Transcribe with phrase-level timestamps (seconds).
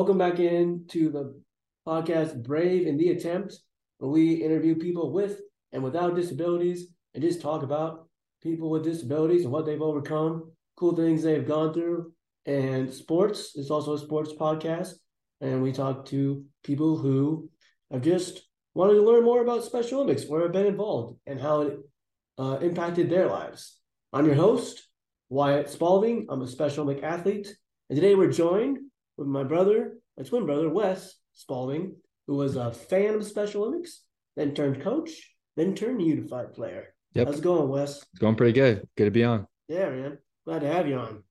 [0.00, 1.38] Welcome back in to the
[1.86, 3.58] podcast Brave in the Attempt,
[3.98, 5.42] where we interview people with
[5.72, 8.08] and without disabilities and just talk about
[8.42, 12.14] people with disabilities and what they've overcome, cool things they've gone through,
[12.46, 13.52] and sports.
[13.56, 14.94] It's also a sports podcast.
[15.42, 17.50] And we talk to people who
[17.90, 18.40] have just
[18.72, 21.78] wanted to learn more about Special Olympics, where have been involved, and how it
[22.38, 23.78] uh, impacted their lives.
[24.14, 24.82] I'm your host,
[25.28, 26.26] Wyatt Spalding.
[26.30, 27.54] I'm a Special Olympic athlete.
[27.90, 28.78] And today we're joined
[29.20, 31.94] with my brother, my twin brother, Wes Spalding,
[32.26, 34.00] who was a fan of Special Olympics,
[34.34, 35.10] then turned coach,
[35.56, 36.94] then turned unified player.
[37.12, 37.26] Yep.
[37.26, 37.98] How's it going, Wes?
[37.98, 38.88] It's going pretty good.
[38.96, 39.46] Good to be on.
[39.68, 40.18] Yeah, man.
[40.46, 41.22] Glad to have you on.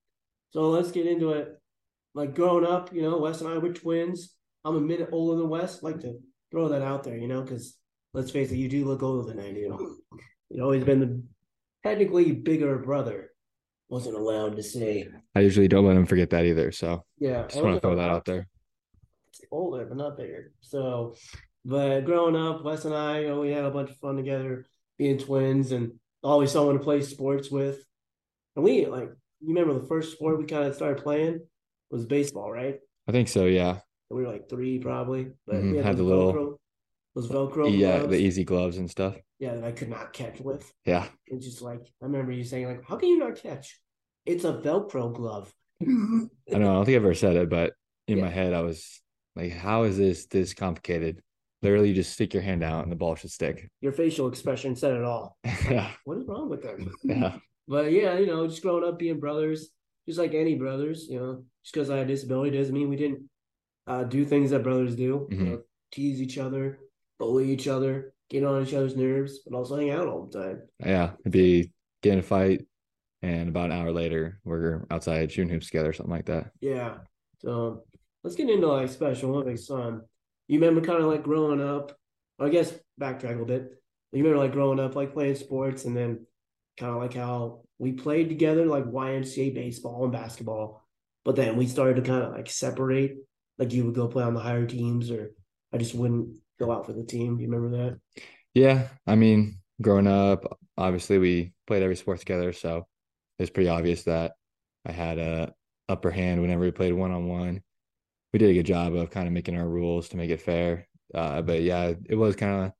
[0.51, 1.59] So let's get into it.
[2.13, 4.35] Like growing up, you know, Wes and I were twins.
[4.63, 5.81] I'm a minute older than Wes.
[5.81, 6.19] like to
[6.51, 7.75] throw that out there, you know, because
[8.13, 9.97] let's face it, you do look older than I do.
[10.49, 11.23] You've always been the
[11.83, 13.28] technically bigger brother.
[13.89, 15.07] Wasn't allowed to say.
[15.35, 16.71] I usually don't let him forget that either.
[16.71, 17.47] So Yeah.
[17.47, 18.47] just want to throw that out there.
[19.51, 20.51] older, but not bigger.
[20.61, 21.15] So,
[21.65, 24.65] but growing up, Wes and I, you know, we had a bunch of fun together,
[24.97, 27.83] being twins, and always someone to play sports with.
[28.55, 29.09] And we like,
[29.41, 31.39] you remember the first sport we kind of started playing
[31.89, 32.79] was baseball, right?
[33.07, 33.45] I think so.
[33.45, 33.79] Yeah.
[34.09, 36.58] And we were like three probably, but Mhm, we had, had the little-
[37.19, 37.97] those Velcro Yeah.
[37.99, 38.11] gloves.
[38.11, 39.15] The easy gloves and stuff.
[39.39, 40.71] yeah, that I could not catch with.
[40.85, 41.07] Yeah.
[41.27, 43.79] It's just like I remember you saying like, "How can you not catch?
[44.25, 46.55] It's a Velcro glove." I don't know.
[46.55, 47.73] I don't think I've ever said it, but
[48.07, 48.25] in Yeah.
[48.25, 49.01] my head, I was
[49.35, 51.21] like, how is this this complicated?
[51.61, 53.69] Literally, you just stick your hand out and the ball should stick.
[53.81, 55.37] Your facial expression said it all.
[55.69, 55.91] yeah.
[56.05, 56.91] What is wrong with them?
[57.03, 57.37] Yeah.
[57.67, 59.69] But yeah, you know, just growing up being brothers,
[60.07, 62.95] just like any brothers, you know, just because I had a disability doesn't mean we
[62.95, 63.29] didn't
[63.87, 65.27] uh, do things that brothers do.
[65.31, 65.45] You Mhm.
[65.45, 66.79] know, tease each other,
[67.19, 70.61] bully each other, get on each other's nerves, but also hang out all the time.
[70.79, 71.11] Yeah.
[71.19, 72.65] It'd be get in a fight.
[73.21, 76.51] And about an hour later, we're outside shooting hoops together, something like that.
[76.61, 76.99] Yeah.
[77.39, 77.83] So
[78.23, 79.69] let's get into like Special Olympics.
[79.69, 80.03] Um,
[80.47, 81.95] you remember kind of like growing up,
[82.39, 83.71] I guess backtrack a little bit.
[84.13, 86.25] You remember like growing up, like playing sports, and then
[86.77, 90.83] kind of like how we played together, like YMCA baseball and basketball,
[91.25, 93.17] but then we started to kind of like separate.
[93.57, 95.31] Like you would go play on the higher teams, or
[95.73, 97.37] I just wouldn't go out for the team.
[97.37, 97.99] Do you remember that?
[98.53, 102.87] Yeah, I mean, growing up, obviously we played every sport together, so
[103.37, 104.33] it's pretty obvious that
[104.85, 105.53] I had a
[105.87, 107.61] upper hand whenever we played one on one.
[108.33, 110.87] We did a good job of kind of making our rules to make it fair.
[111.13, 112.71] Uh, but yeah, it was kind of,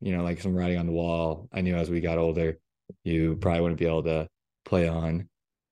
[0.00, 1.48] you know, like some writing on the wall.
[1.52, 2.58] I knew as we got older,
[3.04, 4.28] you probably wouldn't be able to
[4.64, 5.28] play on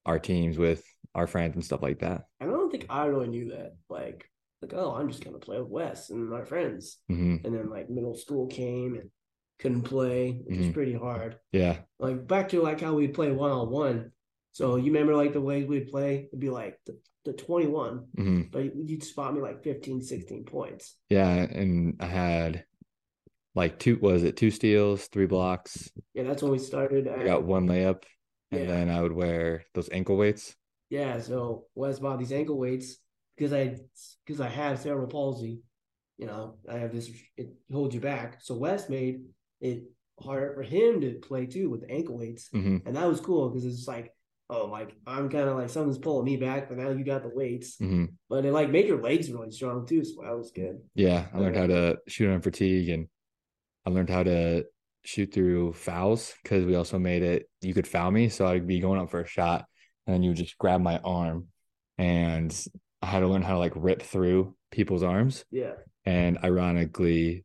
[0.07, 0.84] our teams with
[1.15, 2.25] our friends and stuff like that.
[2.41, 3.75] I don't think I really knew that.
[3.89, 4.29] Like,
[4.65, 6.99] like oh, I'm just gonna play with Wes and my friends.
[7.09, 9.11] hmm and then like middle school came and
[9.59, 10.75] couldn't play, which was Mhm.
[10.75, 11.39] pretty hard.
[11.53, 14.11] Yeah, Like back to like how we'd play one on one.
[14.53, 16.27] So you remember like the ways we'd play?
[16.29, 20.97] It'd be like the, the 21, hmm but you'd spot me like 15, 16 points.
[21.09, 22.65] yeah, and I had
[23.55, 27.07] like two, was it two steals, three blocks, Yeah, that's when we started.
[27.09, 28.03] I got one layup,
[28.51, 28.67] and Yeah.
[28.67, 30.57] then I would wear those ankle weights.
[30.91, 32.97] yeah, so Wes bought these ankle weights
[33.37, 33.77] because I
[34.25, 35.61] because I have cerebral palsy.
[36.19, 37.11] You know, I have this.
[37.37, 38.39] It holds you back.
[38.41, 39.22] So Wes made
[39.61, 39.84] it
[40.22, 42.49] harder for him to play too with the ankle weights.
[42.53, 44.15] hmm And that was cool because it's like,
[44.49, 47.31] oh, like I'm kind of like something's pulling me back, but now you got the
[47.34, 47.77] weights.
[47.78, 50.78] hmm But it like made your legs really strong too, so that was good.
[50.95, 53.09] Yeah, I learned how to shoot on fatigue, and
[53.84, 54.65] I learned how to
[55.05, 58.81] shoot through fouls because we also made it you could foul me, so I'd be
[58.81, 59.65] going up for a shot,
[60.06, 61.49] and then you would just grab my arm,
[61.99, 62.55] and
[63.04, 65.44] I had to learn how to like rip through people's arms.
[65.50, 65.75] Yeah.
[66.06, 67.44] And ironically,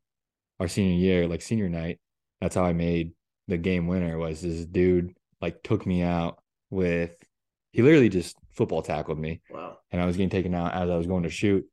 [0.59, 1.99] our senior year, like senior night,
[2.39, 3.11] that's how I made
[3.47, 4.17] the game winner.
[4.17, 7.15] Was this dude like took me out with
[7.71, 9.77] he literally just football tackled me, Wow.
[9.91, 11.65] and I was getting taken out as I was going to shoot,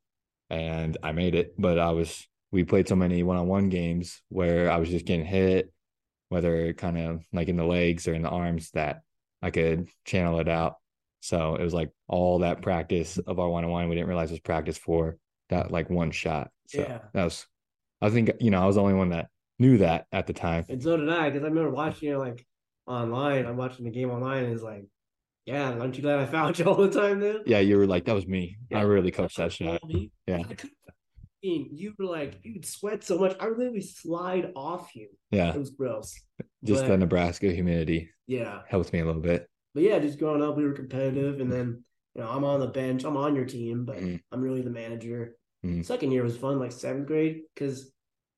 [0.50, 1.54] and I made it.
[1.58, 5.06] But I was we played so many one on one games where I was just
[5.06, 5.72] getting hit,
[6.28, 9.03] whether kind of like in the legs or in the arms, that
[9.42, 10.77] I could channel it out.
[11.27, 13.89] So it was like all that practice of our one on one.
[13.89, 15.17] We didn't realize it was practice for
[15.49, 16.51] that like one shot.
[16.69, 16.99] So Yeah.
[17.15, 17.47] that was,
[18.01, 19.27] I think you know I was the only one that
[19.59, 20.65] knew that at the time.
[20.69, 22.47] And so did I, because I remember watching it like
[22.87, 23.47] online.
[23.47, 24.84] I'm watching the game online, and it's like,
[25.47, 27.41] yeah, aren't you glad I found you all the time then?
[27.47, 28.59] Yeah, you were like that was me.
[28.71, 28.78] Yeah.
[28.78, 29.83] I really coached that shot.
[29.84, 30.11] Me.
[30.27, 30.43] Yeah.
[30.49, 30.57] I
[31.43, 33.37] you were like, you would sweat so much.
[33.39, 35.09] I would literally slide off you.
[35.31, 36.13] Yeah, It was gross.
[36.65, 38.63] just But, the Nebraska humidity yeah.
[38.69, 39.49] helped me a little bit.
[39.77, 41.84] But yeah, just growing up, we were competitive, and then
[42.15, 43.05] you know I'm on the bench.
[43.05, 44.23] I'm on your team, but Mhm.
[44.33, 45.37] I'm really the manager.
[45.63, 45.84] Mhm.
[45.84, 47.93] Second year was fun, like seventh grade, because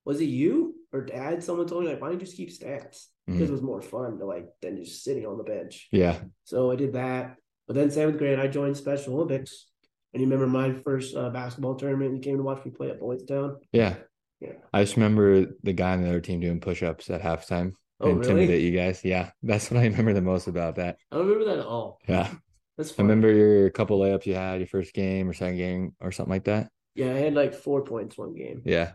[0.05, 1.45] was it you or dad?
[1.45, 3.07] Someone told me like, why don't you just keep stats?
[3.25, 3.51] Because Mhm.
[3.51, 5.87] it was more fun to like than just sitting on the bench.
[5.93, 7.37] Yeah, So I did that.
[7.69, 9.71] But then seventh grade, I joined Special Olympics,
[10.13, 12.15] And you remember my first uh, basketball tournament?
[12.15, 13.59] You came to watch me play at Boys Town.
[13.73, 13.95] Yeah.
[14.41, 14.55] Yeah.
[14.73, 17.75] I just remember the guy on the other team doing push ups at halftime.
[18.01, 18.65] Oh, intimidate really?
[18.67, 19.05] you guys.
[19.05, 19.31] Yeah.
[19.43, 20.99] That's what I remember the most about that.
[21.11, 21.99] I don't remember that at all.
[22.09, 22.31] Yeah.
[22.77, 26.13] That's I remember your couple layups you had your first game or second game or
[26.13, 26.71] something like that.
[26.95, 28.63] Yeah, I had like four points one game.
[28.65, 28.93] Yeah.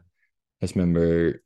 [0.62, 1.44] I just remember,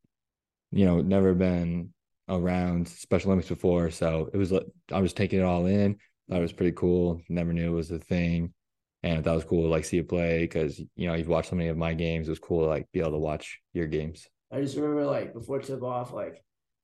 [0.72, 1.94] you know, never been
[2.30, 3.90] around Special Olympics before.
[3.90, 5.98] So it was like I was taking it all in.
[6.30, 7.22] Thought it was pretty cool.
[7.28, 8.54] Never knew it was a thing.
[9.02, 11.56] And that was cool to like see it play because you know, you've watched so
[11.56, 12.28] many of my games.
[12.28, 14.28] It was cool to like be able to watch your games.
[14.52, 16.44] I just remember like before tip off, like,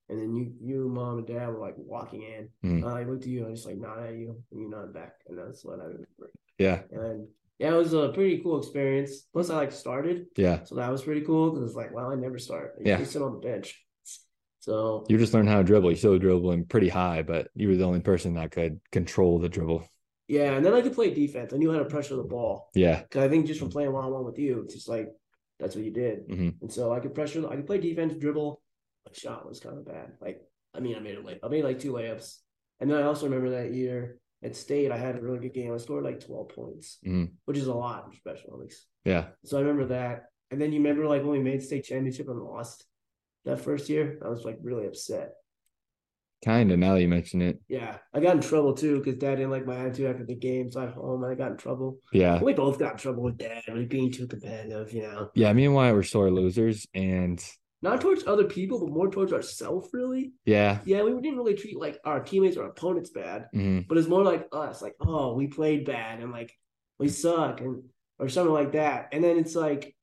[0.09, 2.49] and then you, you, mom, and dad were like walking in.
[2.63, 2.83] Mm.
[2.83, 4.93] Uh, I looked at you, and I just like nodded at you, and you nodded
[4.93, 6.31] back, and that's what I remember.
[6.57, 6.81] Yeah.
[6.91, 7.27] And
[7.59, 9.21] yeah, it was a pretty cool experience.
[9.33, 10.63] Plus, I like started, Yeah.
[10.63, 12.75] so that was pretty cool because it's like, wow, I never start.
[12.79, 12.97] I Yeah.
[12.97, 13.79] usually sit on the bench.
[14.59, 15.89] So You just learned how to dribble.
[15.91, 19.49] You still dribbling pretty high, but you were the only person that could control the
[19.49, 19.85] dribble.
[20.29, 21.53] yeah, and then I could play defense.
[21.53, 22.69] I knew how to pressure the ball.
[22.73, 23.03] Yeah.
[23.11, 25.09] Cause I think just from playing one on one with you, it's just like
[25.59, 26.27] that's what you did.
[26.29, 26.61] Mhm.
[26.61, 28.61] And so I could pressure, I could play defense, dribble.
[29.05, 30.13] My shot was kind of bad.
[30.21, 30.41] Like
[30.73, 31.39] I mean, I made it late.
[31.43, 32.37] I made like two layups,
[32.79, 35.73] and then I also remember that year at state, I had a really good game.
[35.73, 37.31] I scored like twelve points, Mhm.
[37.45, 38.85] which is a lot for Special Olympics.
[39.05, 39.27] Yeah.
[39.45, 40.25] So I remember that.
[40.51, 42.85] And then you remember like when we made state championship and lost
[43.45, 45.31] that first year, I was like really upset.
[46.43, 47.59] Kind of now that you mention it.
[47.69, 50.69] Yeah, I got in trouble too because dad didn't like my attitude after the game.
[50.69, 51.99] So at home, and I got in trouble.
[52.11, 52.43] Yeah.
[52.43, 55.29] We both got in trouble with dad, like being too competitive, you know.
[55.35, 55.53] Yeah.
[55.53, 56.85] Me and Wyatt were sore losers.
[56.93, 57.41] And
[57.83, 60.31] not towards other people, but more towards ourselves, really.
[60.45, 60.79] yeah.
[60.85, 63.87] Yeah, we didn't really treat like our teammates or opponents bad, Mhm.
[63.87, 66.51] but it's more like us, like, oh, we played bad and like
[66.97, 67.83] we suck and
[68.19, 69.09] or something like that.
[69.11, 69.95] And then it's like,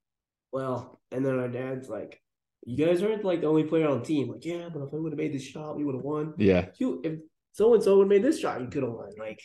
[0.53, 2.21] well, and then our dad's like,
[2.65, 4.29] you guys aren't like the only player on the team.
[4.31, 6.35] Like, yeah, but if I would have made this shot, we would have won.
[6.37, 6.67] Yeah.
[6.79, 7.19] You if
[7.53, 9.11] so and so would have made this shot, you could have won.
[9.19, 9.41] Like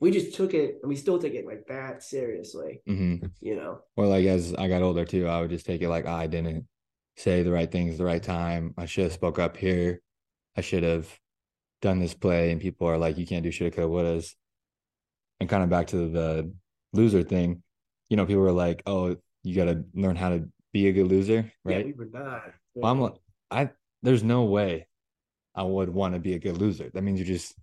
[0.00, 3.80] we just took it and we still take it like that seriously, hmm you know.
[3.96, 6.66] Well, like as I got older too, I would just take it like I didn't
[7.16, 8.74] say the right things at the right time.
[8.76, 10.00] I should have spoke up here.
[10.56, 11.08] I should have
[11.82, 12.50] done this play.
[12.50, 14.34] And people are like, you can't do shoulda, coulda, wouldas.
[15.40, 16.52] And kind of back to the
[16.92, 17.62] loser thing,
[18.08, 21.06] you know, people were like, oh, you got to learn how to be a good
[21.08, 21.86] loser, Yeah, right?
[21.86, 22.42] we were not.
[22.74, 23.14] Well, I'm like,
[23.50, 23.70] I
[24.02, 24.86] there's no way
[25.54, 26.90] I would want to be a good loser.
[26.92, 27.54] That means you just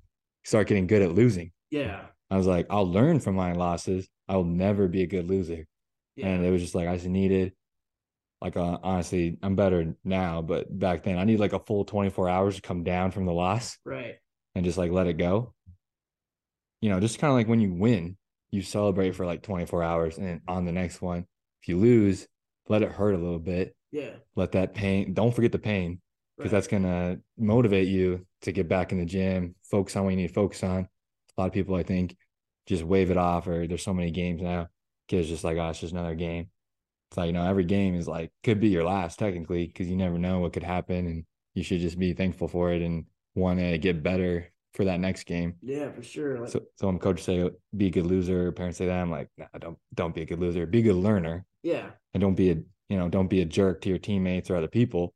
[0.44, 1.52] start getting good at losing.
[1.72, 2.06] yeah.
[2.32, 4.08] I was like, I'll learn from my losses.
[4.28, 5.68] I will never be a good loser.
[6.16, 6.28] Yeah.
[6.30, 7.54] And it was just like I just needed,
[8.44, 12.28] like uh, honestly, I'm better now, but back then I need like a full 24
[12.28, 14.16] hours to come down from the loss right.
[14.54, 15.54] and just like let it go.
[16.81, 18.18] You know, just kind of like when you win,
[18.51, 21.25] you celebrate for like 24 hours, and then on the next one,
[21.62, 22.28] if you lose,
[22.68, 23.74] let it hurt a little bit.
[23.94, 24.12] Yeah.
[24.36, 25.13] Let that pain.
[25.13, 26.01] Don't forget the pain
[26.38, 26.57] because right.
[26.57, 30.28] that's gonna motivate you to get back in the gym, focus on what you need
[30.28, 30.90] to focus on.
[31.38, 32.18] A lot of people, I think,
[32.68, 34.68] just wave it off, or there's so many games now.
[35.07, 36.50] Kids just like, oh, it's just another game.
[37.13, 39.95] It's like, you know, every game is like could be your last technically because you
[39.95, 43.06] never know what could happen, and you should just be thankful for it and
[43.36, 45.54] want to get better for that next game.
[45.62, 46.39] Yeah, for sure.
[46.39, 49.30] Like, So, so when coaches say be a good loser, parents say that, I'm like,
[49.38, 50.65] nah, don't don't be a good loser.
[50.65, 52.56] Be a good learner, yeah, and don't be a
[52.89, 55.13] you know don't be a jerk to your teammates or other people,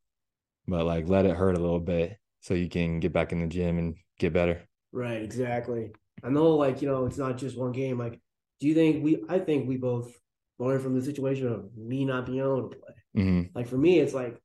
[0.68, 3.48] but like let it hurt a little bit so you can get back in the
[3.48, 4.62] gym and get better.
[4.92, 5.94] right, exactly.
[6.24, 7.98] I know, like you know, it's not just one game.
[7.98, 8.20] Like,
[8.60, 9.24] do you think we?
[9.28, 10.16] I think we both
[10.60, 12.94] learned from the situation of me not being able to play.
[13.16, 14.40] hmm Like for me, it's like,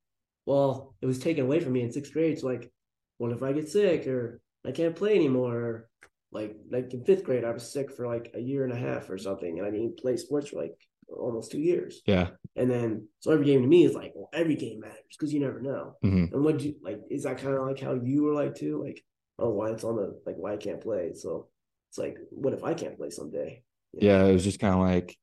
[0.47, 2.39] well, it was taken away from me in sixth grade.
[2.39, 2.71] So like,
[3.19, 5.57] what if I get sick or I can't play anymore?
[5.57, 5.89] Or,
[6.33, 9.11] like, like in fifth grade, I was sick for like a year and a half
[9.11, 10.75] or something, and I didn't play sports for like
[11.09, 12.01] almost two years.
[12.07, 12.29] Yeah.
[12.57, 15.41] And then, so every game to me is like, well, every game matters because you
[15.41, 15.97] never know.
[16.03, 17.01] hmm And what do you like?
[17.11, 18.83] Is that kind of like how you were like too?
[18.83, 19.03] Like,
[19.39, 21.13] oh, Wyatt's on the like Wyatt can't play?
[21.15, 21.49] So
[21.91, 23.63] it's like, what if I can't play someday?
[23.93, 24.15] You know?
[24.15, 24.25] Yeah.
[24.25, 25.17] It was just kind of like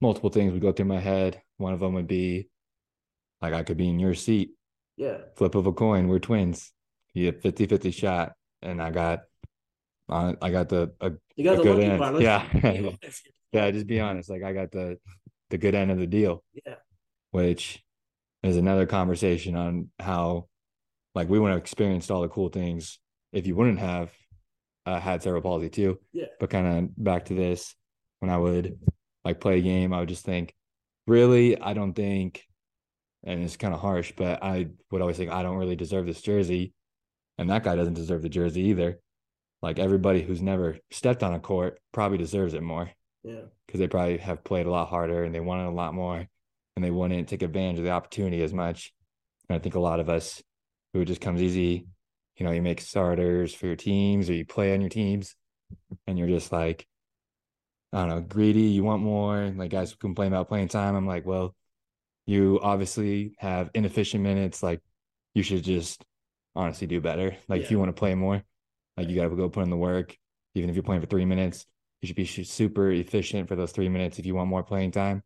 [0.00, 1.40] multiple things would go through my head.
[1.56, 2.48] One of them would be
[3.40, 4.50] like I could be in your seat,
[4.96, 6.08] yeah, flip of a coin.
[6.08, 6.72] We're twins.
[7.14, 9.20] You have 50 50 shot, and I got.
[10.08, 11.98] I I got the a you got the good end.
[11.98, 12.20] part.
[12.20, 12.44] Yeah.
[13.52, 14.28] yeah, just be honest.
[14.28, 14.98] Like I got the
[15.50, 16.76] the good end of the deal, yeah,
[17.30, 17.82] which
[18.42, 20.48] is another conversation on how
[21.14, 22.98] like we wouldn't have experienced all the cool things
[23.32, 24.10] if you wouldn't have
[24.86, 25.98] uh, had cerebral palsy too.
[26.12, 26.26] Yeah.
[26.38, 27.74] But kind of back to this,
[28.20, 28.78] when I would
[29.24, 30.54] like play a game, I would just think,
[31.06, 32.46] really, I don't think,
[33.24, 36.22] and it's kind of harsh, but I would always think I don't really deserve this
[36.22, 36.72] jersey,
[37.38, 39.00] and that guy doesn't deserve the jersey either.
[39.62, 42.90] Like everybody who's never stepped on a court probably deserves it more
[43.22, 46.26] yeah, because they probably have played a lot harder and they wanted a lot more
[46.76, 48.92] and they wouldn't take advantage of the opportunity as much.
[49.48, 50.42] And I think a lot of us
[50.92, 51.86] who it just comes easy,
[52.36, 55.36] you know, you make starters for your teams or you play on your teams
[56.06, 56.86] and you're just like,
[57.92, 58.62] I don't know, greedy.
[58.62, 59.52] You want more.
[59.56, 60.94] Like guys complain about playing time.
[60.94, 61.54] I'm like, well,
[62.26, 64.62] you obviously have inefficient minutes.
[64.62, 64.80] Like
[65.34, 66.04] you should just
[66.54, 67.36] honestly do better.
[67.48, 68.42] Like if you want to play more,
[68.96, 70.16] like you got to go put in the work.
[70.54, 71.66] Even if you're playing for three minutes,
[72.00, 75.22] you should be super efficient for those three minutes if you want more playing time.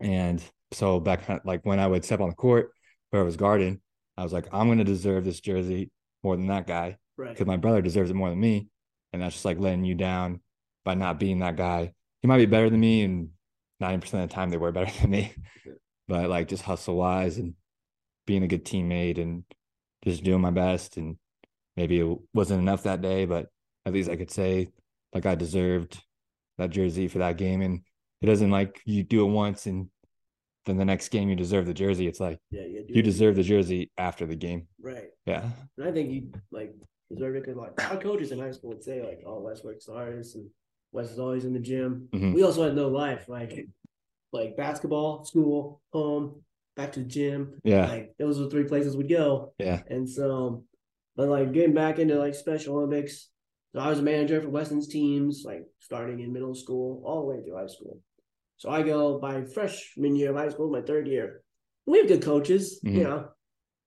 [0.00, 2.70] And so back uh, like when I would step on the court,
[3.10, 3.80] where I was guarding,
[4.16, 5.90] I was like, I'm gonna deserve this jersey
[6.22, 7.30] more than that guy Right.
[7.30, 8.68] because my brother deserves it more than me.
[9.12, 10.40] And that's just like letting you down
[10.90, 11.92] by not being that guy.
[12.20, 13.28] He might be better than me, and
[13.80, 15.32] 90% of the time they were better than me.
[16.08, 17.54] But like just hustle wise and
[18.26, 19.44] being a good teammate and
[20.04, 20.96] just doing my best.
[20.96, 21.16] And
[21.76, 23.46] maybe it wasn't enough that day, but
[23.86, 24.72] at least I could say
[25.12, 26.02] like I deserved
[26.58, 27.62] that jersey for that game.
[27.62, 27.82] And
[28.20, 29.88] it doesn't like you do it once and
[30.66, 32.08] then the next game you deserve the jersey.
[32.08, 34.66] It's like Yeah, do you deserve the jersey after the game.
[34.82, 35.10] Right.
[35.24, 35.48] Yeah.
[35.78, 36.74] And I think you like
[37.08, 39.86] deserve it because like our coaches in high school would say like, "Oh, Wes works
[39.86, 40.50] hardest and
[40.92, 42.34] Wes is always in the gym." Mhm.
[42.34, 43.66] We also had no life, like
[44.32, 46.42] like basketball, school, home,
[46.76, 47.60] back to the gym.
[47.64, 47.88] Yeah.
[47.88, 49.54] Like those are the three places we'd go.
[49.58, 49.82] Yeah.
[49.88, 50.64] And so,
[51.16, 53.28] but like getting back into like Special Olympics,
[53.74, 57.26] so I was a manager for Weston's teams, like starting in middle school all the
[57.26, 58.00] way through high school.
[58.58, 61.42] So I go by freshman year of high school, my third year.
[61.86, 62.94] We have good coaches, Mhm.
[62.94, 63.28] you know,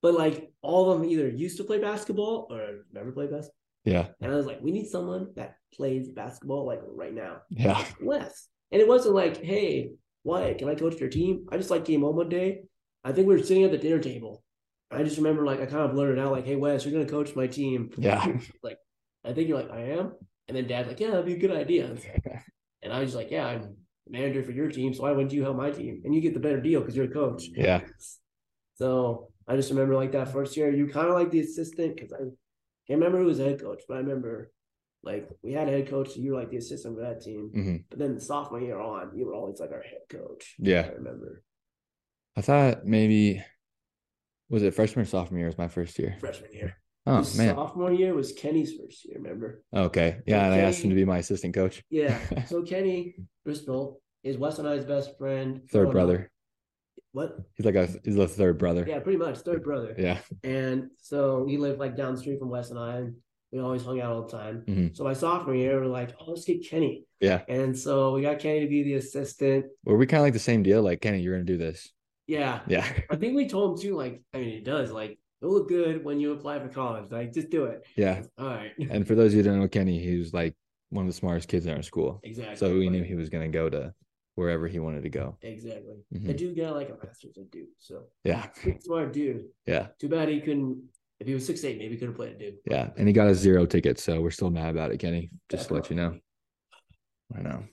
[0.02, 3.56] but like all of them either used to play basketball or never played basketball.
[3.84, 4.08] Yeah.
[4.20, 7.38] And I was like, we need someone that plays basketball like right now.
[7.50, 7.84] Yeah.
[8.00, 8.48] Wes.
[8.72, 9.90] And it wasn't like, hey,
[10.24, 11.46] Wyatt, can I coach your team?
[11.50, 12.62] I just like came home one day.
[13.04, 14.42] I think we were sitting at the dinner table.
[14.90, 17.36] I just remember like I kind of blurted out like, hey Wes, you're gonna coach
[17.36, 17.90] my team.
[17.98, 18.24] Yeah.
[18.62, 18.78] like,
[19.24, 20.12] I think you're like, I am.
[20.48, 21.94] And then dad's like, yeah, that'd be a good idea.
[22.82, 23.76] And I was like, yeah, I'm
[24.08, 26.02] manager for your team, so why wouldn't you help my team?
[26.04, 27.44] And you get the better deal because you're a coach.
[27.54, 27.80] Yeah.
[28.74, 32.12] So I just remember like that first year, you kind of like the assistant because
[32.12, 32.18] I
[32.86, 34.50] can't remember who was head coach, but I remember
[35.04, 37.50] like we had a head coach, you were like the assistant for that team.
[37.52, 40.54] hmm But then sophomore year on, you were always like our head coach.
[40.58, 40.86] Yeah.
[40.90, 41.42] I remember
[42.36, 43.44] I thought maybe
[44.48, 46.16] was it freshman or sophomore year was my first year.
[46.20, 46.76] freshman year.
[47.06, 47.54] Oh man.
[47.54, 49.18] sophomore year was Kenny's first year.
[49.18, 49.62] Remember?
[49.74, 50.18] Okay.
[50.26, 51.82] Yeah, and I asked him to be my assistant coach.
[51.90, 52.18] Yeah.
[52.46, 55.62] so Kenny Bristol is Wes and I's best friend.
[55.70, 56.30] Third brother.
[57.12, 57.36] What?
[57.54, 58.84] He's like a he's a third brother.
[58.88, 59.94] Yeah, pretty much third brother.
[59.96, 60.18] Yeah.
[60.42, 63.14] And so he lived like down the street from Wes and I, and
[63.54, 64.64] we always hung out all the time.
[64.66, 64.96] Mhm.
[64.96, 67.04] So my sophomore year, we're like, oh, let's get Kenny.
[67.20, 67.42] Yeah.
[67.48, 69.66] And so we got Kenny to be the assistant.
[69.84, 70.82] Were we kind of like the same deal?
[70.82, 71.92] Like, Kenny, you're gonna do this.
[72.26, 72.62] Yeah.
[72.66, 72.84] Yeah.
[73.10, 76.04] I think we told him too, like, I mean, it does, like, it'll look good
[76.04, 77.12] when you apply for college.
[77.12, 77.86] Like, just do it.
[77.96, 78.24] Yeah.
[78.38, 78.72] All right.
[78.90, 80.54] And for those of you who don't know Kenny, he was like
[80.90, 82.18] one of the smartest kids in our school.
[82.24, 82.56] exactly.
[82.56, 83.94] So we knew he was gonna go to
[84.34, 85.38] wherever he wanted to go.
[85.42, 85.94] Exactly.
[86.12, 86.26] Mhm.
[86.26, 87.68] The dude got like a master's at Duke.
[87.78, 88.48] So Yeah.
[88.80, 89.44] smart dude.
[89.64, 89.88] Yeah.
[90.00, 90.82] Too bad he couldn't,
[91.20, 92.56] if he was six eight, maybe he could have played Duke.
[92.68, 92.90] Yeah.
[92.96, 95.30] And he got a zero ticket, so we're still mad about it, Kenny.
[95.50, 96.18] Just to let you know.
[97.36, 97.64] I know.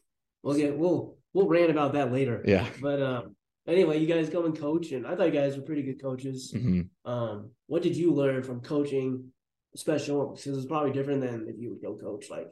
[0.43, 2.43] We'll get, we'll, we'll rant about that later.
[2.45, 2.67] Yeah.
[2.81, 3.35] But, um,
[3.67, 6.51] anyway, you guys go and coach, and I thought you guys were pretty good coaches.
[6.51, 9.31] hmm Um, what did you learn from coaching
[9.75, 10.29] special?
[10.35, 12.47] Because it's probably different than if you would go coach like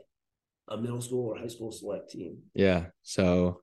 [0.67, 2.37] a middle school or high school select team.
[2.53, 2.87] Yeah.
[3.03, 3.61] So,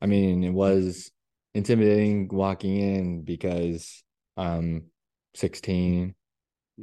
[0.00, 1.10] I mean, it was
[1.54, 4.02] intimidating walking in because
[4.36, 4.86] I'm
[5.34, 6.14] 16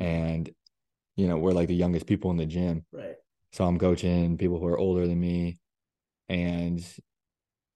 [0.01, 0.49] and,
[1.15, 2.85] you know, we're like the youngest people in the gym.
[2.91, 3.15] Right.
[3.53, 5.57] So I'm coaching people who are older than me.
[6.27, 6.85] And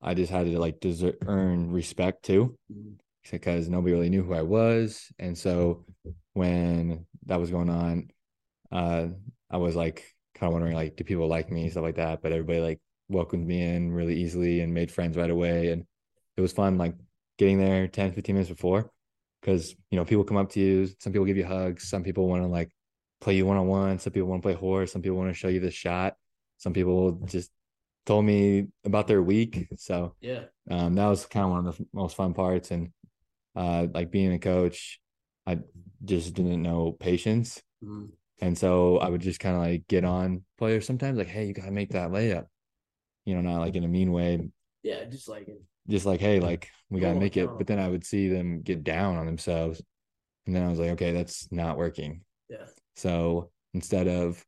[0.02, 2.96] I just had to like deserve, earn respect too Mhm.
[3.32, 5.12] because nobody really knew who I was.
[5.20, 5.86] And so
[6.34, 8.10] when that was going on,
[8.72, 9.08] uh,
[9.50, 10.04] I was like
[10.36, 12.22] kind of wondering like, do people like me, stuff like that.
[12.22, 15.72] But everybody like welcomed me in really easily and made friends right away.
[15.72, 15.86] And
[16.38, 16.96] it was fun like
[17.38, 18.92] getting there 10, 15 minutes before.
[19.42, 22.28] Cause you know, people come up to you, some people give you hugs, some people
[22.28, 22.72] want to like
[23.22, 25.34] play you one on one, some people want to play horse, some people want to
[25.34, 26.16] show you the shot,
[26.58, 27.52] some people just
[28.06, 29.68] told me about their week.
[29.78, 30.46] So Yeah.
[30.70, 32.92] um, that was kind of one of the most fun parts and
[33.56, 35.00] uh, like being a coach
[35.48, 35.58] i
[36.06, 38.10] just didn't know patience Mhm.
[38.40, 41.54] and so i would just kind of like get on players sometimes like hey you
[41.54, 42.46] gotta make that layup
[43.26, 44.50] you know not like in a mean way
[44.84, 45.04] Yeah.
[45.06, 45.62] Just like it.
[45.88, 48.84] Just like hey like we gotta make it but then i would see them get
[48.84, 49.82] down on themselves
[50.46, 52.66] and then i was like okay that's not working Yeah.
[52.96, 54.44] so instead of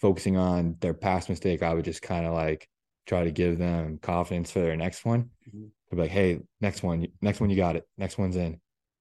[0.00, 2.68] focusing on their past mistake i would just kind of like
[3.06, 5.70] try to give them confidence for their next one Mhm.
[5.90, 7.86] I'd be like, hey, next one, next one, you got it.
[7.98, 8.58] Next one's in.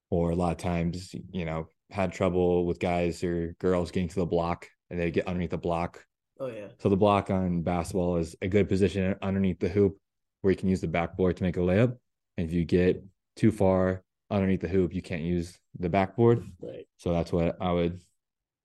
[0.09, 4.15] Or a lot of times, you know, had trouble with guys or girls getting to
[4.19, 6.03] the block and they get underneath the block.
[6.37, 6.67] Oh yeah.
[6.79, 9.97] So the block on basketball is a good position underneath the hoop
[10.41, 11.97] where you can use the backboard to make a layup.
[12.37, 13.03] And if you get
[13.35, 16.43] too far underneath the hoop, you can't use the backboard.
[16.61, 16.85] Right.
[16.97, 18.01] So that's what I would.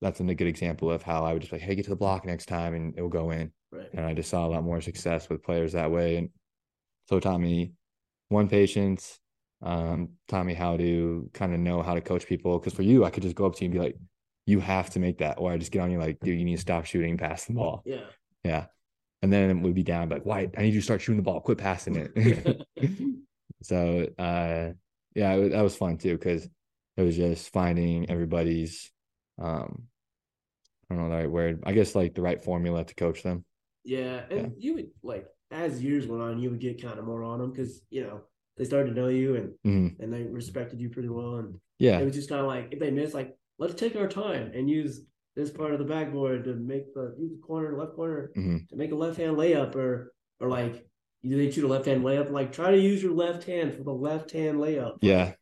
[0.03, 2.27] That's a good example of how I would just like, hey, get to the block
[2.27, 3.51] next time, and it will go in.
[3.73, 3.89] Right.
[3.93, 6.17] And I just saw a lot more success with players that way.
[6.17, 6.31] And
[7.09, 7.73] so it taught me
[8.29, 9.19] one patience,
[9.63, 12.59] um, taught me how to kind of know how to coach people.
[12.59, 13.97] Because for you, I could just go up to you and be like,
[14.45, 16.57] "You have to make that," or I just get on you like, "Dude, you need
[16.57, 18.05] to stop shooting past the ball." Yeah.
[18.45, 18.67] Yeah.
[19.23, 20.51] And then we'd be down, like, why?
[20.57, 21.41] I need you to start shooting the ball.
[21.41, 22.67] Quit passing it.
[23.63, 24.73] so, uh,
[25.15, 26.49] yeah, it, that was fun too because
[26.97, 28.91] it was just finding everybody's,
[29.41, 29.85] um,
[30.91, 31.63] I don't know the right word.
[31.67, 33.45] I guess like the right formula to coach them.
[33.85, 37.23] Yeah, and you would like as years went on, you would get kind of more
[37.23, 38.23] on them because you know
[38.57, 40.01] they started to know you and Mhm.
[40.01, 41.99] and they respected you pretty well, and Yeah.
[42.01, 44.69] it was just kind of like if they miss, like let's take our time and
[44.69, 45.03] use
[45.37, 48.69] this part of the backboard to make the use the corner, left corner Mhm.
[48.69, 50.85] to make a left hand layup, or or like
[51.23, 53.83] you they shoot a left hand layup, like try to use your left hand for
[53.85, 54.97] the left hand layup.
[55.03, 55.35] Yeah.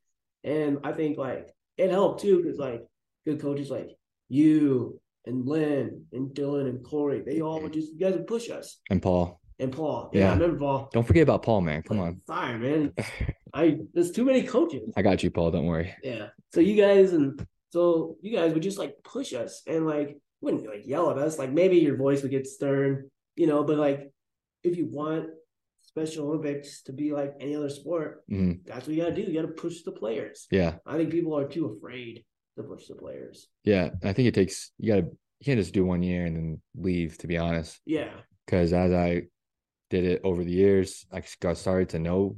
[0.42, 2.82] And I think like it helped too because like
[3.26, 3.90] good coaches like
[4.28, 8.50] you and Lynn and Dylan and Corey, they all would just you guys would push
[8.50, 8.80] us.
[8.90, 9.40] And Paul.
[9.60, 10.30] And Paul, yeah, Yeah.
[10.30, 10.88] I remember Paul.
[10.92, 11.82] Don't forget about Paul, man.
[11.82, 12.20] Come Like, on.
[12.26, 12.92] sorry, man.
[13.54, 14.92] I there's too many coaches.
[14.96, 15.50] I got you, Paul.
[15.52, 15.94] Don't worry.
[16.02, 16.28] Yeah.
[16.52, 20.64] So you guys and so you guys would just like push us and like wouldn't
[20.64, 21.38] like yell at us.
[21.40, 24.12] Like maybe your voice would get stern, you know, but like
[24.62, 25.30] if you want
[25.82, 28.64] Special Olympics to be like any other sport, Mhm.
[28.64, 29.22] that's what you gotta do.
[29.22, 30.46] You gotta push the players.
[30.52, 30.78] Yeah.
[30.86, 32.24] I think people are too afraid
[32.56, 33.48] to push the players.
[33.64, 33.90] Yeah.
[34.04, 35.06] I think it takes, you got to,
[35.40, 37.80] you can't just do one year and then leave, to be honest.
[37.86, 38.12] Yeah.
[38.46, 39.28] Because as I
[39.90, 42.36] did it over the years, I got started to know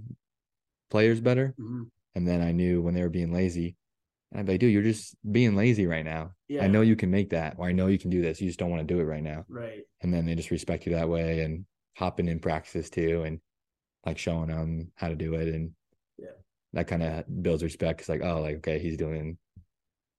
[0.90, 1.54] players better.
[1.58, 1.90] Mhm.
[2.14, 3.76] And then I knew when they were being lazy.
[4.36, 6.32] And I'd be like, dude, you're just being lazy right now.
[6.46, 6.62] Yeah.
[6.62, 8.38] I know you can make that, or I know you can do this.
[8.38, 9.46] You just don't want to do it right now.
[9.48, 9.80] Right.
[10.02, 11.64] And then they just respect you that way and
[11.96, 13.40] hopping in practices too and
[14.04, 15.48] like showing them how to do it.
[15.48, 15.70] And
[16.18, 16.36] Yeah.
[16.74, 18.00] that kind of builds respect.
[18.00, 19.38] It's like, oh, like, okay, he's doing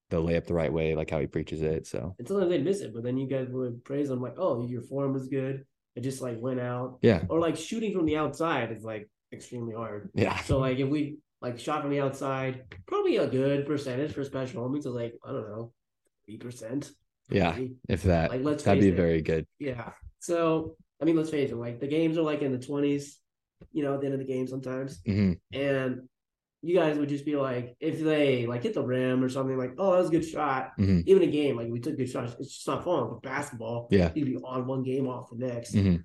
[0.09, 1.85] the layup the right way, like how he preaches it.
[1.85, 4.65] So And sometimes they'd miss it, but then you guys would praise them like, oh,
[4.67, 5.63] your form was good.
[5.95, 6.97] It just like went out.
[7.03, 7.21] yeah.
[7.29, 10.09] Or like shooting from the outside is like extremely hard.
[10.15, 10.37] Yeah.
[10.41, 14.61] So like if we like shot from the outside, probably a good percentage for Special
[14.61, 15.71] Olympics is like, I don't know,
[16.25, 16.91] three percent.
[17.29, 17.57] Yeah.
[17.89, 18.95] If that, Like let's that'd be it.
[18.95, 19.45] very good.
[19.59, 19.91] Yeah.
[20.19, 23.19] So I mean, let's face it, like the games are like in the twenties,
[23.71, 24.99] you know, at the end of the game sometimes.
[25.05, 26.07] hmm And
[26.63, 29.73] you guys would just be like, if they like hit the rim or something, like,
[29.77, 30.71] oh, that was a good shot.
[30.79, 31.03] Mhm.
[31.05, 32.35] Even a game, like we took good shots.
[32.39, 33.09] It's just not fun.
[33.09, 34.11] But basketball, Yeah.
[34.15, 35.75] you'd be on one game off the next.
[35.75, 36.03] Mhm.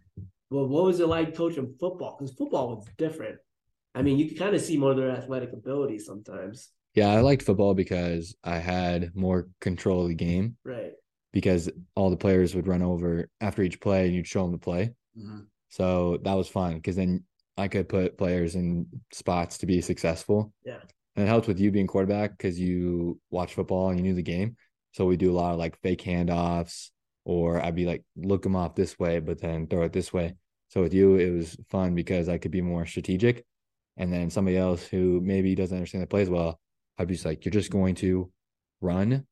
[0.50, 2.16] Well, what was it like coaching football?
[2.18, 3.38] Because football was different.
[3.94, 6.70] I mean, you could kind of see more of their athletic ability sometimes.
[6.94, 7.08] Yeah.
[7.08, 10.92] I liked football because I had more control of the game Right.
[11.32, 14.58] because all the players would run over after each play and you'd show them the
[14.58, 14.94] play.
[15.18, 15.40] Mm-hmm.
[15.68, 17.24] So that was fun because then
[17.56, 20.52] I could put players in spots to be successful.
[20.64, 20.80] Yeah.
[21.16, 24.22] And it helped with you being quarterback because you watch football and you knew the
[24.22, 24.56] game.
[24.92, 26.90] So we do a lot of like fake handoffs,
[27.24, 30.34] or I'd be like, look them off this way, but then throw it this way.
[30.68, 33.44] So with you, it was fun because I could be more strategic.
[33.96, 36.58] And then somebody else who maybe doesn't understand the plays well,
[36.98, 38.30] I'd be just like, you're just going to
[38.80, 39.26] run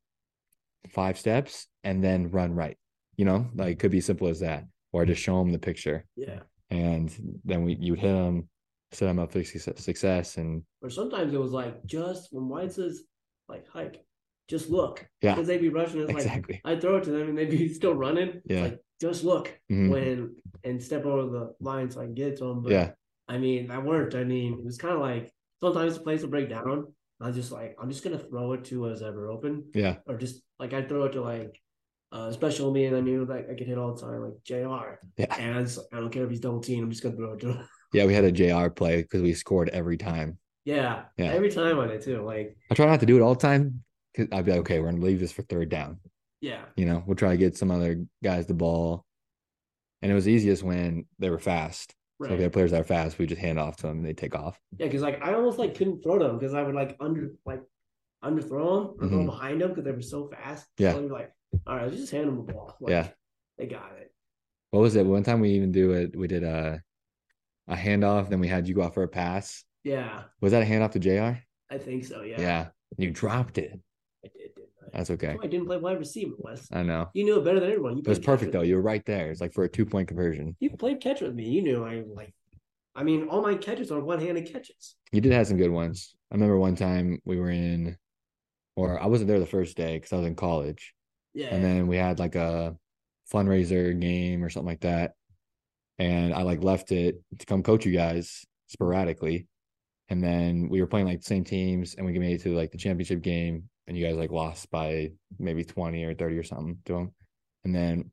[0.88, 2.76] five steps and then run right.
[3.16, 6.06] You know, like it could be simple as that, or just show them the picture
[6.16, 6.40] Yeah.
[6.70, 7.10] and
[7.44, 8.48] then we you hit them,
[8.92, 13.02] set them up for success, and Or sometimes it was like just when Wyatt says
[13.48, 14.04] like hike,
[14.48, 15.06] just look.
[15.20, 15.34] Yeah.
[15.34, 16.00] Because they'd be rushing.
[16.00, 16.60] It's exactly.
[16.64, 18.28] like I throw it to them and they'd be still running.
[18.28, 18.62] It's Yeah.
[18.62, 19.90] Like just look Mhm.
[19.90, 22.62] when and step over the line so I can get it to them.
[22.62, 22.90] But yeah,
[23.30, 24.14] I mean, that worked.
[24.14, 26.92] I mean, it was kind of like sometimes the place will break down.
[27.20, 30.16] I was just like, I'm just gonna throw it to us ever open, yeah, or
[30.16, 31.60] just like I throw it to like
[32.12, 34.96] uh special me, and I knew like I could hit all the time, like Jr.
[35.16, 37.34] yeah, And I, just, I don't care if he's double team, I'm just gonna throw
[37.34, 37.68] it to him.
[37.92, 38.04] yeah.
[38.06, 40.38] We had a JR play because we scored every time.
[40.64, 41.26] yeah, Yeah.
[41.32, 42.22] every time on it too.
[42.22, 44.78] Like, I try not to do it all the time because I'd be like, okay,
[44.80, 46.00] we're gonna leave this for third down.
[46.40, 49.04] yeah, You know, we'll try to get some other guys the ball,
[50.02, 51.94] and it was easiest when they were fast.
[52.20, 52.32] So right.
[52.32, 54.12] if they had players that are fast, we just hand off to them and they
[54.12, 54.60] take off.
[54.76, 57.62] Yeah, because like I almost like couldn't throw them because I would like under like
[58.22, 59.26] underthrow them or throw Mhm.
[59.26, 60.66] behind them because they were so fast.
[60.76, 60.92] Yeah.
[60.92, 61.32] so like,
[61.66, 62.76] all right, let's just hand them the ball.
[62.78, 63.08] Like, Yeah.
[63.56, 64.12] they got it.
[64.70, 65.06] What was it?
[65.06, 66.14] One time we even do it.
[66.14, 66.82] We did a
[67.68, 69.64] a handoff, then we had you go out for a pass.
[69.82, 71.40] Yeah, Was that a handoff to Jr?
[71.70, 72.20] I think so.
[72.22, 73.80] Yeah, Yeah, you dropped it.
[74.24, 74.54] I did.
[74.56, 74.79] Didn't I?
[74.92, 75.36] That's okay.
[75.42, 76.68] I didn't play wide receiver, Wes.
[76.72, 77.08] I know.
[77.14, 77.96] You knew it better than everyone.
[77.96, 78.62] You It was perfect though.
[78.62, 79.30] You were right there.
[79.30, 80.56] It's like for a two point conversion.
[80.60, 81.44] You played catch with me.
[81.44, 82.34] You knew I like.
[82.94, 84.96] I mean, all my catches are one-handed catches.
[85.12, 86.16] You did have some good ones.
[86.30, 87.96] I remember one time we were in,
[88.74, 90.92] or I wasn't there the first day because I was in college,
[91.32, 92.76] Yeah, and then we had like a
[93.32, 95.12] fundraiser game or something like that,
[95.98, 99.46] and I like left it to come coach you guys sporadically,
[100.08, 102.72] and then we were playing like the same teams, and we made it to like
[102.72, 106.78] the championship game, and you guys like lost by maybe twenty or thirty or something
[106.84, 107.12] to them,
[107.64, 108.12] and then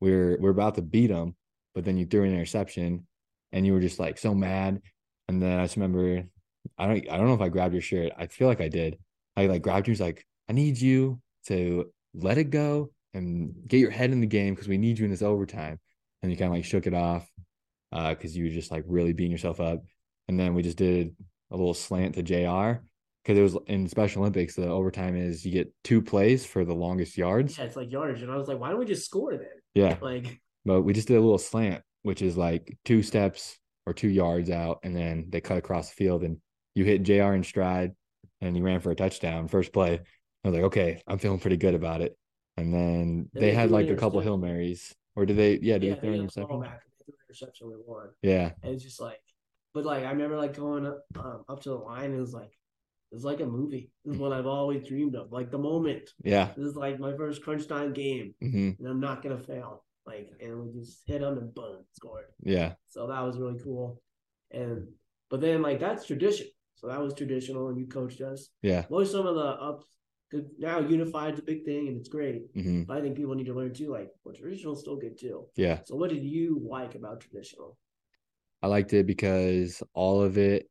[0.00, 1.36] we're we're about to beat them,
[1.74, 3.06] but then you threw an interception
[3.52, 4.80] and you were just like so mad.
[5.28, 6.24] And then I just remember
[6.78, 8.12] I don't I don't know if I grabbed your shirt.
[8.16, 8.98] I feel like I did.
[9.36, 13.80] I like grabbed you, was like, I need you to let it go and get
[13.80, 15.78] your head in the game because we need you in this overtime.
[16.22, 17.30] And you kind of like shook it off
[17.90, 19.84] because uh, you were just like really beating yourself up.
[20.28, 21.14] And then we just did
[21.50, 22.82] a little slant to JR
[23.28, 24.54] because it was in Special Olympics.
[24.54, 27.58] The overtime is you get two plays for the longest yards.
[27.58, 29.48] Yeah, it's like yardage, and I was like, why don't we just score then?
[29.74, 33.92] Yeah, like, but we just did a little slant, which is like two steps or
[33.92, 36.38] two yards out, and then they cut across the field, and
[36.74, 37.34] you hit Jr.
[37.34, 37.92] in stride,
[38.40, 40.00] and you ran for a touchdown first play.
[40.44, 42.16] I was like, okay, I'm feeling pretty good about it.
[42.56, 45.58] And then they, they had like a couple hail marys, or did they?
[45.60, 46.60] Yeah, did yeah, they throw an interception?
[46.62, 46.80] Back,
[47.28, 48.08] interception we won.
[48.22, 49.20] Yeah, and it's just like,
[49.74, 52.06] but like I remember like going up, um, up to the line.
[52.06, 52.52] and It was like
[53.12, 53.90] it's like a movie.
[54.04, 55.32] This is what I've always dreamed of.
[55.32, 56.10] Like the moment.
[56.22, 56.50] Yeah.
[56.56, 58.70] This is like my first crunch time game, mm-hmm.
[58.78, 59.84] and I'm not gonna fail.
[60.06, 62.24] Like, and we just hit them and boom, scored.
[62.42, 62.74] Yeah.
[62.88, 64.00] So that was really cool,
[64.50, 64.88] and
[65.30, 66.46] but then like that's tradition.
[66.76, 68.50] So that was traditional, and you coached us.
[68.62, 68.84] Yeah.
[68.88, 69.86] What are some of the ups?
[70.58, 72.54] Now unified's a big thing, and it's great.
[72.54, 72.82] Mm-hmm.
[72.82, 73.90] But I think people need to learn too.
[73.90, 75.46] Like, well, traditional's still good too.
[75.56, 75.80] Yeah.
[75.84, 77.76] So what did you like about traditional?
[78.62, 80.68] I liked it because all of it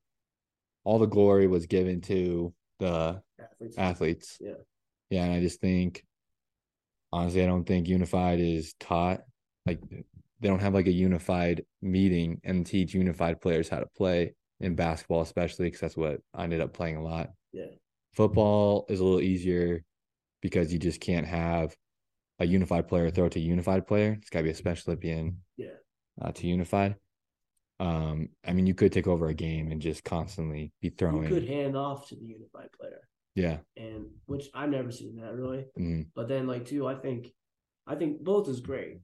[0.88, 3.78] all the glory was given to the athletes.
[3.78, 4.38] athletes.
[4.39, 4.54] Yeah.
[5.10, 5.26] Yeah.
[5.26, 6.06] And I just think,
[7.12, 9.19] honestly, I don't think unified is taught.
[9.65, 14.34] Like, they don't have like a unified meeting and teach unified players how to play
[14.62, 17.32] in basketball, especially because that's what I ended up playing a lot.
[17.52, 17.65] Yeah.
[18.13, 19.84] Football is a little easier
[20.41, 21.76] because you just can't have
[22.39, 24.17] a unified player throw to a unified player.
[24.21, 25.67] It's got to be a special Olympian yeah.
[26.21, 26.95] Uh, to unified.
[27.80, 31.24] Um, I mean, you could take over a game and just constantly be throwing.
[31.24, 33.02] You could hand off to the unified player.
[33.36, 33.58] Yeah.
[33.76, 35.66] And which I've never seen that really.
[35.80, 36.02] Mm-hmm.
[36.16, 37.28] But then like too, I think
[37.86, 39.00] I think both is great.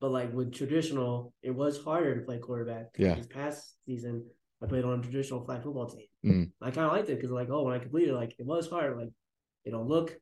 [0.00, 2.86] But like with traditional, it was harder to play quarterback.
[2.96, 3.14] Yeah.
[3.14, 4.24] This past season,
[4.62, 6.06] I played on a traditional flag football team.
[6.24, 6.64] Mm-hmm.
[6.64, 8.96] I kind of liked it because like, oh, when I completed, like it was hard.
[8.98, 9.10] Like
[9.66, 10.18] it don't look.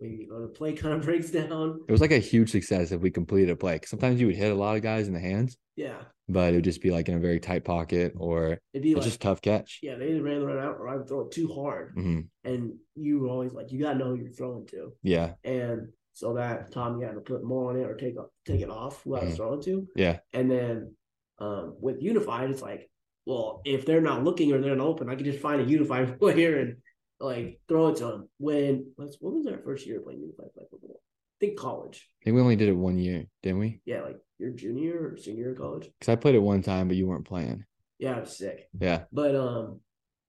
[0.00, 1.80] We the play kind of breaks down.
[1.88, 3.80] It was like a huge success if we completed a play.
[3.84, 5.56] Sometimes you would hit a lot of guys in the hands.
[5.76, 8.94] Yeah but it would just be like in a very tight pocket or it'd be
[8.94, 9.80] like, just tough catch.
[9.82, 11.96] Yeah, they either ran the run out or I would throw it too hard.
[11.96, 12.20] Mm-hmm.
[12.44, 14.92] And you were always like, you gotta know who you're throwing to.
[15.02, 15.32] Yeah.
[15.42, 19.02] And so that Tommy had to put more on it or take take it off
[19.02, 19.36] who I was mm-hmm.
[19.36, 19.88] throwing to.
[19.96, 20.18] Yeah.
[20.34, 20.94] And then
[21.38, 22.90] um, with unified, it's like,
[23.24, 26.18] well, if they're not looking or they're not open, I can just find a unified
[26.20, 26.76] player and
[27.20, 28.28] like throw it to them.
[28.38, 31.00] When what was our first year playing unified football?
[31.00, 32.08] I think college.
[32.20, 33.80] I think we only did it one year, didn't we?
[33.84, 35.88] Yeah, like your junior or senior college.
[35.98, 37.64] Because I played it one time, but you weren't playing.
[37.98, 38.68] Yeah, I was sick.
[38.78, 39.04] Yeah.
[39.12, 39.80] But um,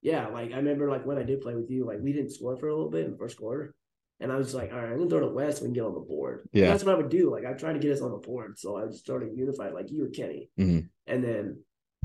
[0.02, 2.56] yeah, like I remember like when I did play with you, like we didn't score
[2.56, 3.74] for a little bit in the first quarter.
[4.22, 5.84] And I was like, all right, I'm gonna throw to Wes so we can get
[5.84, 6.48] on the board.
[6.52, 6.64] Yeah.
[6.64, 7.30] And that's what I would do.
[7.30, 8.58] Like I tried to get us on the board.
[8.58, 10.50] So I started unified like you or Kenny.
[10.58, 10.86] Mm-hmm.
[11.06, 11.62] And then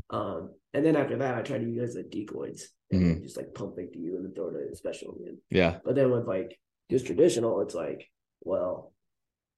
[0.09, 3.23] um and then after that I tried to use the decoys mm-hmm.
[3.23, 5.17] just like pump fake to you and then throw to special.
[5.49, 5.77] Yeah.
[5.83, 8.09] But then with like just traditional, it's like,
[8.41, 8.93] well,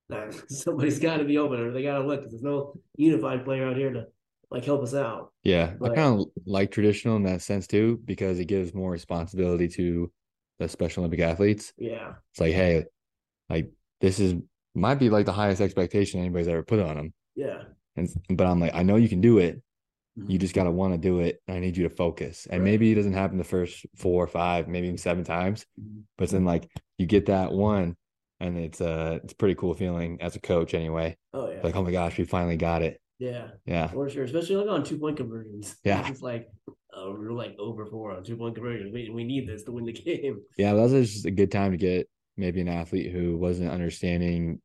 [0.50, 3.68] somebody's got to be open or they got to look because there's no unified player
[3.68, 4.06] out here to
[4.50, 5.34] like help us out.
[5.44, 8.92] Yeah, but, I kind of like traditional in that sense too because it gives more
[8.92, 10.12] responsibility to
[10.60, 11.74] the Special Olympic athletes.
[11.78, 12.86] Yeah, it's like, hey,
[13.50, 13.70] like
[14.02, 14.36] this is
[14.74, 17.14] might be like the highest expectation anybody's ever put on them.
[17.36, 17.64] Yeah,
[17.96, 19.62] and but I'm like, I know you can do it.
[20.18, 20.32] Mm-hmm.
[20.32, 21.42] You just got to want to do it.
[21.48, 22.48] I need you to focus.
[22.50, 22.72] And right.
[22.72, 26.02] maybe it doesn't happen the first four or five, maybe even seven times, mm-hmm.
[26.18, 27.96] but then like you get that one
[28.40, 31.18] and it's uh it's pretty cool feeling as a coach anyway.
[31.34, 31.62] Oh yeah.
[31.64, 33.00] Like oh my gosh, we finally got it.
[33.20, 33.48] Yeah.
[33.66, 33.88] Yeah.
[33.88, 35.76] For sure, especially like on two point conversions.
[35.84, 36.08] Yeah.
[36.08, 38.92] It's like uh, we're like over four on two point conversions.
[38.94, 40.42] We we need this to win the game.
[40.58, 44.62] Yeah, that was just a good time to get maybe an athlete who wasn't understanding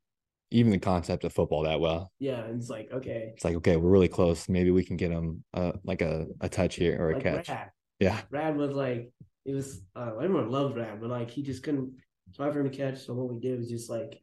[0.52, 2.12] even the concept of football that well.
[2.18, 3.32] Yeah, and it's like okay.
[3.34, 4.48] It's like okay, we're really close.
[4.48, 7.48] Maybe we can get him uh, like a, a touch here or a like catch.
[7.48, 7.70] Rad.
[7.98, 8.20] Yeah.
[8.30, 9.12] Rad was like
[9.44, 11.92] it was uh, everyone loved Rad, but like he just couldn't
[12.34, 13.04] try for him to catch.
[13.04, 14.20] So what we did was just like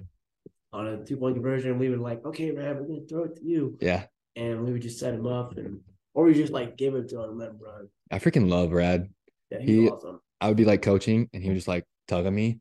[0.72, 3.46] on a two point conversion, we would like, okay, Rad, we're gonna throw it to
[3.46, 3.78] you.
[3.82, 4.06] Yeah.
[4.36, 5.80] And we would just set him up and
[6.14, 7.90] or we just like give it to him and let him run.
[8.12, 9.10] I freaking love Rad.
[9.52, 10.22] Yeah, he's he, awesome.
[10.42, 12.60] I would be like coaching and he would just like tug on me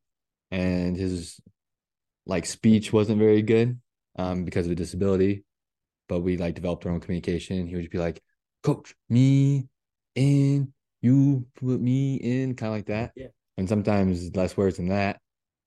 [0.50, 1.38] and his
[2.28, 3.80] like speech wasn't very good
[4.16, 5.44] um because of a disability.
[6.08, 7.66] But we like developed our own communication.
[7.66, 8.22] He would just be like,
[8.62, 9.68] Coach, me
[10.14, 13.12] in, you put me in, kind of like that.
[13.14, 13.26] Yeah.
[13.56, 15.16] And sometimes less words than that.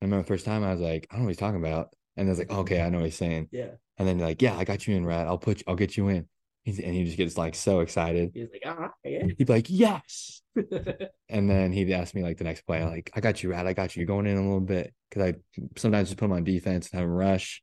[0.02, 1.93] I remember the first time I was like, I don't know what he's talking about.
[2.17, 3.50] And I was like, okay, I know what he's saying.
[3.52, 3.71] Yeah.
[3.97, 5.28] And then like, yeah, I got you in, Rad.
[5.28, 6.28] I'll put you, I'll get you in.
[6.63, 8.32] He's, and he just gets like so excited.
[8.34, 9.26] He's like, ah, yeah.
[9.26, 10.40] He'd be like, yes.
[11.29, 13.67] and then he'd ask me like the next play, like, I got you, Rad.
[13.67, 14.01] I got you.
[14.01, 14.93] You're going in a little bit.
[15.11, 15.33] Cause I
[15.77, 17.61] sometimes just put him on defense and have him rush,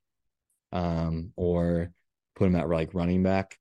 [0.73, 1.91] um, or
[2.37, 3.59] put him at like running back.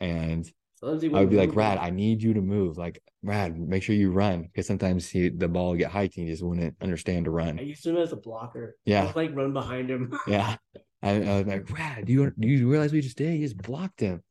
[0.00, 0.46] and
[0.82, 1.56] I would be like.
[1.56, 2.76] Rad, I need you to move.
[2.76, 4.42] Like, Rad, make sure you run.
[4.42, 7.58] Because sometimes he the ball would get hiked and he just wouldn't understand to run.
[7.58, 8.76] I used him as a blocker.
[8.84, 9.06] Yeah.
[9.06, 10.12] Would, like run behind him.
[10.28, 10.56] Yeah.
[11.02, 13.34] I, I was like, Rad, do you do you realize we just did?
[13.34, 14.22] You just blocked him.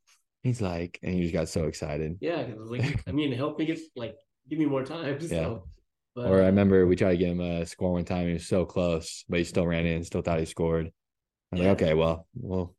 [0.42, 2.18] He's like, and he just got so excited.
[2.20, 4.14] yeah, like I mean, help me get like
[4.48, 5.18] give me more time.
[5.28, 5.34] So.
[5.34, 5.58] Yeah.
[6.16, 8.28] But, Or I remember we tried to get him a score one time.
[8.28, 10.92] He was so close, but he still ran in, still thought he scored.
[11.50, 11.70] I'm Yeah.
[11.70, 12.76] like, okay, well, well,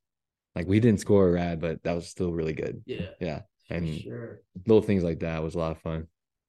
[0.56, 2.82] like we didn't score a Rad, but that was still really good.
[2.86, 3.42] yeah, Yeah.
[3.70, 4.42] And sure.
[4.66, 6.08] little things like that was a lot of fun.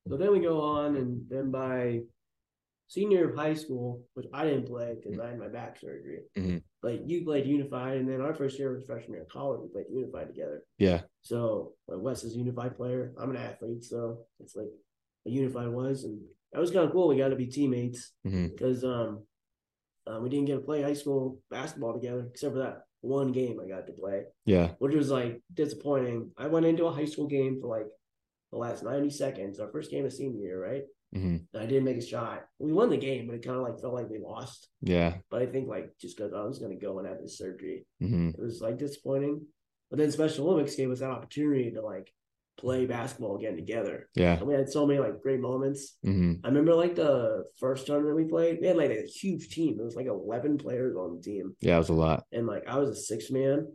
[0.08, 2.02] So then we go on, and then by
[2.86, 6.20] senior of high school, which I didn't play because I had my back surgery.
[6.36, 6.62] Mhm.
[6.82, 9.68] But you played unified, and then our first year was freshman year of college.
[9.90, 10.04] We
[15.30, 15.72] unified together.
[15.72, 15.72] Yeah.
[15.72, 15.72] So like Wes is a unified player.
[15.72, 16.20] I'm an athlete, so it's like a unified was, and
[16.52, 17.08] that was kind of cool.
[17.08, 19.24] We got to be teammates hmm because um,
[20.06, 23.58] uh, we didn't get to play high school basketball together except for that one game
[23.62, 24.70] I got to play, Yeah.
[24.78, 26.30] which was like disappointing.
[26.36, 27.86] I went into a high school game for like
[28.52, 30.84] the last 90 seconds, our first game of senior year, right?
[31.12, 32.44] hmm And I didn't make a shot.
[32.58, 34.68] We won the game, but it kind of like felt like we lost.
[34.80, 35.14] Yeah.
[35.30, 38.30] But I think like just because I was gonna go and have this surgery, hmm
[38.30, 39.46] it was like disappointing.
[39.90, 42.12] But then Special Olympics gave us that opportunity to like
[42.56, 44.08] play basketball again together.
[44.14, 44.38] Yeah.
[44.38, 45.96] And we had so many like great moments.
[46.02, 49.78] hmm I remember like the first tournament we played, we had like a huge team.
[49.78, 51.54] It was like 11 players on the team.
[51.60, 51.74] Yeah.
[51.76, 52.24] It was a lot.
[52.32, 53.66] And like I was a six man.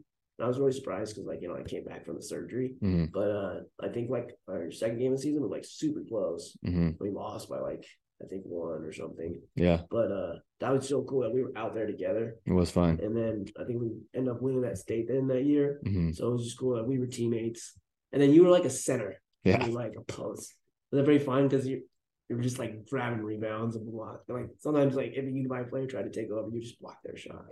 [0.42, 2.74] I was really surprised because like, you know, I came back from the surgery.
[2.82, 6.02] hmm But uh I think like our second game of the season was like super
[6.08, 6.58] close.
[6.66, 7.86] hmm We lost by like
[8.24, 9.40] I think one or something.
[9.56, 9.82] Yeah.
[9.92, 12.38] But uh that was so cool that we were out there together.
[12.46, 13.00] It was fun.
[13.02, 15.82] And then I think we ended up winning that state then that year.
[15.84, 17.74] hmm So it was just cool that we were teammates.
[18.14, 19.22] And then you were like a center.
[19.44, 19.66] Yeah.
[19.66, 20.56] Like a post.
[20.92, 21.84] Was that very fun because you
[22.30, 24.22] you were just like grabbing rebounds and block.
[24.28, 26.80] Like sometimes like if you buy a unified player tried to take over, you just
[26.80, 27.46] block their shot.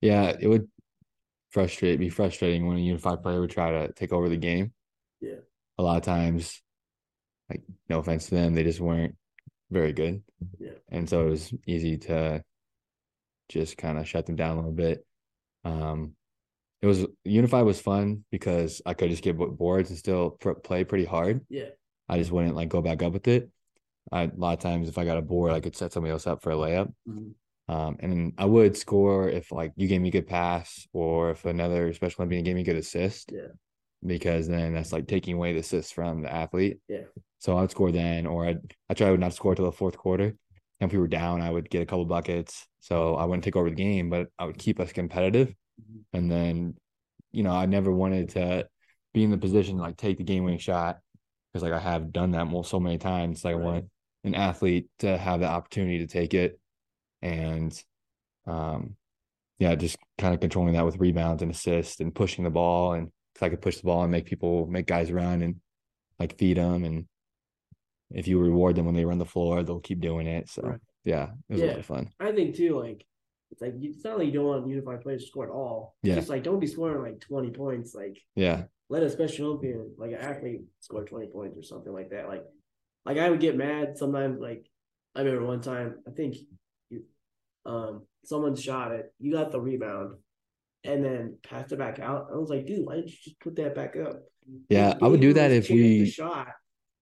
[0.00, 0.36] Yeah.
[0.38, 0.68] It would
[1.50, 4.72] frustrate, be frustrating when a unified player would try to take over the game.
[5.20, 5.40] Yeah.
[5.78, 6.60] A lot of times,
[7.48, 9.16] like, no offense to them, they just weren't
[9.70, 10.22] very good.
[10.58, 10.72] Yeah.
[10.90, 12.42] And so it was easy to
[13.48, 15.06] just kind of shut them down a little bit.
[15.64, 16.14] Um,
[16.82, 20.82] it was unified was fun because I could just get boards and still pr- play
[20.84, 21.46] pretty hard.
[21.48, 21.68] Yeah.
[22.08, 23.48] I just wouldn't like go back up with it.
[24.10, 26.26] I, a lot of times, if I got a board, I could set somebody else
[26.26, 26.92] up for a layup.
[27.08, 27.34] Mhm.
[27.68, 31.30] Um, and then I would score if like you gave me a good pass or
[31.30, 33.30] if another special Olympian gave me a good assist.
[33.32, 33.52] Yeah.
[34.04, 36.80] Because then that's like taking away the assist from the athlete.
[36.88, 37.04] Yeah.
[37.38, 39.72] So I would score then, or I'd I try would not to score till the
[39.72, 40.34] fourth quarter.
[40.80, 42.66] And if we were down, I would get a couple buckets.
[42.80, 45.54] So I wouldn't take over the game, but I would keep us competitive.
[45.80, 46.04] Mhm.
[46.12, 46.74] And then,
[47.30, 48.68] you know, I never wanted to
[49.14, 51.00] be in the position to like take the game winning shot
[51.52, 53.44] because like I have done that so many times.
[53.44, 53.84] Like I want
[54.24, 56.58] an athlete to have the opportunity to take it,
[57.20, 57.72] and
[58.46, 58.96] um,
[59.58, 63.10] yeah, just kind of controlling that with rebounds and assists and pushing the ball, and
[63.32, 65.56] because I could push the ball and make people make guys run and
[66.18, 67.06] like feed them, and
[68.10, 70.48] if you reward them when they run the floor, they'll keep doing it.
[70.48, 70.80] So Right.
[71.04, 72.10] yeah, it was a lot of fun.
[72.20, 73.04] I think too, like
[73.52, 75.94] it's like it's not like you don't want unified players to score at all.
[76.02, 76.14] It's Yeah.
[76.16, 77.94] just like don't be scoring like 20 points.
[77.94, 82.10] Like Yeah, let a special Olympian, like an athlete, score 20 points or something like
[82.10, 82.26] that.
[82.28, 82.44] Like,
[83.04, 84.40] like I would get mad sometimes.
[84.40, 84.66] Like,
[85.14, 86.36] I remember one time, I think
[86.88, 87.02] you,
[87.66, 90.14] um, someone shot it, you got the rebound,
[90.84, 92.28] and then passed it back out.
[92.32, 94.22] I was like, dude, why didn't you just put that back up?
[94.70, 96.48] Yeah, I would do that if we- shot,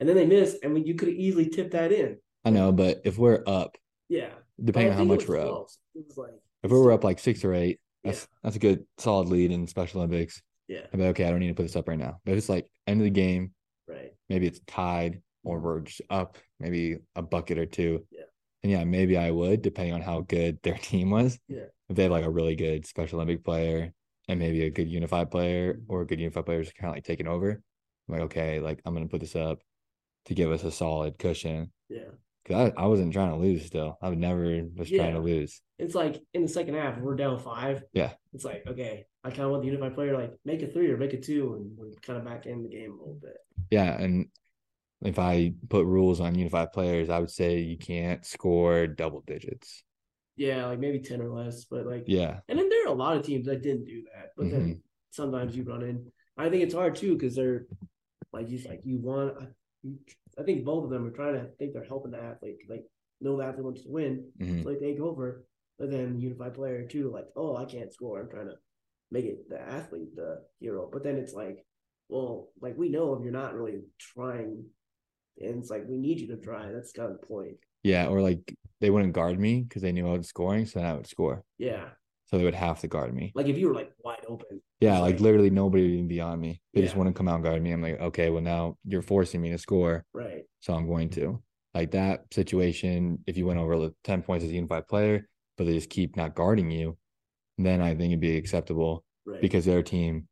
[0.01, 2.19] and then they missed, and we, you could have easily tipped that in.
[2.45, 3.77] I know, but if we're up,
[4.09, 4.31] Yeah,
[4.63, 5.79] depending on how much we're up, close.
[5.95, 8.13] It was like if we were up like six or eight, Yeah.
[8.13, 10.43] that's that's a good solid lead in Special Olympics.
[10.69, 12.21] yeah, be like, okay, I don't need to put this up right now.
[12.25, 13.53] But if it's like end of the game,
[13.89, 18.07] right, maybe it's tied or we're just up maybe a bucket or two.
[18.11, 18.25] Yeah.
[18.63, 21.39] And yeah, maybe I would, depending on how good their team was.
[21.49, 21.65] Yeah.
[21.89, 23.93] If they have like a really good Special Olympic player
[24.29, 27.05] and maybe a good unified player or a good unified player is kind of like
[27.05, 27.51] taking over,
[28.09, 29.61] I'm like, okay, like I'm gonna put this up
[30.27, 31.73] to give us a solid cushion.
[31.89, 32.11] yeah.
[32.53, 33.99] I, I wasn't trying to lose still.
[34.03, 35.61] I would never was trying to lose.
[35.79, 37.83] It's like in the second half, we're down five.
[37.93, 38.13] Yeah.
[38.33, 40.91] It's like, okay, I kind of want the unified player to like make a three
[40.91, 43.37] or make a two, and we're kind of back in the game a little bit.
[43.71, 43.99] Yeah.
[43.99, 44.27] And
[45.03, 49.83] if I put rules on unified players, I would say you can't score double digits.
[50.37, 52.41] Yeah, like maybe 10 or less, but like, Yeah.
[52.49, 54.73] and then there are a lot of teams that didn't do that, but then Mm-hmm.
[55.11, 56.11] sometimes you run in.
[56.39, 57.67] I think it's hard too because they're
[58.33, 59.35] like, you like, you want,
[59.83, 59.99] you,
[60.41, 62.59] I think both of them are trying to think they're helping the athlete.
[62.69, 62.85] Like,
[63.21, 64.63] no athlete wants to win, Mhm.
[64.63, 65.45] so they take over.
[65.79, 68.21] But then the unified player too, like, oh, I can't score.
[68.21, 68.57] I'm trying to
[69.11, 70.89] make it the athlete the hero.
[70.91, 71.65] But then it's like,
[72.09, 74.65] well, like we know if you're not really trying,
[75.39, 76.71] and it's like we need you to try.
[76.71, 77.57] That's kind of the point.
[77.83, 78.09] Yeah.
[78.09, 80.67] Or like they wouldn't guard me because they knew I was scoring.
[80.67, 81.45] So I would score.
[81.59, 81.91] Yeah,
[82.31, 83.33] so they would have to guard me.
[83.35, 84.63] Like if you were like wide open.
[84.81, 86.61] Yeah, like like- literally nobody would even be on me.
[86.73, 86.99] They just Yeah.
[86.99, 87.73] wouldn't come out and guard me.
[87.73, 90.45] I'm like, okay, well now you're forcing me to score, Right.
[90.61, 91.43] so I'm going to.
[91.75, 95.65] Like that situation, if you went over the 10 points as a unified player, but
[95.67, 96.97] they just keep not guarding you,
[97.59, 99.41] then I think it'd be acceptable Right.
[99.41, 100.27] because their team,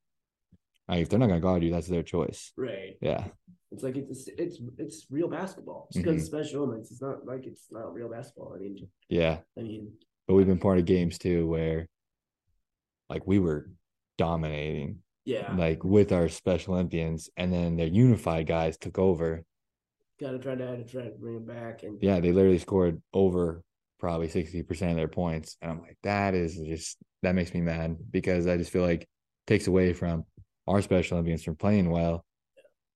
[0.88, 2.52] like, if they're not going to guard you, that's their choice.
[2.56, 2.96] right.
[3.00, 3.26] Yeah.
[3.70, 5.88] It's like it's it's it's real basketball.
[5.92, 6.12] Just Mm-hmm.
[6.14, 8.54] because special elements, it's not like it's not real basketball.
[8.56, 9.40] I mean, Yeah.
[9.58, 9.92] I mean,
[10.28, 11.88] But we've been part of games too where
[13.08, 13.70] like we were
[14.18, 19.42] dominating yeah, like with our special Olympians and then their unified guys took over.
[20.20, 21.82] gotta try to try to bring it back.
[21.82, 23.62] And Yeah, they literally scored over
[23.98, 25.56] probably 60% of their points.
[25.62, 29.02] And I'm like, that is just that makes me mad because I just feel like
[29.02, 29.08] it
[29.46, 30.24] takes away from
[30.66, 32.24] our special Olympians from playing well.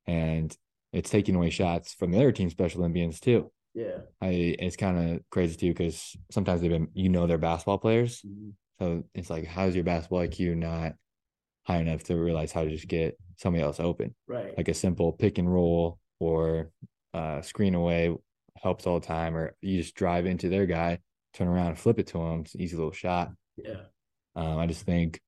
[0.07, 0.55] And
[0.93, 3.51] it's taking away shots from the other team special Olympians too.
[3.75, 7.79] Yeah, I it's kind of crazy too because sometimes they've been you know they're basketball
[7.79, 8.23] players.
[8.27, 8.53] Mhm.
[8.79, 10.95] So it's like, how's your basketball IQ not
[11.65, 14.15] high enough to realize how to just get somebody else open?
[14.27, 16.71] right, Like a simple pick and roll or
[17.15, 18.15] uh, screen away
[18.63, 20.99] helps all the time, or you just drive into their guy,
[21.35, 22.41] turn around, and flip it to him.
[22.41, 23.33] It's an easy little shot.
[23.57, 23.83] yeah,
[24.35, 25.21] Um, I just think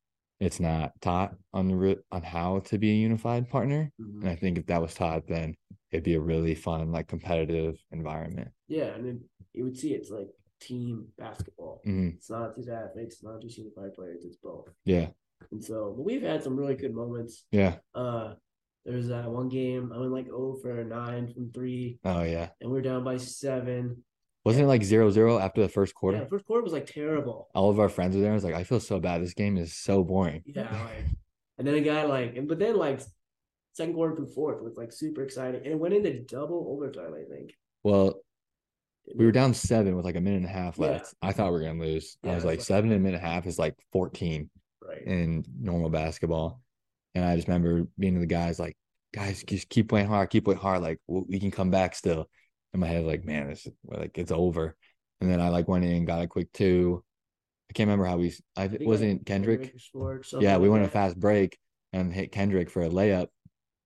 [0.45, 4.21] it's not taught on the re- on how to be a unified partner, mhm.
[4.23, 5.55] and I think if that was taught, then
[5.91, 8.51] it'd be a really fun, like competitive environment.
[8.69, 8.95] yeah.
[8.95, 9.21] And then
[9.53, 10.29] you would see it's like
[10.61, 11.81] team basketball.
[11.87, 12.15] Mhm.
[12.17, 14.25] It's not just athletes, it's not just unified players.
[14.25, 14.69] It's both.
[14.85, 15.09] Yeah,
[15.53, 17.45] And so, but we've had some really good moments.
[17.53, 17.77] yeah.
[17.95, 18.35] Uh,
[18.85, 22.51] there was that one game I went like 0 for nine from three, Oh yeah.
[22.61, 24.05] and we are down by seven.
[24.45, 26.19] Wasn't it like zero zero after the first quarter?
[26.19, 27.49] Yeah, first quarter was like terrible.
[27.55, 28.33] all of our friends were there.
[28.33, 29.23] I was like, I feel so bad.
[29.23, 30.43] This game is so boring.
[30.47, 31.07] Yeah, like,
[31.59, 33.01] and then a guy like, and but then like
[33.73, 37.15] second quarter through fourth was like super exciting, and it went into double overtime.
[37.15, 38.21] I think Well,
[39.17, 40.87] we were down seven with like a minute and a half Yeah.
[40.89, 41.15] left.
[41.23, 42.19] I thought we were gonna lose.
[42.23, 44.51] Yeah, I was like, like- seven and a minute and a half is like 14
[44.83, 45.03] right.
[45.07, 46.61] in normal basketball.
[47.15, 48.77] And I just remember being to the guys like,
[49.13, 50.83] guys, just keep playing hard, keep playing hard.
[50.83, 52.29] Like we can come back still.
[52.75, 54.77] In my head, like, man, it's like it's over.
[55.21, 57.05] And then I like went in and got a quick two.
[57.71, 58.35] I can't remember how we.
[58.57, 59.75] I, I wasn't Kendrick.
[60.41, 61.57] Yeah, we like went a fast break
[61.93, 63.29] and hit Kendrick for a layup,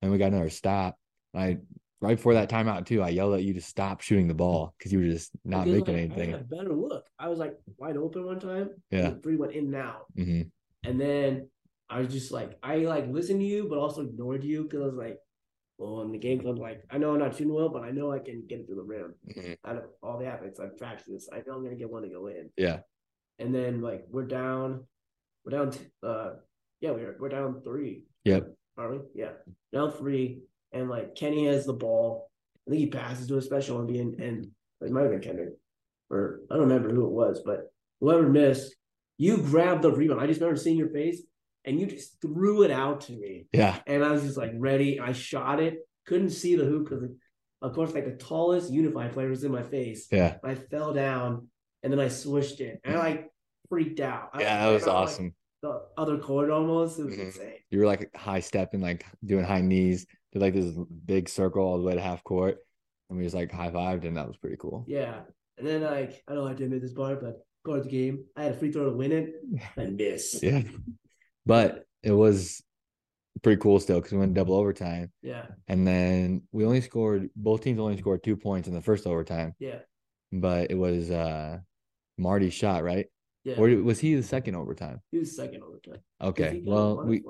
[0.01, 0.97] and we got another stop.
[1.35, 1.59] I
[2.01, 4.93] right before that timeout too, I yelled at you to stop shooting the ball because
[4.93, 6.35] you were just not Because, making like, anything.
[6.35, 7.05] I better look.
[7.19, 8.71] I was like wide open one time.
[8.91, 9.13] Yeah.
[9.23, 10.43] three went in and out, hmm
[10.85, 11.49] and then
[11.91, 14.87] I was just like, I like listened to you, but also ignored you because I
[14.87, 15.19] was like,
[15.79, 18.13] well, in the game club, like I know I'm not shooting well, but I know
[18.13, 19.15] I can get it through the rim.
[19.33, 22.03] hmm Out of all the athletes I've practiced this, I know I'm gonna get one
[22.03, 22.51] to go in.
[22.57, 22.81] Yeah.
[23.39, 24.85] And then like we're down,
[25.45, 25.71] we're down.
[25.71, 26.31] T- uh,
[26.81, 28.03] yeah, we're we're down three.
[28.25, 28.49] Yep.
[28.77, 28.99] Are we?
[29.15, 29.31] Yeah,
[29.73, 30.41] down three,
[30.73, 32.31] and like Kenny has the ball.
[32.67, 34.47] I think he passes to a special Olympian, and
[34.81, 35.55] it might have been Kendrick,
[36.11, 38.77] or I don't remember who it was, but whoever missed,
[39.17, 40.21] you grabbed the rebound.
[40.21, 41.23] I just remember seeing your face,
[41.69, 43.79] and you just threw it out to me, Yeah.
[43.87, 44.99] and I was just like ready.
[44.99, 47.05] I shot it, couldn't see the hoop because,
[47.63, 50.09] of course, like the tallest unified player was in my face.
[50.11, 50.39] Yeah.
[50.43, 51.49] I fell down
[51.83, 53.31] and then I swished it and I like
[53.69, 54.31] freaked out.
[54.33, 54.67] I Yeah.
[54.67, 55.35] That was out, like, awesome.
[55.63, 56.99] the other court almost.
[56.99, 57.25] It was Mhm.
[57.27, 57.55] insane.
[57.71, 61.79] You were like high stepping, like doing high knees, did like this big circle all
[61.79, 62.57] the way to half court.
[63.11, 64.85] And we just like high fived, and that was pretty cool.
[64.89, 65.21] Yeah.
[65.59, 68.25] And then like I don't know I didn't make this part, but guard the game.
[68.37, 69.35] I had a free throw to win it.
[69.77, 70.41] I miss.
[70.43, 70.63] Yeah.
[71.49, 72.63] But it was
[73.43, 75.11] pretty cool still because we went double overtime.
[75.23, 75.47] Yeah.
[75.67, 79.55] And then we only scored, both teams only scored two points in the first overtime.
[79.59, 79.81] Yeah.
[80.31, 81.59] but it was uh
[82.19, 83.07] Marty's shot, right?
[83.45, 83.57] Yeah.
[83.57, 85.01] Or was he the second overtime?
[85.11, 86.03] he was second overtime.
[86.21, 86.61] Okay.
[86.65, 87.23] Well, we.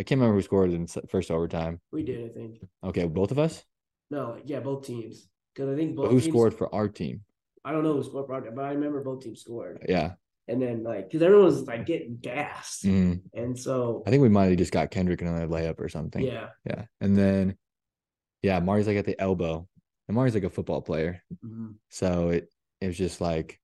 [0.00, 1.80] I can't remember who scored in first overtime.
[1.92, 2.52] we did, I think.
[2.82, 3.64] Okay, both of us.
[4.10, 5.28] No, yeah, both teams.
[5.54, 7.20] Because I think both But who teams, scored for our team?
[7.64, 9.84] I don't know who scored for our team, but I remember both teams scored.
[9.88, 10.14] Yeah.
[10.46, 12.84] And then like because everyone was like getting gassed.
[12.84, 13.22] Mhm.
[13.32, 16.22] And so I think we might have just got Kendrick another layup or something.
[16.22, 16.48] yeah.
[16.66, 16.84] Yeah.
[17.00, 17.56] And then
[18.42, 19.66] yeah, Marty's like at the elbow.
[20.06, 21.22] And Marty's like a football player.
[21.44, 21.76] Mhm.
[21.88, 23.60] So it it was just like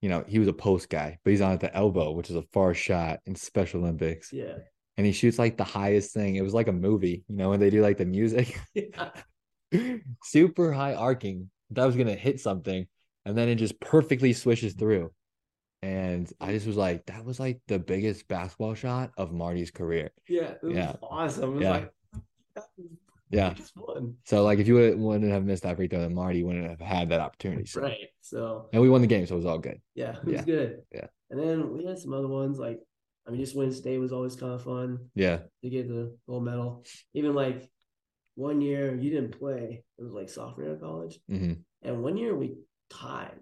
[0.00, 2.36] you know, he was a post guy, but he's on at the elbow, which is
[2.36, 4.32] a far shot in Special Olympics.
[4.32, 4.58] Yeah.
[4.96, 6.36] And he shoots like the highest thing.
[6.36, 8.58] It was like a movie, you know, when they do like the music.
[8.74, 9.10] Yeah.
[10.22, 11.50] super high arcing.
[11.70, 12.86] That was gonna hit something,
[13.26, 15.12] and then it just perfectly swishes through.
[15.82, 20.10] And I just was like, that was like the biggest basketball shot of Marty's career.
[20.28, 20.96] Yeah, it was Yeah.
[21.02, 21.50] awesome.
[21.50, 21.70] It was Yeah.
[21.70, 21.92] like
[23.30, 23.54] Yeah.
[24.24, 26.80] So like, if you would, wouldn't have missed that free throw, then Marty wouldn't have
[26.80, 27.66] had that opportunity.
[27.66, 27.82] So.
[27.82, 28.08] Right.
[28.22, 29.80] So And we won the game, so it was all good.
[29.94, 30.44] yeah, it was Yeah.
[30.44, 30.82] good.
[30.92, 31.06] Yeah.
[31.30, 32.80] And then we had some other ones like
[33.26, 35.42] I mean just Wednesday was always kind of fun Yeah.
[35.62, 36.84] to get the gold medal.
[37.14, 37.70] Even like
[38.34, 39.84] one year you didn't play.
[39.98, 41.20] It was like sophomore year of college.
[41.28, 41.52] hmm
[41.82, 42.56] And one year we
[42.88, 43.38] tied.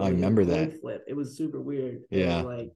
[0.00, 0.80] I was remember coin that.
[0.80, 1.04] Flip.
[1.08, 2.02] It was super weird.
[2.10, 2.42] Yeah.
[2.42, 2.70] Like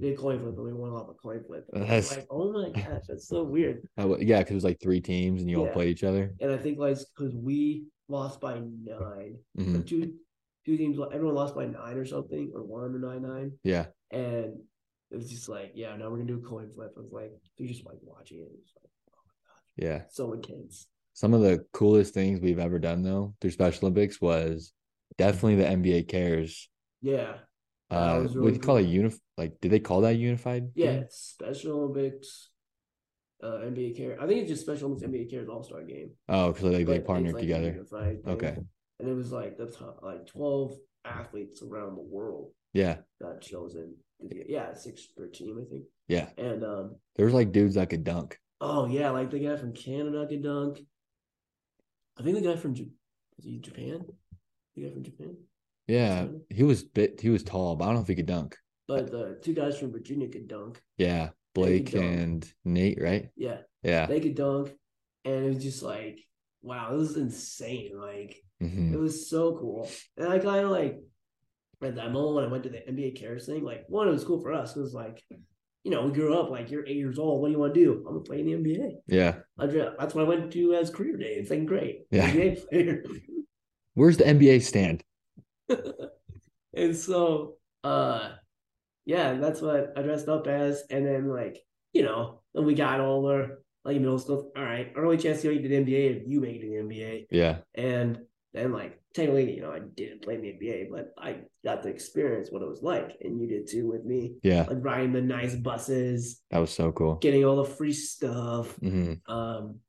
[0.00, 1.64] did coin flip, but we won off a coin flip.
[1.72, 3.86] That's- like, oh my gosh, that's so weird.
[3.98, 6.34] Oh, yeah, because it was like three teams and you all played each other.
[6.40, 9.86] And I think like because we lost by 9 Mhm.
[9.86, 10.14] Two
[10.64, 13.86] two teams, everyone lost by nine or something, or one or nine nine, Yeah.
[14.10, 14.54] and
[15.10, 16.92] it was just like, yeah, now we're gonna do a coin flip.
[16.96, 18.42] I was like, you just like watching it.
[18.42, 18.90] It was like
[19.76, 20.02] Yeah.
[20.08, 20.86] so intense.
[21.14, 24.72] Some of the coolest things we've ever done though through Special Olympics was
[25.18, 26.68] definitely the NBA cares.
[27.00, 27.34] Yeah,
[27.90, 28.86] Uh, was what do you call it?
[28.86, 30.70] Unif like, did they call that unified?
[30.74, 30.92] yeah.
[30.98, 31.04] game?
[31.10, 32.50] Special Olympics,
[33.42, 34.20] uh, NBA care.
[34.20, 36.10] I think it's just Special Olympics NBA cares All Star game.
[36.28, 37.84] Oh, because like but they partnered like together.
[38.26, 38.56] Okay.
[39.00, 42.98] and it was like the top, like twelve athletes around the world Yeah.
[43.20, 43.96] got chosen.
[44.46, 45.84] Yeah, six per team, I think.
[46.06, 46.28] Yeah.
[46.38, 48.38] And um, There was like dudes that could dunk.
[48.60, 50.78] oh yeah, like the guy from Canada could dunk.
[52.16, 52.84] I think the guy from Ja-
[53.38, 54.04] is he Japan?
[54.76, 55.36] The guy from Japan,
[55.86, 56.26] Yeah.
[56.50, 58.56] He was bit he was tall, but I don't know if he could dunk.
[58.88, 60.80] but the two guys from Virginia could dunk.
[60.98, 61.30] Yeah.
[61.54, 63.28] Blake and Nate, right?
[63.36, 64.06] Yeah, Yeah.
[64.06, 64.72] they could dunk,
[65.24, 66.18] and it was just like,
[66.62, 67.92] wow, this is insane.
[67.98, 70.98] Like it hmm was so cool, and I kind of like
[71.82, 73.64] at that moment when I went to the NBA cares thing.
[73.64, 75.22] Like one, it was cool for us because like.
[75.84, 77.40] You know, we grew up like you're eight years old.
[77.40, 78.04] What do you want to do?
[78.06, 78.98] I'm gonna play in the NBA.
[79.08, 79.38] Yeah.
[79.58, 82.02] I That's what I went to as career day in second grade.
[82.12, 82.54] Yeah.
[83.94, 85.02] Where's the NBA stand?
[86.74, 88.30] and so uh
[89.04, 90.84] yeah, that's what I dressed up as.
[90.90, 91.58] And then like,
[91.92, 95.62] you know, when we got older, like middle school, all right, early chance you make
[95.62, 97.26] the NBA if you make it to the NBA.
[97.30, 97.58] Yeah.
[97.74, 98.20] And
[98.52, 101.88] then like technically, you know, I didn't play in the NBA, but I got to
[101.88, 103.16] experience what it was like.
[103.22, 104.34] And you did too with me.
[104.44, 104.66] Yeah.
[104.68, 107.16] Like riding the nice buses, That was so cool.
[107.16, 108.76] getting all the free stuff.
[108.76, 109.80] hmm Um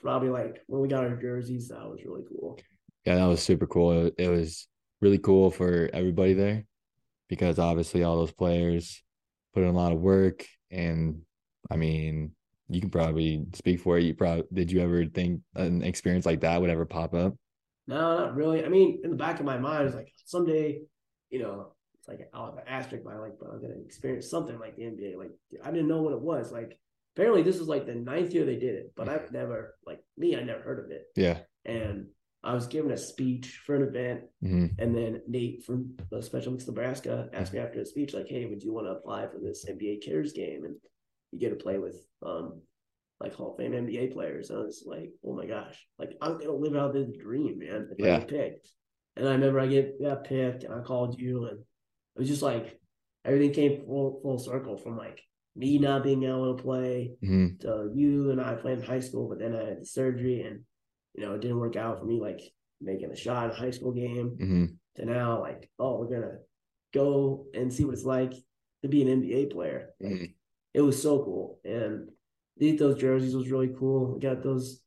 [0.00, 2.60] probably like when we got our jerseys, that was really cool.
[3.06, 4.06] Yeah, that was super cool.
[4.06, 4.66] It, it was
[5.00, 6.64] really cool for everybody there
[7.28, 9.02] because obviously all those players
[9.54, 10.44] put in a lot of work.
[10.70, 11.22] And
[11.70, 12.32] I mean,
[12.68, 14.04] you can probably speak for it.
[14.04, 17.34] You probably did you ever think an experience like that would ever pop up?
[17.86, 18.64] No, not really.
[18.64, 20.80] I mean, in the back of my mind, it's like someday,
[21.30, 24.58] you know, it's like I'll have an asterisk by like, but I'm gonna experience something
[24.58, 25.16] like the NBA.
[25.16, 25.30] Like
[25.64, 26.50] I didn't know what it was.
[26.50, 26.76] Like
[27.14, 29.24] apparently this is like the ninth year they did it, but mm-hmm.
[29.24, 31.04] I've never like me, I never heard of it.
[31.14, 31.38] Yeah.
[31.64, 32.06] And
[32.46, 36.48] I was given a speech for an event, hmm and then Nate from the Special
[36.48, 39.38] Olympics Nebraska asked me after the speech, like, "Hey, would you want to apply for
[39.38, 40.76] this NBA Cares game?" And
[41.32, 42.60] you get to play with um
[43.18, 44.50] like Hall of Fame NBA players.
[44.50, 45.76] And I was like, "Oh my gosh!
[45.98, 48.18] Like I'm gonna live out this dream, man." If I Yeah.
[48.20, 48.68] get picked,
[49.16, 52.42] and I remember I get got picked, and I called you, and it was just
[52.42, 52.78] like
[53.24, 55.20] everything came full full circle from like
[55.56, 59.28] me not being able to play hmm to you and I playing in high school,
[59.30, 60.60] but then I had the surgery, and
[61.16, 62.20] you know it didn't work out for me.
[62.20, 62.40] Like
[62.80, 64.64] making a shot in a high school game hmm
[64.96, 66.38] to now like oh we're gonna
[66.94, 68.32] go and see what it's like
[68.82, 69.90] to be an NBA player.
[70.00, 70.34] Like, Mhm.
[70.74, 72.10] It was so cool, and
[72.58, 74.12] these those jerseys was really cool.
[74.14, 74.82] We got those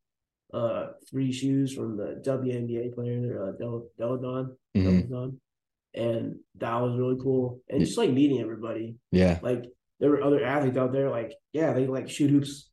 [0.54, 5.42] uh three shoes from the WNBA player, uh, Del Delle Donne, hmm Delle Donne,
[5.96, 7.62] and that was really cool.
[7.70, 9.40] And just like meeting everybody, Yeah.
[9.42, 9.66] like
[10.00, 12.69] there were other athletes out there, like yeah, they like shoot hoops,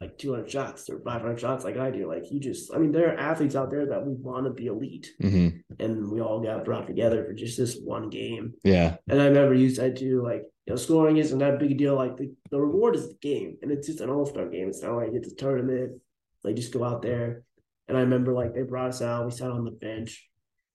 [0.00, 2.08] like like 200 shots or 500 shots, like I do.
[2.08, 4.66] Like you just, I mean, there are athletes out there that we want to be
[4.66, 5.48] elite hmm
[5.78, 8.52] and we all got brought together for just this one game.
[8.64, 8.96] Yeah.
[9.08, 11.94] And I remember you said too, like, you know, scoring isn't that big a deal.
[11.94, 14.68] Like the, the reward is the game, and it's just an all star game.
[14.68, 16.00] It's not like it's a tournament.
[16.44, 17.44] Like just go out there.
[17.88, 19.24] And I remember like they brought us out.
[19.24, 20.28] We sat on the bench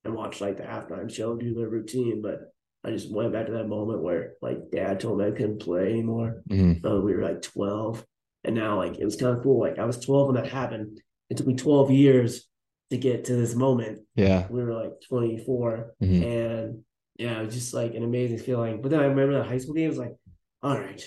[0.03, 2.21] and watched like the halftime show do their routine.
[2.21, 2.51] But
[2.83, 5.91] I just went back to that moment where like dad told me I couldn't play
[5.91, 6.41] anymore.
[6.49, 8.03] hmm Uh, we were like 12.
[8.45, 9.59] And now like it was kind of cool.
[9.59, 11.01] Like I was 12 when that happened.
[11.29, 12.47] It took me 12 years
[12.91, 13.99] to get to this moment.
[14.15, 14.47] Yeah.
[14.49, 15.93] We were like 24.
[15.99, 16.83] hmm And
[17.17, 18.81] yeah, it was just like an amazing feeling.
[18.81, 19.89] But then I remember that high school game.
[19.89, 20.15] Was like,
[20.61, 21.03] all right,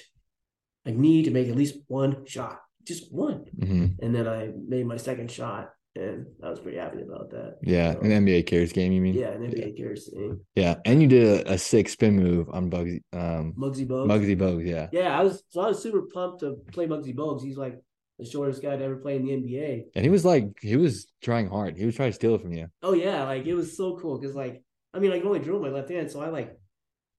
[0.86, 3.45] I need to make at least one shot, just one.
[3.61, 7.57] hmm And then I made my second shot, and I was pretty happy about that.
[7.63, 7.93] Yeah.
[7.95, 9.15] So, An NBA cares game, you mean?
[9.15, 10.41] yeah, an NBA cares thing.
[10.55, 10.77] Yeah.
[10.85, 14.07] And you did a, a sick spin move on Bugsy um Muggsy Bogues.
[14.09, 14.89] Muggsy Bogues, yeah.
[14.93, 17.43] Yeah, I was so I was super pumped to play Muggsy Bogues.
[17.43, 17.77] He's like
[18.19, 19.83] the shortest guy to ever play in the NBA.
[19.95, 21.77] And he was like he was trying hard.
[21.77, 22.69] He was trying to steal it from you.
[22.83, 24.63] Oh yeah, like it was so cool because like
[24.95, 26.57] I mean I can only drill my left hand, so I like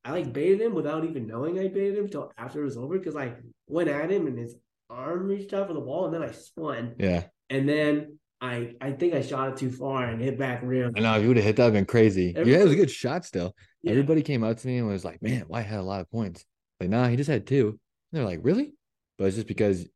[0.06, 2.98] I like baited him without even knowing I baited him until after it was over
[2.98, 3.34] because I
[3.68, 4.56] went at him and his
[4.90, 7.26] arm reached out for the ball and then I spun Yeah.
[7.50, 10.94] and then I I think I shot it too far and hit back rim.
[10.96, 12.34] I know if you would have hit that, it'd been crazy.
[12.36, 13.56] yeah, it was a good shot still.
[13.82, 13.92] Yeah.
[13.92, 16.46] Everybody came up to me and was like, Man, Wyatt had a lot of points?
[16.80, 17.68] Like, nah, he just had two.
[17.70, 17.78] And
[18.14, 18.74] they're like, Really?
[19.18, 19.88] But it's just because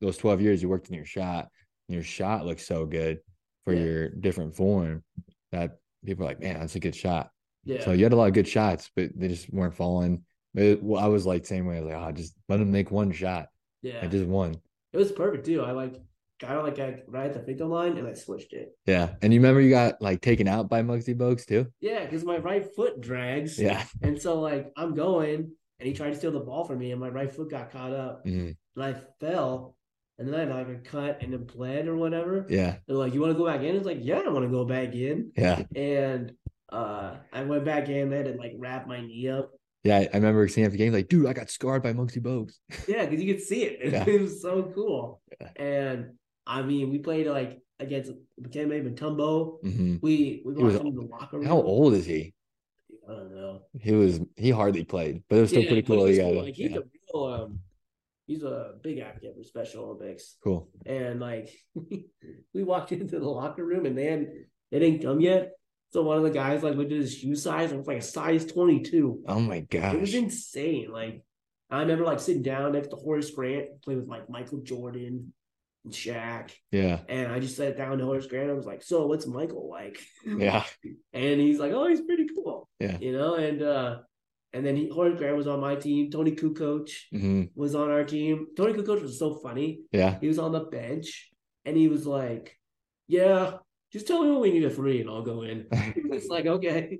[0.00, 1.48] those 12 years you worked in your shot
[1.88, 3.20] and your shot looks so good
[3.64, 3.82] for Yeah.
[3.84, 5.02] your different form
[5.52, 7.30] that people are like, Man, that's a good shot.
[7.64, 7.82] Yeah.
[7.84, 10.24] So you had a lot of good shots, but they just weren't falling.
[10.54, 11.76] It, well, I was like same way.
[11.76, 13.46] I was like, oh, just let him make one shot.
[13.82, 14.56] Yeah, I just won.
[14.92, 15.62] it was perfect too.
[15.62, 15.94] I like
[16.40, 18.70] kind of like I right at the free throw line and I switched it.
[18.86, 21.66] Yeah, and you remember you got like taken out by Muggsy Bogues too.
[21.80, 23.58] Yeah, because my right foot drags.
[23.58, 23.84] Yeah.
[24.02, 27.00] And so like I'm going and he tried to steal the ball from me and
[27.00, 28.56] my right foot got caught up Mhm.
[28.76, 29.76] and I fell
[30.18, 32.46] and then I had like a cut and then bled or whatever.
[32.48, 32.76] Yeah.
[32.86, 33.76] They're like, You want to go back in?
[33.76, 35.32] It's like, yeah, I want to go back in.
[35.36, 35.62] Yeah.
[35.74, 36.32] And
[36.72, 39.50] uh I went back in, they had to like wrap my knee up.
[39.84, 39.98] Yeah.
[40.12, 42.54] I remember seeing after the game, like, dude, I got scarred by Muggsy Bogues.
[42.88, 43.78] Yeah, because you could see it.
[43.82, 44.20] It, Yeah.
[44.22, 45.22] was so cool.
[45.40, 45.48] Yeah.
[45.56, 46.12] And
[46.56, 48.10] I mean, we played like against
[48.42, 49.60] Dikembe Mutombo.
[49.62, 51.46] hmm We we was- into the locker room.
[51.46, 52.34] How old is he?
[53.08, 53.62] I don't know.
[53.80, 55.96] He was he hardly played, but it was still pretty cool.
[56.06, 56.42] cool.
[56.44, 56.78] Like he's Yeah.
[56.78, 56.82] a
[57.14, 57.60] real um
[58.26, 60.36] he's a big advocate for Special Olympics.
[60.44, 60.68] Cool.
[60.86, 61.48] And like
[62.54, 64.28] we walked into the locker room and they hadn't
[64.70, 65.52] they didn't come yet.
[65.92, 67.98] So one of the guys like looked at his shoe size and it was like
[67.98, 69.22] a size 22.
[69.26, 69.96] Oh my god!
[69.96, 70.88] It was insane.
[70.92, 71.22] Like
[71.68, 75.32] I remember like sitting down next to Horace Grant, play with like Michael Jordan
[75.84, 76.50] and Shaq.
[76.72, 77.00] Yeah.
[77.08, 78.50] And I just sat down to Horace Grant.
[78.50, 79.98] I was like, so what's Michael like?
[80.26, 80.64] Yeah.
[81.12, 82.68] And he's like, oh, he's pretty cool.
[82.78, 82.98] Yeah.
[83.00, 83.98] You know, and uh
[84.52, 86.10] and then he Horace Grant was on my team.
[86.10, 88.48] Toni Kukoc hmm was on our team.
[88.56, 89.80] Toni Kukoc was so funny.
[89.92, 90.18] Yeah.
[90.20, 91.30] He was on the bench
[91.64, 92.56] and he was like,
[93.08, 93.58] Yeah,
[93.92, 95.66] just tell me when we need a three and I'll go in.
[95.72, 96.98] it's like, okay.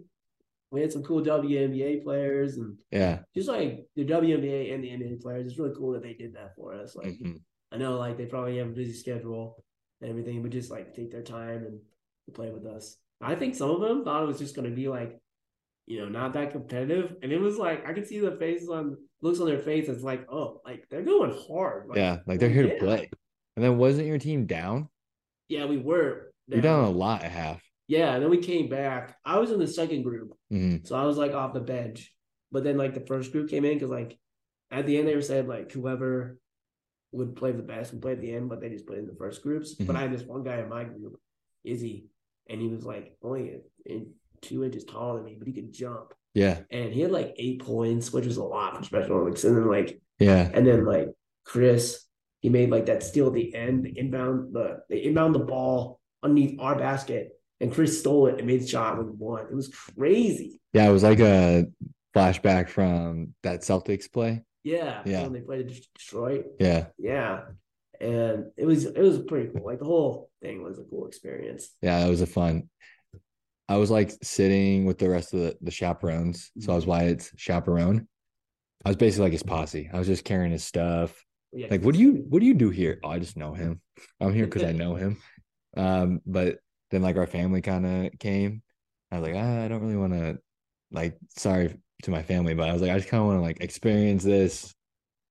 [0.73, 3.21] We had some cool WNBA players and Yeah.
[3.35, 5.49] just like the WNBA and the NBA players.
[5.51, 6.95] It's really cool that they did that for us.
[6.95, 7.41] Like Mhm.
[7.73, 9.63] I know like they probably have a busy schedule
[10.01, 11.81] and everything, but just like take their time and
[12.35, 12.97] play with us.
[13.21, 15.19] I think some of them thought it was just gonna be like,
[15.87, 17.17] you know, not that competitive.
[17.23, 19.89] And it was like I could see the faces on looks on their face.
[19.89, 21.89] It's like, oh, like they're going hard.
[21.89, 22.19] Like, Yeah.
[22.27, 23.11] Like they're here to play.
[23.57, 24.89] And then wasn't your team down?
[25.49, 26.33] Yeah, we were.
[26.47, 27.61] You're down a lot at half.
[27.87, 29.17] Yeah, and then we came back.
[29.25, 32.13] I was in the second group, hmm so I was like off the bench.
[32.53, 34.17] But then like the first group came in because like
[34.71, 36.39] at the end they were saying like whoever
[37.13, 39.15] would play the best would play at the end, but they just put in the
[39.15, 39.75] first groups.
[39.75, 39.97] But Mhm.
[39.97, 41.19] I had this one guy in my group,
[41.65, 42.07] Izzy,
[42.49, 46.15] and he was like only in two inches taller than me, but he could jump.
[46.35, 46.61] Yeah.
[46.71, 49.45] And he had like eight points, which was a lot for Special Olympics.
[49.45, 50.51] And then like Yeah.
[50.55, 51.09] and then like
[51.45, 52.07] Chris,
[52.41, 56.01] he made like that steal at the end, the inbound, the they inbound the ball
[56.23, 59.47] underneath our basket, and Chris stole it and made the shot and one.
[59.47, 60.61] It was crazy.
[60.73, 60.89] Yeah.
[60.89, 61.67] It was like a
[62.15, 64.43] flashback from that Celtics play.
[64.63, 65.03] Yeah.
[65.05, 65.23] Yeah.
[65.23, 66.47] When they played Detroit.
[66.59, 66.87] Yeah.
[66.99, 67.43] Yeah.
[68.01, 69.67] And it was it was pretty cool.
[69.67, 71.71] Like the whole thing was a cool experience.
[71.83, 72.05] Yeah.
[72.05, 72.69] it was a fun.
[73.69, 76.51] I was like sitting with the rest of the, the chaperones.
[76.59, 78.09] So I was Wyatt's chaperone.
[78.85, 79.89] I was basically like his posse.
[79.93, 81.15] I was just carrying his stuff.
[81.53, 82.99] Yeah, Like, what do you what do you do here?
[83.05, 83.81] Oh, I just know him.
[84.21, 85.19] I'm here because I know him.
[85.77, 86.59] Um, but
[86.91, 88.61] then like our family kind of came.
[89.13, 90.39] I was like, ah, I don't really want to
[90.91, 93.43] like sorry to my family, but I was like, I just kind of want to
[93.43, 94.75] like experience this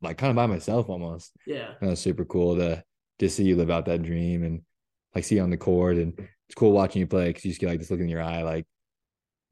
[0.01, 1.33] like kind of by myself almost.
[1.45, 1.73] Yeah.
[1.81, 2.83] That was super cool to
[3.19, 4.61] just see you live out that dream and
[5.15, 7.61] like see you on the court and it's cool watching you play because you just
[7.61, 8.65] get like this look in your eye like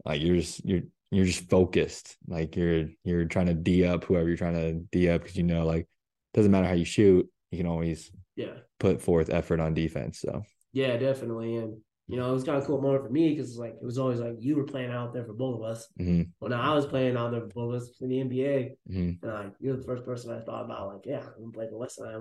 [0.05, 4.27] like you're just you're you're just focused like you're you're trying to d up whoever
[4.27, 5.87] you're trying to d up because you know like
[6.33, 8.53] doesn't matter how you shoot you can always Yeah.
[8.79, 10.43] put forth effort on defense so
[10.73, 11.55] Yeah, definitely.
[11.57, 13.97] And you know, it was kind of cool more for me because like it was
[13.97, 15.87] always like you were playing out there for both of us.
[15.99, 18.71] mhm, Well, now I was playing out there for both of us in the NBA.
[18.89, 19.21] mhm.
[19.21, 21.77] And like you're the first person I thought about, like, yeah, I'm gonna play for
[21.77, 22.15] West Side.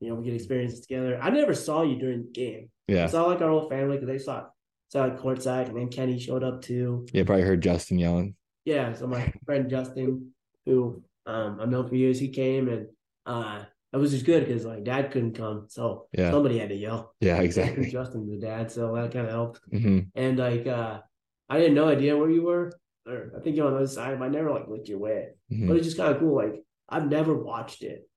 [0.00, 1.18] You know, we get experiences together.
[1.22, 2.70] I never saw you during the game.
[2.88, 4.44] I yeah saw like our whole family because they saw
[4.88, 7.06] saw like courtside, and then Kenny showed up too.
[7.12, 10.32] yeah probably heard justin yelling Yeah, so my friend Justin,
[10.66, 12.86] who um I've known for years, he came and
[13.24, 16.74] uh it was just good because like dad couldn't come, so yeah somebody had to
[16.74, 17.14] yell.
[17.20, 19.60] yeah exactly Justin the dad, so that kind of helped.
[19.70, 21.00] hmm And like uh
[21.48, 22.72] I didn't no idea where you were.
[23.06, 25.28] Or I think you're on the other side, I never like looked your way.
[25.48, 26.34] hmm But it's just kind of cool.
[26.36, 26.54] Like
[26.88, 28.08] I've never watched it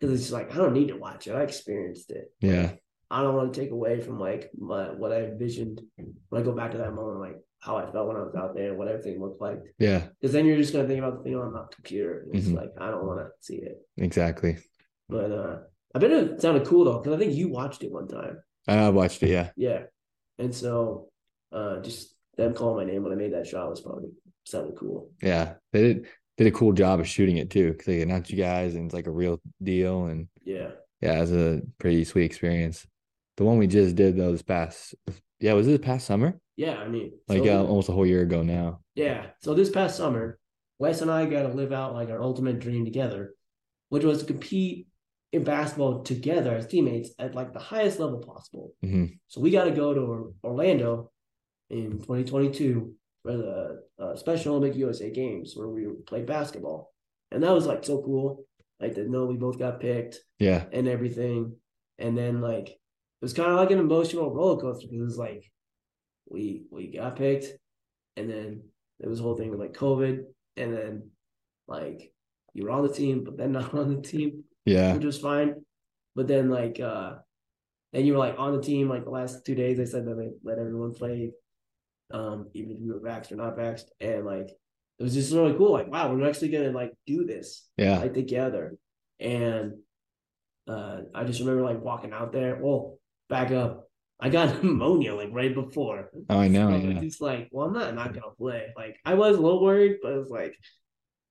[0.00, 1.34] because it's just like I don't need to watch it.
[1.34, 2.32] I experienced it.
[2.40, 2.72] yeah
[3.10, 5.82] I don't want to take away from like my what I envisioned
[6.30, 8.54] when I go back to that moment, like how I felt when I was out
[8.56, 9.60] there and what everything looked like.
[9.78, 12.22] yeah Because then you're just gonna think about the thing on the computer.
[12.22, 12.56] And it's Mhm.
[12.56, 13.76] like I don't want to see it.
[13.98, 14.56] exactly
[15.12, 15.58] But uh
[15.94, 18.38] I bet it sounded cool though because I think you watched it one time.
[18.66, 19.82] i watched it yeah Yeah,
[20.38, 21.08] and so
[21.52, 24.08] uh just them calling my name when I made that shot was probably
[24.44, 25.10] sounded cool.
[25.22, 26.06] Yeah, they did
[26.38, 28.94] did a cool job of shooting it too because they announced you guys and it's
[28.94, 30.70] like a real deal and Yeah.
[31.02, 32.86] yeah, it was a pretty sweet experience.
[33.36, 34.94] The one we just did though this past
[35.40, 38.06] yeah was it this past summer Yeah, I mean, like so- uh, almost a whole
[38.06, 38.80] year ago now.
[38.94, 39.26] Yeah.
[39.40, 40.38] So this past summer,
[40.78, 43.34] Wes and I got to live out like our ultimate dream together,
[43.90, 44.86] which was to compete
[45.32, 48.74] in basketball together as teammates at like the highest level possible.
[48.82, 51.10] hmm So we got to go to Orlando
[51.70, 56.92] in 2022 for the uh, Special Olympic USA Games where we played basketball,
[57.30, 58.44] and that was like so cool.
[58.80, 60.64] Like to know we both got picked Yeah.
[60.72, 61.56] and everything,
[61.98, 65.18] and then like it was kind of like an emotional roller coaster because it was
[65.18, 65.44] like
[66.28, 67.46] we we got picked,
[68.16, 68.62] and then
[68.98, 70.24] there was a whole thing with like COVID,
[70.56, 71.10] and then
[71.68, 72.12] like
[72.54, 74.94] you were on the team, but then not on the team, Yeah.
[74.94, 75.54] which was fine.
[76.14, 77.14] But then like uh
[77.92, 80.16] then you were like on the team like the last two days they said that
[80.16, 81.32] they let everyone play
[82.12, 84.48] um even if you were vaxxed or not vaxxed and like
[84.98, 87.98] it was just really cool like wow we're actually gonna like do this Yeah.
[87.98, 88.76] like together
[89.20, 89.72] and
[90.68, 92.98] uh I just remember like walking out there well
[93.28, 93.88] back up
[94.20, 96.70] I got pneumonia like right before Oh, I know.
[96.70, 97.00] so Yeah.
[97.00, 100.12] it's like well I'm not not gonna play like I was a little worried but
[100.12, 100.54] it was like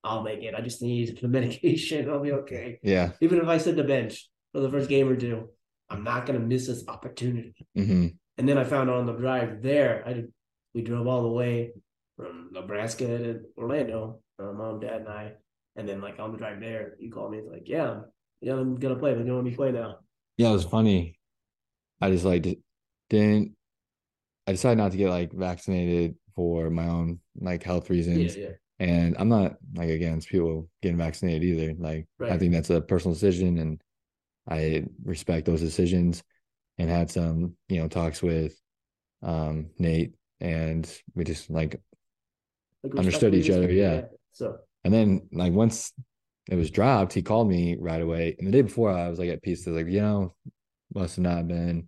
[0.03, 3.11] I'll make it I just need the medication I'll be okay Yeah.
[3.21, 5.49] even if I sit the bench for the first game or two,
[5.89, 7.55] I'm not gonna miss this opportunity.
[7.75, 10.33] hmm And then I found on the drive there, I did,
[10.73, 11.71] we drove all the way
[12.17, 15.33] from Nebraska to Orlando, uh, mom, dad, and I.
[15.75, 17.37] And then like on the drive there, you called me.
[17.39, 18.01] It's like, yeah,
[18.41, 19.13] yeah, I'm gonna play.
[19.13, 19.99] They're gonna play now.
[20.37, 20.49] Yeah.
[20.49, 21.17] It was funny.
[22.01, 22.45] I just like
[23.09, 23.55] didn't.
[24.47, 28.35] I decided not to get like vaccinated for my own like health Yeah, reasons.
[28.35, 28.49] yeah,
[28.81, 31.75] And I'm not like against people getting vaccinated either.
[31.77, 33.79] Like I think that's a personal decision and
[34.49, 36.23] I respect those decisions
[36.79, 38.59] and had some, you know, talks with
[39.21, 41.79] um Nate and we just like
[42.83, 44.01] like Understood each other, respectfully, yeah.
[44.31, 45.93] So and then like once
[46.49, 48.35] it was dropped, he called me right away.
[48.39, 50.33] And the day before I was like at peace, I was like, you know,
[50.95, 51.87] must have not been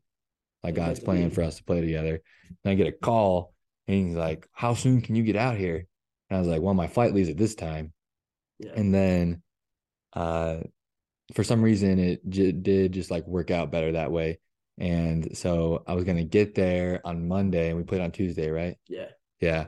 [0.63, 2.21] like God's plan for us to play together.
[2.63, 3.55] And I get a call
[3.87, 5.87] and he's like, How soon can you get out here?
[6.33, 7.93] And I was like, Well, my flight leaves at this time.
[8.57, 9.43] yeah, and then
[10.13, 10.61] uh
[11.35, 14.39] for some reason it j- did just like work out better that way.
[14.79, 18.49] And so i was going to get there on monday and we played on tuesday
[18.49, 18.77] right?
[18.87, 19.09] Yeah,
[19.39, 19.65] yeah.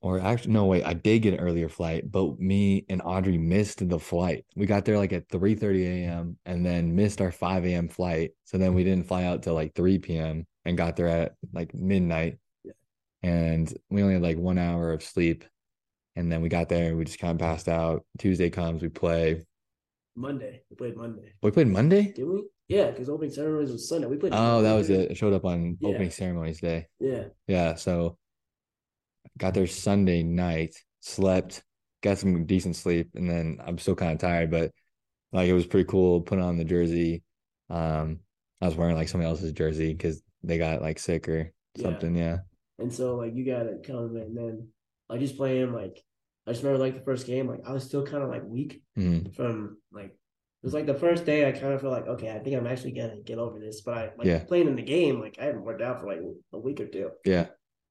[0.00, 3.86] Or actually no wait i did get an earlier flight but me and audrey missed
[3.86, 4.46] the flight.
[4.54, 8.30] We got there like at 3 30 a.m and then missed our 5 a.m flight.
[8.44, 11.74] So then we didn't fly out till like 3 p.m and got there at like
[11.74, 12.38] midnight.
[13.26, 15.44] And we only had like one hour of sleep
[16.14, 19.42] and then we got there we just kind of passed out tuesday comes we play
[20.14, 20.62] Monday.
[20.70, 21.32] We played Monday.
[21.42, 22.44] we played monday Did we?
[22.68, 24.06] Yeah, because opening ceremonies was Sunday.
[24.08, 24.32] We played.
[24.34, 25.04] oh that was Monday.
[25.04, 25.88] it it showed up on Yeah.
[25.90, 28.16] opening ceremonies day Yeah, Yeah, so
[29.38, 31.62] got there Sunday night, slept,
[32.02, 34.70] got some decent sleep, and then I'm still kind of tired, but
[35.32, 37.22] like it was pretty cool putting on the jersey.
[37.68, 38.20] Um,
[38.62, 41.82] I was wearing like somebody else's jersey because they got like sick or Yeah.
[41.82, 42.16] something.
[42.16, 42.38] Yeah.
[42.78, 44.68] And so like you gotta come and then
[45.08, 46.02] I just playing like
[46.46, 48.82] I just remember like the first game, like I was still kind of like weak
[48.98, 49.34] Mhm.
[49.34, 50.10] from like
[50.62, 52.66] it was like the first day I kind of feel like, okay, I think I'm
[52.66, 53.80] actually gonna get over this.
[53.82, 54.44] But I like Yeah.
[54.44, 56.20] playing in the game, like I hadn't worked out for like
[56.52, 57.10] a week or two.
[57.24, 57.46] Yeah.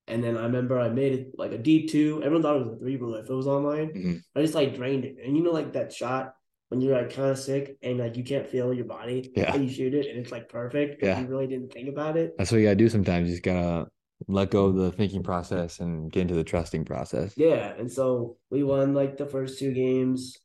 [0.07, 2.21] And then I remember I made it like a D two.
[2.23, 4.21] Everyone thought it was a three, but if it was online, Mhm.
[4.35, 5.15] I just like drained it.
[5.23, 6.33] And you know, like that shot
[6.69, 9.53] when you're like kind of sick and like you can't feel your body, Yeah.
[9.53, 11.01] and you shoot it and it's like perfect.
[11.03, 11.19] Yeah.
[11.21, 12.35] you really didn't think about it.
[12.37, 13.29] That's what you gotta do sometimes.
[13.29, 13.87] You just gotta
[14.27, 17.33] let go of the thinking process and get into the trusting process.
[17.37, 20.37] Yeah, and so we won like the first two games.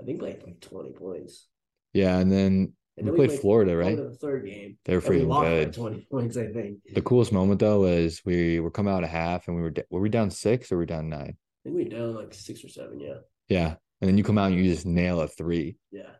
[0.00, 1.46] I think like like twenty points.
[1.92, 3.94] Yeah, and then And we then played Florida, right?
[3.96, 4.78] Florida the third game.
[4.84, 5.72] They were we freaking good.
[5.74, 6.78] twenty points, I think.
[6.94, 10.00] The coolest moment though was we were coming out of half and we were were
[10.00, 11.36] we down six or were we down nine?
[11.36, 13.00] I think we were down like six or seven.
[13.00, 13.18] Yeah,
[13.48, 15.76] Yeah, and then you come out and you just nail a three.
[15.90, 16.10] yeah,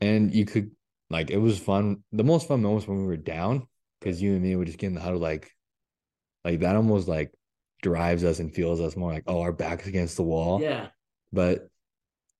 [0.00, 0.70] and you could
[1.10, 2.02] like it was fun.
[2.12, 3.66] The most fun moments when we were down
[4.00, 5.50] because you and me would just get in the huddle like,
[6.44, 7.32] like that almost like
[7.82, 10.60] drives us and feels us more like oh our backs against the wall.
[10.60, 10.88] yeah,
[11.32, 11.68] But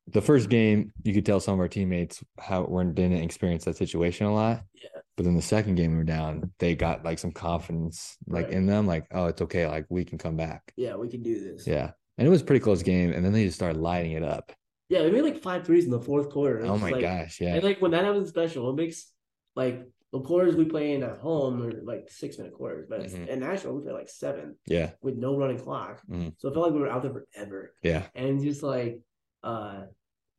[0.06, 3.76] the first game, you could tell some of our teammates how we didn't experience that
[3.76, 4.62] situation a lot.
[4.74, 4.88] Yeah.
[5.16, 8.54] But then the second game we were down, they got like some confidence like Right.
[8.54, 10.72] in them, like oh it's okay, like we can come back.
[10.76, 10.96] yeah.
[10.96, 11.66] We can do this.
[11.66, 14.22] Yeah, and it was a pretty close game, and then they just started lighting it
[14.24, 14.52] up.
[14.88, 15.02] yeah.
[15.04, 16.64] We made like five threes in the fourth quarter.
[16.64, 19.12] Oh my like- gosh, yeah, And like when that happens special it makes
[19.54, 23.28] like the quarters we play in at home are like six minute quarters, but Mhm.
[23.28, 26.02] in national we play like seven yeah, with no running clock.
[26.10, 26.34] Mhm.
[26.38, 27.74] So it felt like we were out there forever.
[27.82, 29.00] yeah, And just like
[29.42, 29.84] uh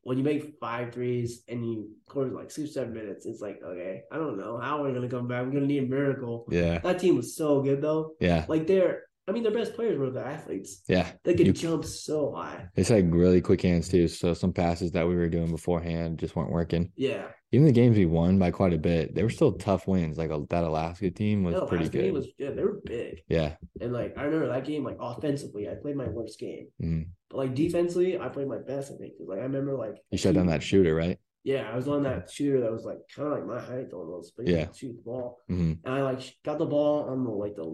[0.03, 4.01] when you make five threes and you quarter like six seven minutes, it's like okay,
[4.11, 5.45] I don't know how we're gonna come back.
[5.45, 6.47] We're gonna need a miracle.
[6.49, 8.15] yeah, That team was so good though.
[8.19, 10.81] yeah, Like they're, I mean, their best players were the athletes.
[10.89, 11.09] yeah.
[11.23, 12.67] They could You- jump so high.
[12.75, 14.09] It's like really quick hands too.
[14.09, 16.91] So some passes that we were doing beforehand just weren't working.
[16.97, 20.17] Yeah, Even the games we won by quite a bit, they were still tough wins.
[20.17, 22.11] Like a, that Alaska team was no, pretty good.
[22.13, 22.57] was good.
[22.57, 23.55] They were big, yeah.
[23.79, 24.83] and like I remember that game.
[24.83, 27.07] Like offensively, I played my worst game, Mhm.
[27.29, 28.91] but like defensively, I played my best.
[28.91, 31.17] I think like I remember like You shut down that shooter, right?
[31.43, 34.33] Yeah, I was on that shooter that was like kind of like my height almost,
[34.37, 34.71] but Yeah.
[34.73, 35.39] shoot the ball.
[35.47, 37.65] hmm And I like got the ball on the like the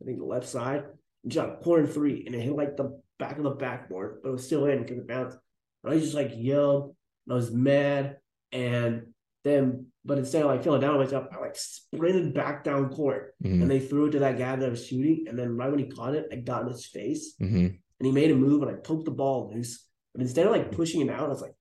[0.00, 0.84] I think the left side,
[1.30, 4.32] shot a corner three, and it hit like the back of the backboard, but it
[4.32, 5.38] was still in because it bounced.
[5.84, 6.94] And I just like yelled,
[7.26, 8.18] and I was mad,
[8.52, 9.12] and
[9.44, 13.34] then but instead of like feeling down on myself, I like sprinted back down court,
[13.42, 13.62] Mhm.
[13.62, 15.86] and they threw it to that guy that was shooting, and then right when he
[15.86, 17.66] caught it, I got in his face, Mhm.
[17.98, 20.72] and he made a move, and I poked the ball loose, but instead of like
[20.72, 21.54] pushing it out, I was like,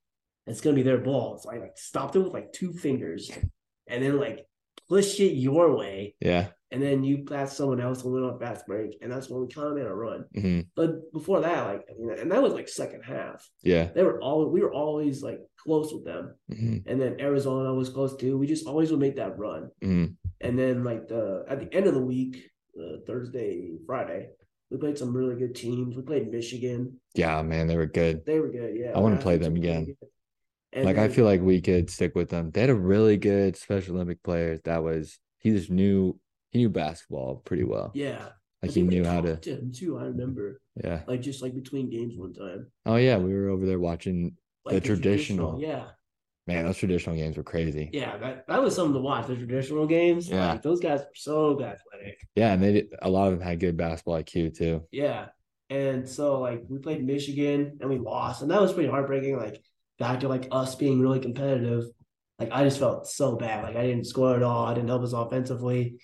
[0.45, 3.29] it's gonna be their ball, so I like stopped it with like two fingers,
[3.87, 4.47] and then like
[4.87, 6.51] push it your way, Yeah.
[6.71, 9.47] And then you passed someone else and went on fast break, and that's when we
[9.47, 10.25] kind of made a run.
[10.35, 13.47] hmm But before that, like, I mean, and that was like second half.
[13.63, 13.85] Yeah.
[13.95, 17.89] They were all we were always like close with them, hmm and then Arizona was
[17.89, 18.37] close too.
[18.37, 20.05] We just always would make that run, hmm
[20.41, 24.29] and then like the at the end of the week, uh, Thursday, Friday,
[24.69, 25.95] we played some really good teams.
[25.95, 26.99] We played Michigan.
[27.15, 28.25] Yeah, man, they were good.
[28.25, 28.75] They were good.
[28.75, 29.95] Yeah, I wanna play them again.
[30.75, 32.51] like I feel like we could stick with them.
[32.51, 36.19] They had a really good Special Olympic player that was he just knew
[36.57, 37.91] he knew basketball pretty well.
[37.93, 38.29] yeah,
[38.63, 39.97] I Like he knew how to talked him too.
[39.97, 41.01] I remember, yeah.
[41.07, 44.35] like just like between games one time, Oh yeah, we were over there watching
[44.65, 45.61] like The traditional.
[45.61, 45.85] Yeah,
[46.47, 47.89] man, those traditional games were crazy.
[47.93, 49.27] yeah, that that was something to watch.
[49.27, 50.53] The traditional games, Yeah.
[50.53, 52.19] like, those guys were so athletic.
[52.35, 54.83] Yeah, and they did a lot of them had good basketball IQ too.
[54.91, 55.27] Yeah.
[55.69, 58.41] And so like we played Michigan and we lost.
[58.41, 59.35] And that was pretty heartbreaking.
[59.37, 59.61] Like
[59.99, 61.83] back to like us being really competitive.
[62.39, 63.63] Like I just felt so bad.
[63.65, 64.65] Like I didn't score at all.
[64.65, 65.97] I didn't help us offensively.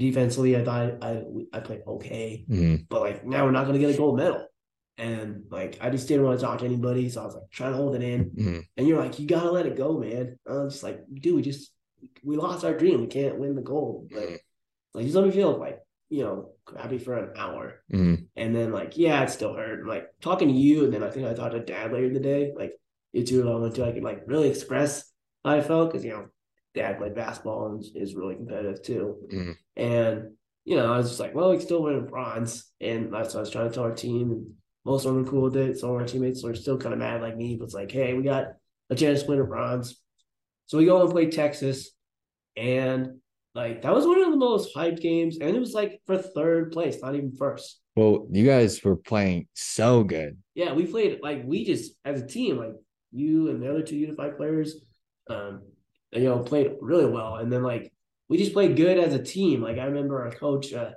[0.00, 1.22] Defensively, I thought I
[1.52, 2.46] I played okay.
[2.48, 4.46] hmm But like now we're not gonna get a gold medal.
[4.96, 7.10] And like I just didn't want to talk to anybody.
[7.10, 8.20] So I was like trying to hold it in.
[8.30, 10.38] hmm And you're like, you gotta let it go, man.
[10.48, 11.72] I was just like, dude, we just
[12.24, 13.02] we lost our dream.
[13.02, 14.10] We can't win the gold.
[14.10, 14.42] Like,
[14.94, 17.82] like just let me feel like, you know, crappy for an hour.
[17.90, 19.80] hmm And then like, yeah, it still hurt.
[19.80, 22.14] And, like talking to you, and then I think I talked to dad later in
[22.14, 22.52] the day.
[22.56, 22.72] Like
[23.12, 25.12] you two I went to, I could like really express
[25.44, 26.26] how I felt because you know,
[26.74, 29.16] dad played basketball and is really competitive too.
[29.32, 29.56] Mhm.
[29.76, 30.30] And
[30.64, 32.70] you know, I was just like, well, we can still win in bronze.
[32.80, 34.30] And that's what I was trying to tell our team.
[34.30, 34.54] And
[34.84, 35.78] most of them were cool with it.
[35.78, 38.12] Some of our teammates were still kind of mad like me, but it's like, hey,
[38.14, 38.48] we got
[38.90, 40.00] a chance to win a bronze.
[40.66, 41.90] So we go and play Texas.
[42.56, 43.20] And
[43.54, 45.38] like that was one of the most hyped games.
[45.40, 47.80] And it was like for third place, not even first.
[47.96, 50.38] Well, you guys were playing so good.
[50.54, 52.74] Yeah, we played like we just as a team, like
[53.12, 54.76] you and the other two unified players,
[55.28, 55.62] um,
[56.12, 57.36] you know, played really well.
[57.36, 57.92] And then like
[58.28, 59.62] we just played good as a team.
[59.62, 60.92] Like I remember our coach, uh,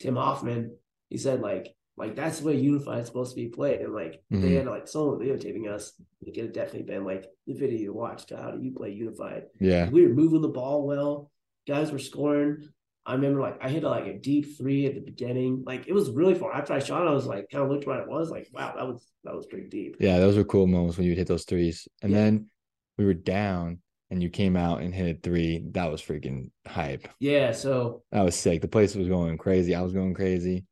[0.00, 0.76] Tim Hoffman,
[1.08, 3.80] he said like like that's the way unified is supposed to be played.
[3.80, 4.56] And like they Mhm.
[4.56, 5.92] had like someone videotaping us.
[6.20, 8.30] It could have definitely been like the video you watched.
[8.30, 9.44] How do you play unified?
[9.60, 9.88] Yeah.
[9.88, 11.30] We were moving the ball well.
[11.66, 12.68] Guys were scoring.
[13.06, 15.62] I remember like I hit like a deep three at the beginning.
[15.64, 16.52] Like it was really far.
[16.52, 18.30] After I shot, I was like kind of looked what it was.
[18.30, 19.96] Like wow, that was that was pretty deep.
[20.00, 21.88] Yeah, those were cool moments when you would hit those threes.
[22.02, 22.18] And Yeah.
[22.18, 22.50] then
[22.98, 23.80] we were down
[24.10, 25.64] and you came out and hit three.
[25.72, 27.08] That was freaking hype.
[27.18, 27.52] Yeah.
[27.52, 28.60] So That was sick.
[28.62, 29.74] The place was going crazy.
[29.74, 30.64] I was going crazy.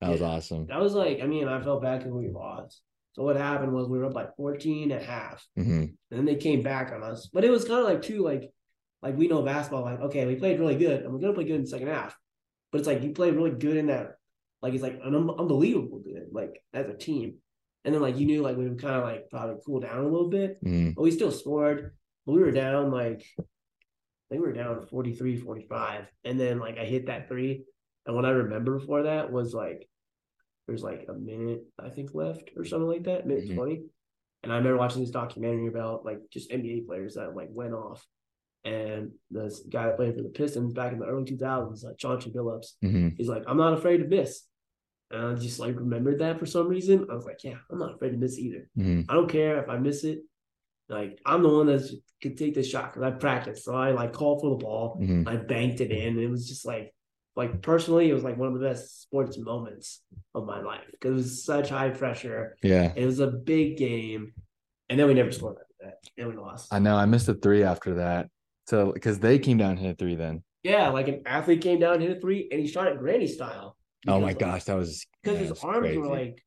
[0.00, 0.66] That was awesome.
[0.66, 2.82] that was like I mean I felt bad because we lost.
[3.14, 6.24] So what happened was we were up like 14 and a half, hmm and then
[6.26, 7.28] they came back on us.
[7.32, 8.52] But it was kind of like too like
[9.02, 9.82] like we know basketball.
[9.82, 12.14] Like okay, we played really good, and we're gonna play good in the second half.
[12.70, 14.16] But it's like you played really good in that.
[14.60, 17.36] Like it's like an un- unbelievable good, like as a team.
[17.84, 20.02] And then like you knew like we would kind of like probably cool down a
[20.08, 20.58] little bit.
[20.62, 21.94] hmm But we still scored.
[22.26, 26.06] We were down like I think we were down 43, 45.
[26.24, 27.64] And then like I hit that three.
[28.06, 29.88] And what I remember before that was like
[30.66, 33.54] there's like a minute, I think, left or something like that, minute Mhm.
[33.54, 33.82] 20.
[34.42, 38.04] And I remember watching this documentary about like just NBA players that like went off.
[38.64, 42.30] And this guy that played for the Pistons back in the early 2000s, like Chauncey
[42.32, 44.42] Billups, hmm he's like, I'm not afraid to miss.
[45.12, 47.06] And I just like remembered that for some reason.
[47.08, 48.68] I was like, yeah, I'm not afraid to miss either.
[48.74, 50.22] hmm I don't care if I miss it.
[50.88, 51.88] Like I'm the one that
[52.22, 53.64] could take the shot because I practiced.
[53.64, 54.96] So I like called for the ball.
[54.98, 56.18] hmm I banked it in.
[56.18, 56.94] It was just like,
[57.34, 60.02] like personally, it was like one of the best sports moments
[60.34, 62.56] of my life because it was such high pressure.
[62.62, 62.92] Yeah.
[62.94, 64.32] It was a big game,
[64.88, 65.98] and then we never scored after that.
[66.16, 66.72] And we lost.
[66.72, 66.96] I know.
[66.96, 68.28] I missed a three after that.
[68.66, 70.42] So because they came down and hit a three then.
[70.62, 73.76] yeah, like an athlete came down, hit a three, and he shot it granny style.
[74.08, 75.98] Oh my like, gosh, that was Because his arms crazy.
[75.98, 76.42] were like,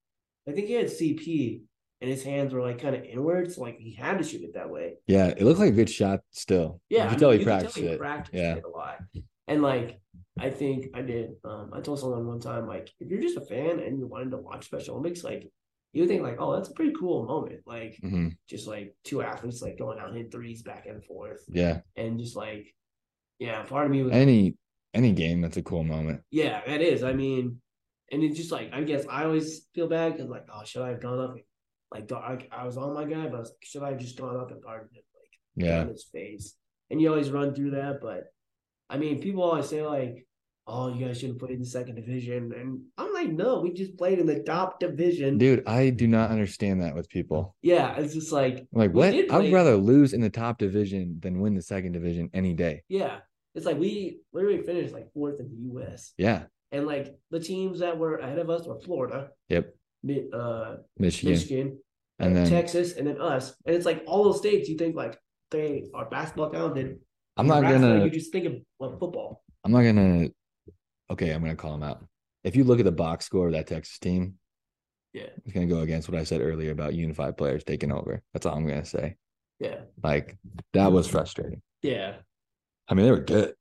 [0.48, 1.62] I think he had CP,
[2.02, 3.56] and his hands were like kind of inwards.
[3.56, 4.96] So like he had to shoot it that way.
[5.08, 6.82] Yeah, it looked like a good shot still.
[6.90, 8.00] Yeah, You I tell he practiced he it.
[8.00, 8.56] practiced Yeah.
[8.56, 9.00] it a lot.
[9.48, 10.00] And like,
[10.40, 11.32] I think I did.
[11.44, 14.32] Um, I told someone one time, like, if you're just a fan and you wanted
[14.32, 15.50] to watch Special Olympics, like,
[15.92, 17.62] you would think like, oh, that's a pretty cool moment.
[17.66, 21.82] Like, hmm just like two athletes like going out hitting threes back and forth, Yeah.
[21.96, 22.74] and just like,
[23.40, 24.56] yeah, part of me was, Any
[24.94, 26.22] any game that's a cool moment.
[26.32, 27.04] yeah, that is.
[27.04, 27.60] I mean,
[28.12, 30.90] and it's just like, I guess I always feel bad because like, oh, should I
[30.90, 31.32] have gone up?
[31.32, 31.42] and-
[31.92, 34.18] Like, I, I was on my guy, but I was like, should I have just
[34.18, 35.04] gone up and guarded him?
[35.16, 35.86] Like, Yeah.
[35.88, 36.56] his face.
[36.90, 38.00] And you always run through that.
[38.02, 38.26] But
[38.90, 40.26] I mean, people always say like,
[40.68, 42.54] oh, you guys should have played in the second division.
[42.56, 45.40] And I'm like, no, we just played in the top division.
[45.40, 47.56] Dude, I do not understand that with people.
[47.64, 49.14] Yeah, it's just like, Like, what?
[49.32, 52.84] I would rather lose in the top division than win the second division any day.
[52.88, 53.18] yeah,
[53.56, 56.14] it's like we literally finished like fourth in the U.S.
[56.20, 56.44] Yeah.
[56.72, 59.74] And like the teams that were ahead of us were Florida, Yep.
[60.08, 61.32] Uh, Michigan.
[61.34, 61.80] Michigan,
[62.20, 63.54] And then Texas, and then us.
[63.66, 65.20] And it's like all those states you think like
[65.52, 67.00] they are basketball talented.
[67.38, 69.44] I'm not gonna You just think of well, football.
[69.64, 70.30] I'm not gonna
[71.12, 72.06] okay, I'm gonna call him out.
[72.44, 74.36] If you look at the box score of that Texas team,
[75.14, 75.30] Yeah.
[75.44, 78.22] it's gonna go against what I said earlier about unified players taking over.
[78.34, 79.16] That's all I'm gonna say.
[79.60, 80.38] Yeah, Like
[80.74, 81.62] that was frustrating.
[81.82, 82.16] yeah,
[82.88, 83.54] I mean, they were good.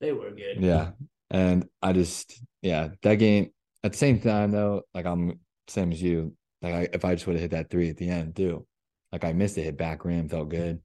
[0.00, 0.60] they were good.
[0.60, 0.92] Yeah.
[1.30, 3.50] And I just, yeah, that game
[3.82, 6.34] at the same time though, like I'm same as you.
[6.62, 8.66] Like I, if I just would have hit that three at the end too,
[9.12, 10.80] like I missed it, hit back rim, felt good.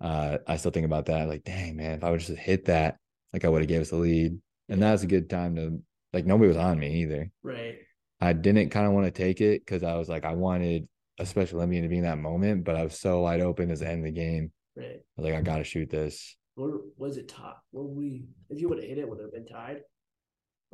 [0.00, 1.28] Uh, I still think about that.
[1.28, 2.98] Like, dang man, if I would just hit that,
[3.32, 4.38] like I would have gave us the lead.
[4.68, 5.80] And that was a good time to
[6.12, 7.30] like nobody was on me either.
[7.42, 7.76] Right.
[8.20, 10.88] I didn't kind of want to take it because I was like, I wanted
[11.18, 13.80] a special Olympian to be in that moment, but I was so wide open as
[13.80, 14.52] the end of the game.
[14.74, 14.96] Right.
[14.96, 16.36] I was like, I gotta shoot this.
[16.56, 17.62] Or was it top?
[17.72, 18.24] Were we?
[18.48, 19.82] If you would have hit it, would it have been tied?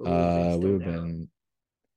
[0.05, 1.29] Uh, we would have been.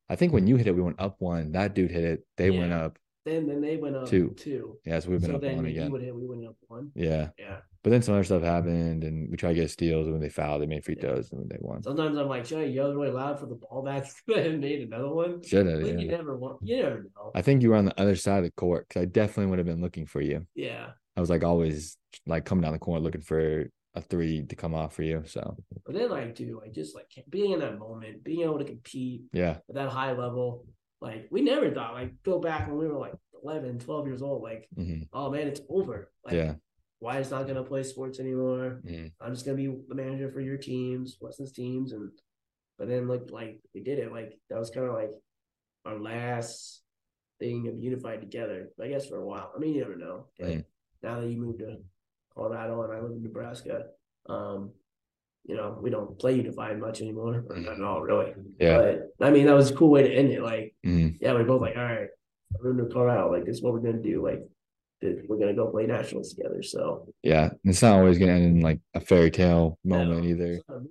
[0.09, 1.51] I think when you hit it, we went up one.
[1.53, 2.25] That dude hit it.
[2.37, 2.97] They went up.
[3.25, 4.35] Then then they went up Two.
[4.37, 4.77] two.
[4.85, 5.91] Yeah, so we've been so up then one again.
[5.91, 6.91] would hit, we went up one.
[6.93, 7.57] Yeah, Yeah.
[7.81, 10.05] but then some other stuff happened, and we tried to get steals.
[10.05, 11.07] And when they fouled, they made free Yeah.
[11.13, 11.81] throws, and they won.
[11.81, 15.09] Sometimes I'm like, should I yell really loud for the ball back and made another
[15.09, 15.41] one?
[15.41, 15.81] Should have.
[15.81, 16.59] But you never want.
[16.61, 17.31] You never know.
[17.33, 19.57] I think you were on the other side of the court because I definitely would
[19.57, 20.45] have been looking for you.
[20.53, 20.89] yeah.
[21.17, 21.97] I was like always
[22.27, 25.23] like coming down the court looking for a three to come off for you.
[25.25, 26.61] So But then I do.
[26.63, 30.11] I just like being in that moment, being able to compete yeah, at that high
[30.11, 30.65] level,
[31.01, 34.41] like we never thought, like go back when we were like 11, 12 years old,
[34.41, 36.11] like, hmm oh man, it's over.
[36.25, 36.55] Like, yeah,
[36.99, 38.81] why is not gonna play sports anymore?
[38.85, 39.11] Mhm.
[39.21, 42.11] I'm just gonna be the manager for your teams, Weston's teams, and
[42.77, 44.11] but then look like we did it.
[44.11, 45.11] Like that was kind of like
[45.85, 46.81] our last
[47.39, 48.69] thing of unified together.
[48.81, 49.51] I guess for a while.
[49.55, 50.27] I mean, you never know.
[50.39, 50.55] Okay?
[50.57, 50.65] Mhm.
[51.03, 51.77] Now that you moved to
[52.35, 53.85] Colorado and I live in Nebraska,
[54.27, 54.71] um,
[55.45, 58.33] you know, we don't play unified much anymore, or not at all, really.
[58.59, 58.77] yeah,
[59.19, 60.41] But I mean, that was a cool way to end it.
[60.41, 62.07] Like, hmm yeah, we're both like, all right,
[62.59, 63.31] we're in Colorado.
[63.31, 64.23] Like, this is what we're gonna do.
[64.23, 64.41] Like,
[65.01, 66.63] we're gonna go play nationals together.
[66.63, 67.45] So yeah.
[67.49, 70.61] And It's not always gonna end in like a fairy tale no, moment either.
[70.67, 70.85] not a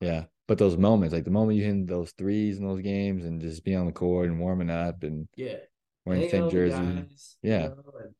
[0.00, 0.24] Yeah.
[0.48, 3.62] But those moments, like the moment you hit those threes in those games and just
[3.64, 5.58] being on the court and warming up and Yeah.
[6.04, 6.76] wearing the same jersey.
[6.76, 7.68] guys, you Yeah.
[7.68, 8.14] know, and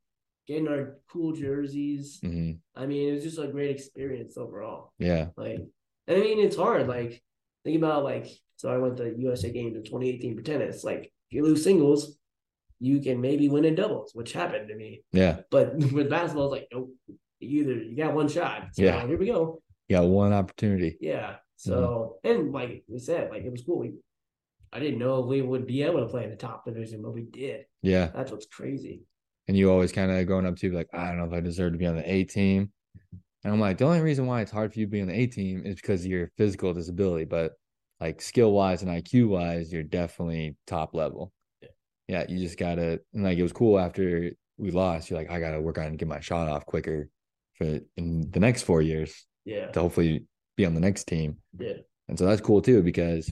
[0.50, 2.18] getting our cool jerseys.
[2.22, 4.92] hmm I mean, it was just a great experience overall.
[4.98, 5.26] Yeah.
[5.36, 5.60] Like,
[6.08, 6.88] I mean, it's hard.
[6.88, 7.22] Like,
[7.64, 8.26] think about like,
[8.56, 10.82] so I went to USA Games in 2018 for tennis.
[10.82, 12.18] Like, if you lose singles,
[12.80, 15.04] you can maybe win in doubles, which happened to me.
[15.12, 15.40] Yeah.
[15.50, 16.90] But with basketball, it's like, nope.
[17.38, 18.68] You either you got one shot.
[18.72, 19.06] So Yeah.
[19.06, 19.62] here we go.
[19.88, 20.96] You got one opportunity.
[21.00, 21.36] Yeah.
[21.56, 23.78] So and like we said, like it was cool.
[23.78, 23.92] We
[24.72, 27.12] I didn't know if we would be able to play in the top division, but
[27.12, 27.66] we did.
[27.82, 28.06] Yeah.
[28.14, 29.02] That's what's crazy.
[29.50, 31.40] And you always kind of growing up to be like, I don't know if I
[31.40, 32.70] deserve to be on the A team.
[33.42, 35.18] And I'm like, the only reason why it's hard for you to be on the
[35.18, 37.54] A team is because of your physical disability, but
[37.98, 41.32] like skill wise and IQ wise, you're definitely top level.
[41.60, 41.68] Yeah.
[42.06, 45.10] Yeah, you just gotta and like it was cool after we lost.
[45.10, 47.08] You're like, I gotta work on and get my shot off quicker
[47.54, 49.72] for in the next four years Yeah.
[49.72, 50.26] to hopefully
[50.56, 51.38] be on the next team.
[51.58, 51.78] Yeah.
[52.08, 53.28] And so that's cool too because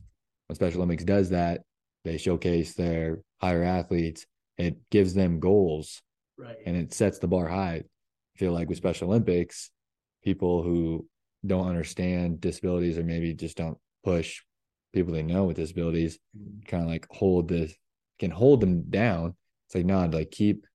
[0.49, 1.61] when Special Olympics does that,
[2.05, 4.27] they showcase their higher athletes.
[4.57, 6.03] It gives them goals
[6.39, 6.57] Right.
[6.65, 7.83] and it sets the bar high.
[7.83, 9.71] I feel like with Special Olympics,
[10.23, 11.07] people who
[11.47, 14.41] don't understand disabilities or maybe just don't push
[14.93, 16.61] people they know with disabilities mm-hmm.
[16.67, 17.75] kind of like hold this
[18.19, 19.35] can hold them down.
[19.67, 20.67] It's like no, like keep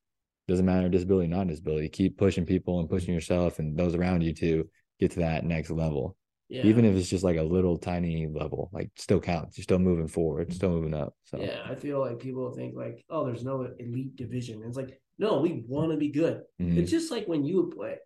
[0.47, 1.89] doesn't matter disability, not disability.
[1.89, 3.15] Keep pushing people and pushing mm-hmm.
[3.15, 6.17] yourself and those around you to get to that next level.
[6.49, 6.63] yeah.
[6.63, 9.57] Even if it's just like a little tiny level, like still counts.
[9.57, 11.15] You're still moving forward, still moving up.
[11.23, 14.61] So Yeah, I feel like people think like, oh, there's no elite division.
[14.65, 16.41] It's like, no, we want to be good.
[16.61, 16.77] mhm.
[16.77, 17.97] It's just like when you would play.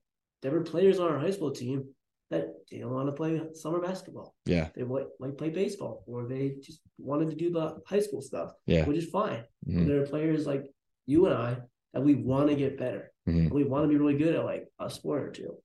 [0.42, 1.86] There were players on our high school team
[2.30, 4.36] that didn't want to play summer basketball.
[4.46, 8.22] yeah, They would like play baseball, or they just wanted to do the high school
[8.22, 9.44] stuff, yeah, which is fine.
[9.68, 10.66] mhm, There are players like
[11.06, 11.58] you and I
[11.94, 13.12] that we want to get better.
[13.28, 13.50] mhm.
[13.52, 15.56] We want to be really good at like a sport or two.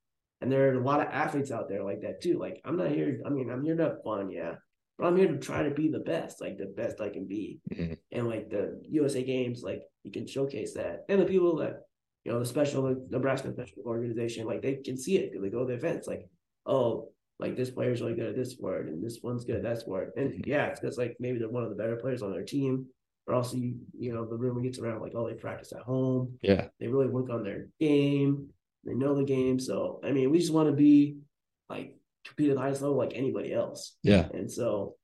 [0.41, 2.39] And there are a lot of athletes out there like that too.
[2.39, 3.21] Like I'm not here.
[3.27, 4.55] I mean, I'm here to have fun, yeah,
[4.99, 7.61] but I'm here to try to be the best, like the best I can be.
[7.73, 7.99] Mhm.
[8.13, 11.83] And like the USA Games, like you can showcase that, and the people that
[12.25, 15.33] you know the special like, Nebraska Special Organization, like they can see it.
[15.33, 16.29] They go to the events, like
[16.67, 19.79] oh, like this player's really good at this sport, and this one's good at that
[19.81, 20.13] sport.
[20.17, 20.47] And Mhm.
[20.47, 22.87] yeah, it's because like maybe they're one of the better players on their team.
[23.27, 26.39] But also, you, you know, the rumor gets around like, oh, they practice at home
[26.43, 28.53] yeah, they really work on their game.
[28.85, 29.59] They know the game.
[29.61, 31.19] So I mean, we just want to be
[31.71, 33.97] like compete at the highest level like anybody else.
[34.03, 34.29] Yeah.
[34.33, 34.97] And so,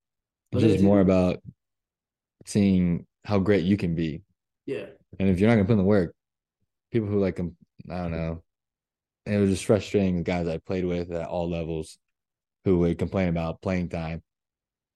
[0.52, 1.40] It's just more about
[2.46, 4.22] seeing how great you can be.
[4.66, 4.86] yeah,
[5.18, 6.14] And if you're not gonna put in the work,
[6.92, 7.56] people who like them,
[7.90, 8.42] I don't know.
[9.26, 11.98] It was just frustrating the guys I played with at all levels
[12.64, 14.22] who would complain about playing time,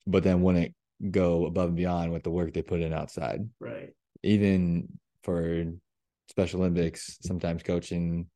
[0.06, 0.74] but then wouldn't
[1.10, 3.48] go above and beyond with the work they put in outside.
[3.60, 3.90] right.
[4.22, 4.88] Even
[5.24, 5.64] for
[6.28, 8.26] Special Olympics, sometimes coaching,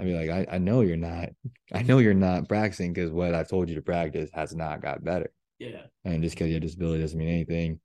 [0.00, 1.30] I'd be like, I, I know you're not,
[1.72, 5.04] I know you're not practicing because what I've told you to practice has not got
[5.04, 5.30] better.
[5.58, 7.80] Yeah, And just because you have disability doesn't mean anything.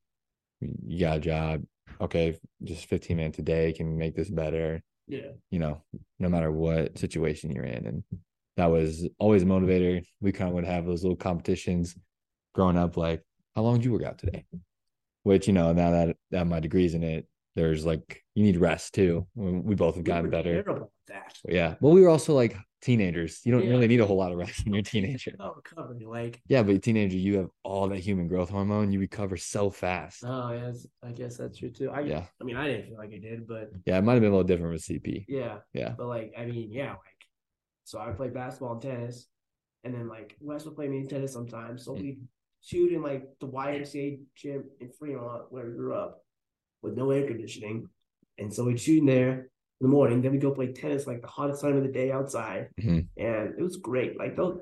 [0.60, 1.62] You got a job.
[2.00, 5.82] Okay, just 15 minutes a day can make this better, yeah, you know,
[6.18, 7.86] no matter what situation you're in.
[7.86, 8.04] And
[8.56, 10.02] that was always a motivator.
[10.20, 11.94] We kind of would have those little competitions
[12.54, 13.22] growing up, like,
[13.54, 14.46] how long did you work out today?
[15.22, 18.94] Which, you know, now that have my degrees in it, there's like, you need rest
[18.94, 19.26] too.
[19.34, 20.62] We we both have gotten were better.
[20.62, 21.38] terrible at that.
[21.48, 21.74] Yeah.
[21.80, 23.40] Well, we were also like teenagers.
[23.44, 23.70] You don't Yeah.
[23.70, 25.32] really need a whole lot of rest when you're a teenager.
[25.34, 28.92] About recovery, like Yeah, but teenager, you have all that human growth hormone.
[28.92, 30.22] You recover so fast.
[30.24, 31.90] oh yes, I guess that's true too.
[31.90, 32.26] I Yeah.
[32.40, 34.36] I mean, I didn't feel like I did, but Yeah, it might have been a
[34.36, 35.24] little different with CP.
[35.28, 35.94] yeah, Yeah.
[35.96, 37.20] but like I mean, yeah, like
[37.84, 39.26] so I would play basketball and tennis,
[39.84, 41.84] and then like Wes would play me in tennis sometimes.
[41.84, 42.00] So Mm.
[42.02, 42.18] we
[42.60, 46.24] shoot in like the YMCA gym in Fremont where we grew up,
[46.82, 47.88] with no air conditioning,
[48.38, 49.32] and so we'd shoot in there
[49.80, 50.22] in the morning.
[50.22, 53.06] Then we'd go play tennis like the hottest time of the day outside, Mhm.
[53.16, 54.18] and it was great.
[54.18, 54.60] Like those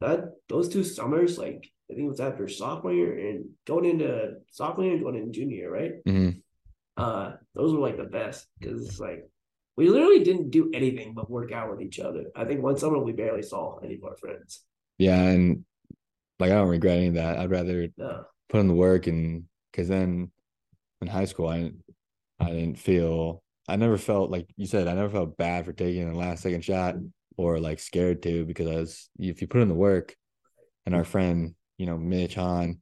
[0.00, 4.36] that those two summers, like I think it was after sophomore year and going into
[4.50, 5.92] sophomore year and going into junior year, right?
[6.06, 6.30] hmm
[6.96, 9.24] uh those were like the best because it's like
[9.76, 12.24] we literally didn't do anything but work out with each other.
[12.34, 14.64] I think one summer we barely saw any of our friends.
[14.98, 15.64] Yeah, and
[16.40, 17.38] like I don't regret any of that.
[17.38, 18.24] I'd rather No.
[18.48, 20.32] put in the work and because then
[21.00, 21.82] in high school I didn't
[22.40, 26.08] I didn't feel I never felt like you said I never felt bad for taking
[26.08, 26.96] a last second shot
[27.36, 30.14] or like scared to because I was if you put in the work
[30.86, 32.80] and our friend you know Mitch Hahn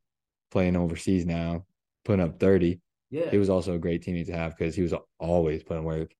[0.50, 1.64] playing overseas now
[2.04, 3.30] putting up 30 Yeah.
[3.30, 6.12] he was also a great teammate to have because he was always putting work.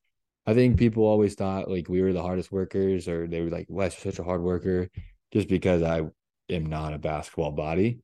[0.48, 3.66] I think people always thought like we were the hardest workers, or they were like,
[3.68, 4.88] "Wes, you're such a hard worker,"
[5.32, 6.02] just because I
[6.48, 7.98] am not a basketball body.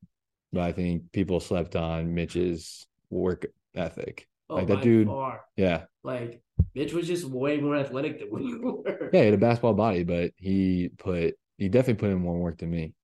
[0.52, 4.28] But I think people slept on Mitch's work ethic.
[4.50, 5.42] oh, like that dude- far.
[5.56, 6.42] Yeah, Like
[6.74, 9.10] Mitch was just way more athletic than we were.
[9.12, 12.58] yeah, he had a basketball body, but he put he definitely put in more work
[12.58, 12.94] than me.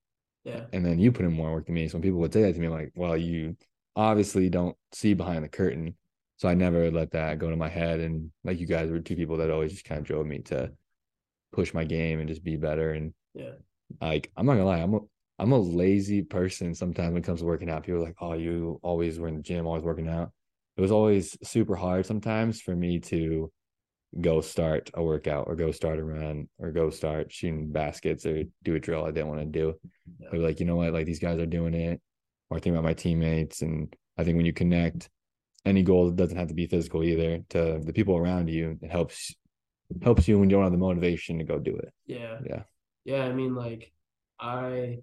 [0.45, 0.65] Yeah.
[0.73, 1.89] and then you put in more work than me.
[1.89, 3.55] So when people would say that to me, I'm like, well, you
[3.97, 5.95] obviously don't see behind the curtain.
[6.39, 8.01] So I never let that go to my head.
[8.01, 10.73] And like you guys were two people that always just kind of drove me to
[11.53, 12.93] push my game and just be better.
[12.93, 13.53] And Yeah.
[14.01, 15.01] like I'm not gonna lie, I'm a
[15.39, 17.85] I'm a lazy person sometimes when it comes to working out.
[17.85, 20.33] People are like, oh, you always were in the gym, always working out.
[20.79, 23.51] It was always super hard sometimes for me to
[24.21, 28.45] go start a workout or go start a run or go start shooting baskets or
[28.63, 29.75] do a drill I didn't want to do.
[30.21, 30.29] Yeah.
[30.29, 32.01] I'd be like, you know what, like these guys are doing it.
[32.49, 33.61] Or I think about my teammates.
[33.61, 35.11] And I think when you connect
[35.67, 38.91] any goal, it doesn't have to be physical either, to the people around you, it
[38.91, 39.35] helps
[40.03, 41.93] helps you when you don't have the motivation to go do it.
[42.07, 42.39] Yeah.
[42.47, 42.63] Yeah.
[43.05, 43.25] Yeah.
[43.25, 43.93] I mean, like,
[44.39, 44.99] I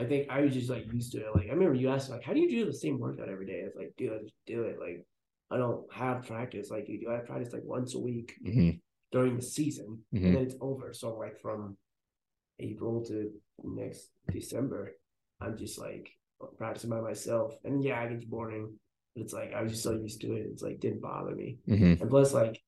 [0.00, 1.34] I think I was just like used to it.
[1.34, 3.60] Like I remember you asked like, how do you do the same workout every day?
[3.66, 4.78] It's like, dude, I just do it.
[4.80, 5.04] Like
[5.50, 7.10] I don't have practice like you do.
[7.10, 8.70] I have practice like once a week hmm
[9.12, 10.24] during the season, Mhm.
[10.24, 10.92] and then it's over.
[10.94, 11.76] So like from
[12.60, 13.30] April to
[13.64, 14.92] next December,
[15.40, 16.08] I'm just like
[16.56, 17.54] practicing by myself.
[17.64, 18.72] And yeah, it gets boring,
[19.14, 20.46] but it's like I was just so used to it.
[20.50, 21.58] It's like didn't bother me.
[21.66, 22.58] hmm And plus, like,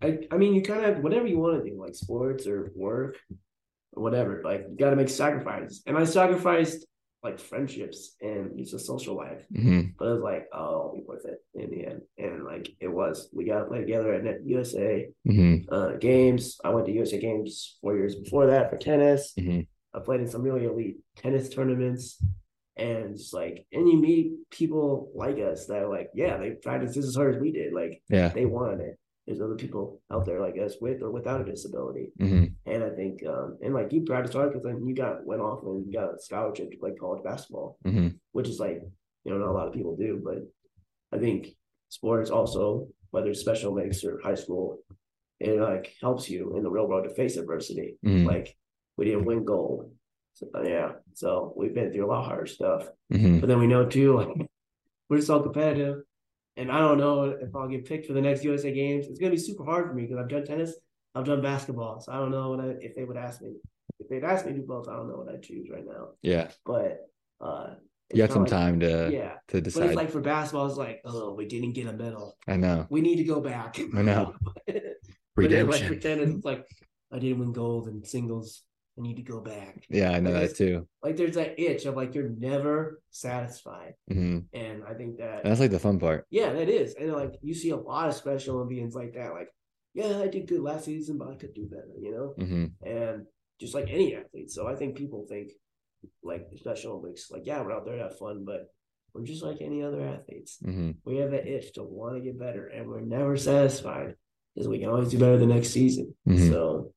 [0.00, 3.16] I I mean, you kind of whatever you want to do, like sports or work
[3.16, 3.36] or
[3.92, 4.42] whatever.
[4.44, 5.82] Like, you got to make sacrifices.
[5.86, 6.86] And I sacrificed
[7.22, 9.44] like friendships and just a social life.
[9.54, 12.00] hmm But it was like, oh, be worth it in the end.
[12.18, 13.28] And like, it was.
[13.32, 16.58] We got to play together at Net USA hmm uh, games.
[16.64, 19.32] I went to USA games four years before that for tennis.
[19.38, 19.60] hmm
[19.94, 22.20] I played in some really elite tennis tournaments.
[22.78, 26.94] And just like, and you meet people like us that are like, yeah, they practiced
[26.94, 27.74] just as hard as we did.
[27.74, 28.30] Like, Yeah.
[28.30, 28.98] they wanted it.
[29.26, 32.10] There's other people out there like us with or without a disability.
[32.18, 35.40] hmm And I think, um, and like you practiced hard because then you got went
[35.40, 38.80] off and you got a scholarship to play college basketball, hmm which is like,
[39.24, 40.20] you know, not a lot of people do.
[40.24, 40.38] But
[41.16, 41.48] I think
[41.88, 44.78] sports also, whether it's special mix or high school,
[45.38, 47.96] it like helps you in the real world to face adversity.
[48.02, 48.56] hmm Like
[48.96, 49.92] we didn't win gold.
[50.34, 50.92] So, yeah.
[51.14, 52.88] So we've been through a lot of hard stuff.
[53.12, 54.50] hmm But then we know too, like
[55.08, 55.98] we're so competitive.
[56.56, 59.06] And I don't know if I'll get picked for the next USA games.
[59.08, 60.74] It's gonna be super hard for me because I've done tennis,
[61.14, 62.00] I've done basketball.
[62.00, 63.54] So I don't know what I, if they would ask me.
[63.98, 66.08] If they'd ask me to do both, I don't know what I'd choose right now.
[66.22, 66.50] Yeah.
[66.66, 66.98] But
[67.40, 67.74] uh
[68.12, 69.34] You got some like- time to yeah.
[69.48, 69.94] to But it's decide.
[69.94, 72.36] like for basketball, it's like, oh, we didn't get a medal.
[72.46, 72.86] I know.
[72.90, 73.78] We need to go back.
[73.96, 74.34] I know.
[74.66, 74.92] but then like
[75.34, 76.00] for Redemption.
[76.00, 76.66] tennis, it's like
[77.10, 78.62] I didn't win gold in singles
[78.98, 79.84] I need to go back.
[79.88, 80.86] Yeah, I know that too.
[81.02, 83.94] Like there's that itch of like you're never satisfied.
[84.10, 86.26] hmm And I think that And that's like the fun part.
[86.30, 86.94] yeah, that is.
[86.94, 89.48] And like you see a lot of special Olympians like that, like,
[89.94, 92.34] yeah, I did good last season, but I could do better, you know?
[92.44, 93.26] hmm And
[93.60, 94.50] just like any athlete.
[94.50, 95.52] So I think people think
[96.22, 98.68] like Special Olympics, like, yeah, we're out there to have fun, but
[99.14, 100.58] we're just like any other athletes.
[100.62, 104.16] hmm We have that itch to want to get better, and we're never satisfied
[104.54, 106.14] because we can always do better the next season.
[106.28, 106.50] Mhm.
[106.50, 106.92] So,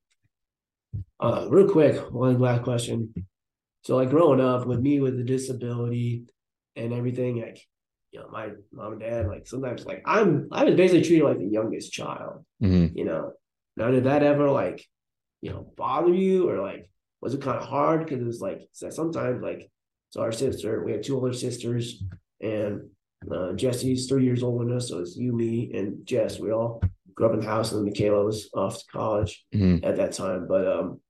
[1.19, 3.13] uh, real quick, one last question.
[3.83, 6.25] So, like growing up with me with the disability
[6.75, 7.59] and everything, like,
[8.11, 11.37] you know, my mom and dad, like sometimes, like I'm, I was basically treated like
[11.37, 12.45] the youngest child.
[12.59, 13.33] hmm You know,
[13.77, 14.85] now did that ever like,
[15.41, 16.89] you know, bother you or like
[17.21, 19.69] was it kind of hard because it was like sometimes like
[20.11, 22.01] so our sister, we had two older sisters,
[22.39, 22.89] and
[23.29, 26.39] uh, Jesse's three years older than us, so it's you, me, and Jess.
[26.39, 26.81] We all
[27.15, 30.47] grew up in the house, and Michaela was off to college hmm at that time.
[30.47, 31.01] But um,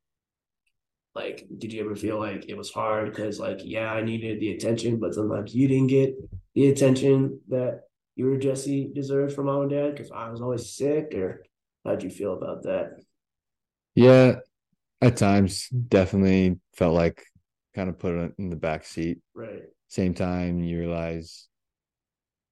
[1.16, 4.52] like, did you ever feel like it was hard because like, yeah, I needed the
[4.52, 6.14] attention, but sometimes you didn't get
[6.54, 7.84] the attention that
[8.16, 11.44] you or Jesse deserved from mom and dad because I was always sick, or
[11.86, 13.00] how'd you feel about that?
[13.94, 14.36] Yeah,
[15.02, 17.26] at times definitely felt like
[17.74, 19.20] kind of put it in the back seat.
[19.34, 19.64] Right.
[19.88, 21.48] Same time, you realize,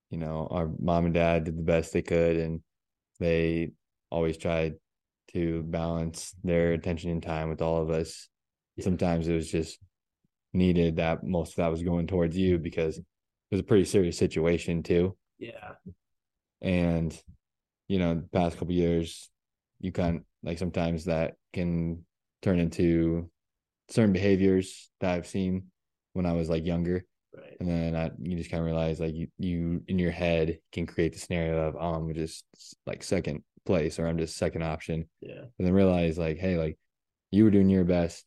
[0.10, 2.62] you know, our mom and dad did the best they could, and
[3.20, 3.72] they
[4.10, 4.76] always tried
[5.34, 8.30] to balance their attention and time with all of us.
[8.80, 9.80] Sometimes it was just
[10.54, 13.06] needed that most of that was going towards you because it
[13.52, 15.16] was a pretty serious situation too.
[15.40, 15.74] Yeah.
[16.62, 17.18] and
[17.88, 19.30] you know the past couple years
[19.82, 22.06] you can like sometimes that can
[22.42, 23.30] turn into
[23.90, 25.66] certain behaviors that i've seen
[26.14, 27.04] when i was like younger
[27.36, 27.58] Right.
[27.60, 30.86] and then I, you just kind of realize like you, you in your head can
[30.86, 32.46] create the scenario of oh, i'm just
[32.86, 35.42] like second place or i'm just second option Yeah.
[35.58, 36.78] and then realize like hey like
[37.32, 38.24] you were doing your best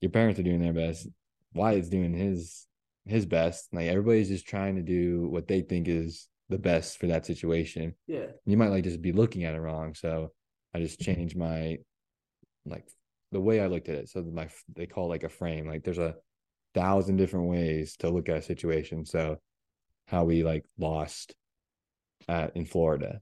[0.00, 1.08] your parents are doing their best.
[1.54, 2.66] Wyatt's doing his
[3.06, 3.68] his best.
[3.72, 7.94] Like everybody's just trying to do what they think is the best for that situation.
[8.06, 8.26] Yeah.
[8.44, 9.94] you might like just be looking at it wrong.
[9.94, 10.32] So
[10.74, 11.78] i just changed my
[12.64, 12.86] like
[13.32, 14.08] the way i looked at it.
[14.08, 15.66] So my they call it like a frame.
[15.66, 16.16] Like there's a
[16.74, 19.04] thousand different ways to look at a situation.
[19.04, 19.38] So
[20.06, 21.34] how we like lost
[22.28, 23.20] at in florida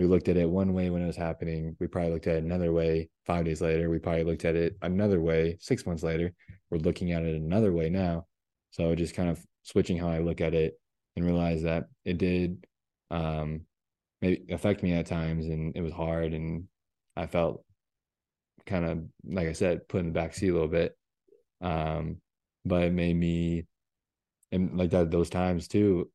[0.00, 1.76] we looked at it one way when it was happening.
[1.78, 3.90] We probably looked at it another way five days later.
[3.90, 6.32] We probably looked at it another way six months later.
[6.70, 8.26] We're looking at it another way now.
[8.70, 10.80] So just kind of switching how i look at it
[11.16, 12.66] and realize that it did
[13.10, 13.60] um
[14.22, 16.64] maybe affect me at times and it was hard and
[17.14, 17.62] I felt
[18.64, 20.96] kind of like I said, put in the back seat a little bit.
[21.60, 22.22] Um,
[22.64, 23.66] but it made me
[24.50, 26.10] and like that those times too,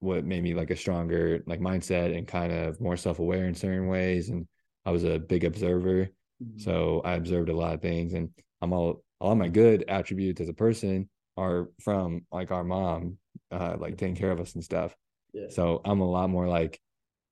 [0.00, 3.88] what made me like a stronger like mindset and kind of more self-aware in certain
[3.88, 4.28] ways.
[4.28, 4.46] And
[4.84, 6.10] I was a big observer.
[6.56, 8.30] So I observed a lot of things and
[8.60, 13.18] I'm all all my good attributes as a person are from like our mom,
[13.50, 14.94] uh, like taking care of us and stuff.
[15.32, 15.48] Yeah.
[15.48, 16.80] So I'm a lot more like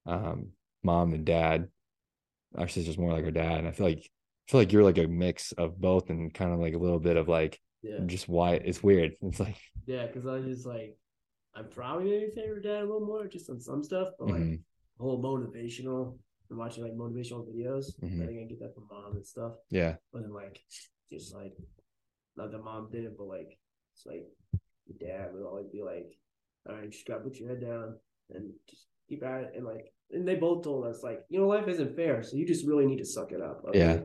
[0.07, 0.51] um
[0.83, 1.69] mom than dad.
[2.57, 3.59] Our sister's more like her dad.
[3.59, 6.53] And I feel like I feel like you're like a mix of both and kind
[6.53, 7.99] of like a little bit of like yeah.
[8.07, 9.13] just why it's weird.
[9.23, 9.57] It's like
[9.87, 10.07] Yeah.
[10.07, 10.97] Because I was just like,
[11.55, 14.61] I'm probably maybe favorite dad a little more just on some stuff, but like mhm,
[14.99, 16.17] whole motivational
[16.51, 17.87] and watching like motivational videos.
[18.01, 18.23] Mhm.
[18.23, 19.53] I think I get that from mom and stuff.
[19.71, 19.97] yeah.
[20.13, 20.61] But then like
[21.11, 21.55] just like
[22.37, 23.59] not that mom did it, but like
[23.95, 24.27] it's like
[25.01, 26.19] dad would always be like,
[26.69, 27.97] All right, just gotta put your head down
[28.35, 31.47] and just keep at it and like and they both told us like, you know,
[31.49, 33.63] life isn't fair, so you just really need to suck it up.
[33.69, 33.79] okay?
[33.79, 34.01] Yeah.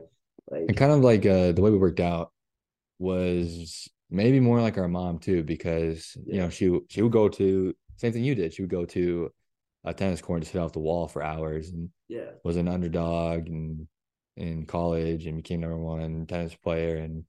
[0.50, 2.32] Like And kind of like uh the way we worked out
[2.98, 7.74] was maybe more like our mom too, because you know, she she would go to
[7.96, 8.54] same thing you did.
[8.54, 9.30] She would go to
[9.84, 13.46] a tennis court and sit off the wall for hours and yeah, was an underdog
[13.48, 13.86] and
[14.36, 17.24] in college and became number one tennis player and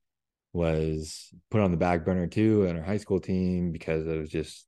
[0.54, 4.30] was put on the back burner too in our high school team because it was
[4.30, 4.68] just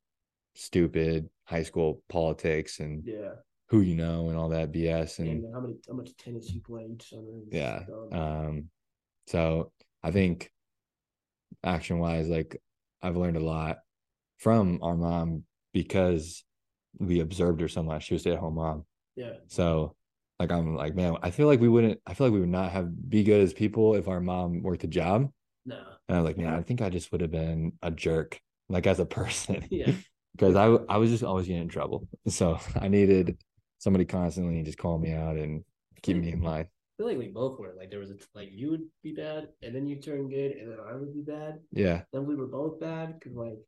[0.54, 3.30] stupid high school politics and yeah.
[3.68, 6.60] who you know and all that BS and And how many how much tennis you
[6.60, 7.02] played.
[7.50, 7.82] yeah
[8.12, 8.68] um
[9.26, 9.72] so
[10.02, 10.50] i think
[11.64, 12.56] action wise like
[13.02, 13.78] i've learned a lot
[14.38, 16.44] from our mom because
[16.98, 18.04] we observed her so much.
[18.04, 18.84] She was a stay at home mom.
[19.16, 19.94] Yeah, so
[20.38, 22.72] like i'm like man i feel like we wouldn't i feel like we would not
[22.72, 25.30] have be good as people if our mom worked a job.
[25.66, 28.86] No, and i'm like man i think i just would have been a jerk like
[28.86, 29.66] as a person.
[29.70, 29.92] Yeah,
[30.34, 32.08] because I I was just always getting in trouble.
[32.26, 33.38] So i needed
[33.78, 35.62] somebody constantly just call me out and
[36.02, 36.66] keep me in line
[37.02, 39.74] feel like we both were like there was a like you would be bad and
[39.74, 42.78] then you turn good and then I would be bad yeah then we were both
[42.78, 43.58] bad because like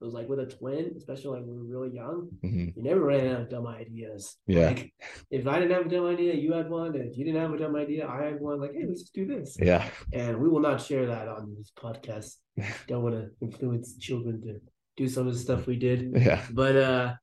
[0.00, 2.82] it was like with a twin, especially like when we were really young, hmm you
[2.82, 4.36] never ran out of dumb ideas.
[4.48, 4.66] Yeah.
[4.66, 4.92] Like
[5.30, 6.96] if I didn't have a dumb idea, you had one.
[6.96, 8.60] And if you didn't have a dumb idea, I had one.
[8.60, 9.56] Like, hey, let's just do this.
[9.60, 9.88] Yeah.
[10.12, 12.34] And we will not share that on this podcast.
[12.88, 14.60] Don't want to influence children to
[14.96, 16.12] do some of the stuff we did.
[16.16, 16.44] Yeah.
[16.50, 17.14] But uh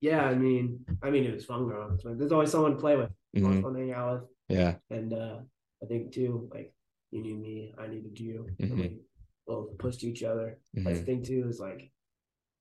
[0.00, 2.18] yeah, I mean, I mean it was fun growing up.
[2.18, 4.30] There's always someone to play with, hmm fun to hang out with.
[4.48, 4.76] Yeah.
[4.90, 5.38] And uh
[5.82, 6.72] I think too, like
[7.10, 8.46] you knew me, I needed you.
[8.60, 8.70] Mhm.
[8.70, 8.98] And we
[9.46, 10.58] both pushed each other.
[10.76, 11.04] I Mhm.
[11.04, 11.90] think too is like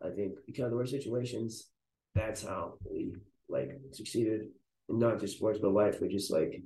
[0.01, 1.69] I think because of our situations,
[2.13, 3.13] that's how we
[3.49, 4.49] like succeeded
[4.89, 6.01] in not just sports but life.
[6.01, 6.61] We just like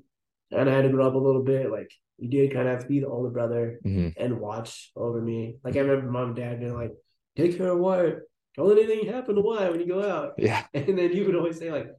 [0.52, 1.70] kind of had to grow up a little bit.
[1.72, 5.22] Like you did kind of have to be the older brother hmm and watch over
[5.22, 5.58] me.
[5.64, 6.92] Like I remember mom and dad being like,
[7.36, 8.20] "Take care of Wyatt.
[8.56, 10.66] Don't let anything happen to Wyatt when you go out." Yeah.
[10.74, 11.90] And then you would always say like,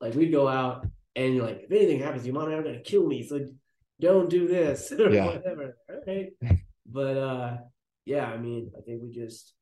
[0.00, 0.86] like we'd go out
[1.16, 3.26] and you're like, if anything happens, your mom and gonna kill me.
[3.26, 3.40] So
[4.00, 5.26] don't do this or Yeah.
[5.26, 5.76] whatever.
[5.88, 6.32] All right.
[6.92, 7.56] But uh
[8.04, 9.54] yeah, I mean, I think we just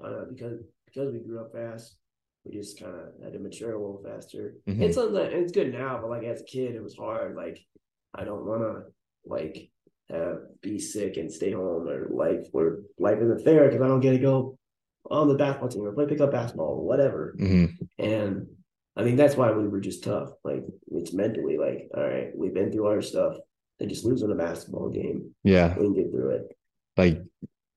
[0.00, 1.96] I know, because because we grew up fast,
[2.44, 4.54] we just kind of had to mature a little faster.
[4.68, 4.82] Mhm.
[4.82, 7.34] It's something that it's good now, but like as a kid, it was hard.
[7.36, 7.58] Like
[8.14, 8.92] I don't want to
[9.24, 9.70] like
[10.10, 14.00] have be sick and stay home or life or life isn't fair because I don't
[14.00, 14.56] get to go
[15.10, 17.34] on the basketball team or play pickup basketball or whatever.
[17.36, 17.66] hmm
[17.98, 18.46] And
[18.98, 20.30] I think that's why we were just tough.
[20.42, 23.36] Like it's mentally like, all right, we've been through our stuff.
[23.78, 25.34] They just losing a basketball game.
[25.44, 25.68] Yeah.
[25.78, 26.58] We can get through it.
[26.96, 27.22] Like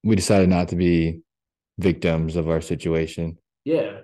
[0.03, 1.21] we decided not to be
[1.77, 3.37] victims of our situation.
[3.65, 3.99] Yeah.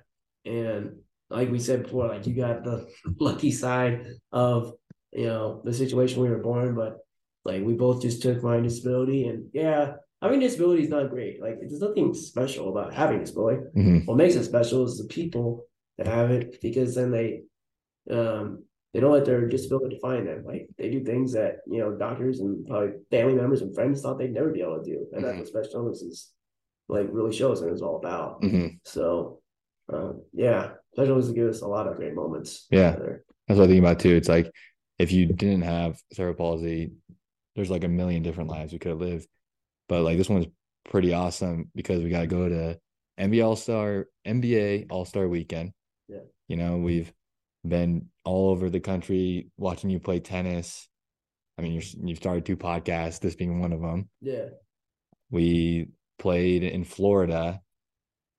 [0.46, 0.98] And
[1.32, 2.88] like we said before, like you got the
[3.20, 4.74] lucky side of,
[5.12, 7.00] you know, the situation we were born, but
[7.44, 11.42] like we both just took my disability and yeah, having disability is not great.
[11.42, 13.64] Like there's nothing special about having disability.
[13.74, 15.66] hmm What makes it special is the people
[15.98, 17.44] that have it because then they
[18.10, 18.64] um
[18.94, 20.44] they don't let their disability define them.
[20.46, 24.18] Like they do things that, you know, doctors and probably family members and friends thought
[24.18, 25.06] they'd never be able to do.
[25.14, 26.32] And that's what Special Olympics is
[26.88, 28.44] like really shows and is all about.
[28.44, 29.42] hmm So,
[29.92, 32.66] um, yeah, Special Olympics gives us a lot of great moments.
[32.72, 32.94] Yeah.
[32.94, 33.26] together.
[33.48, 34.16] That's what I think about too.
[34.16, 34.52] It's like
[34.98, 36.92] if you didn't have cerebral palsy,
[37.56, 39.28] there's like a million different lives we could have lived.
[39.90, 40.48] But like this one's
[40.90, 42.80] pretty awesome because we got to go to
[43.18, 45.74] NBA All Star, NBA All Star Weekend.
[46.08, 46.20] Yeah.
[46.48, 47.12] You know, we've
[47.68, 50.88] been all over the country watching you play tennis.
[51.58, 54.10] I mean, you're, you've started two podcasts, this being one of them.
[54.22, 54.46] Yeah.
[55.30, 55.90] We
[56.20, 57.62] played in Florida,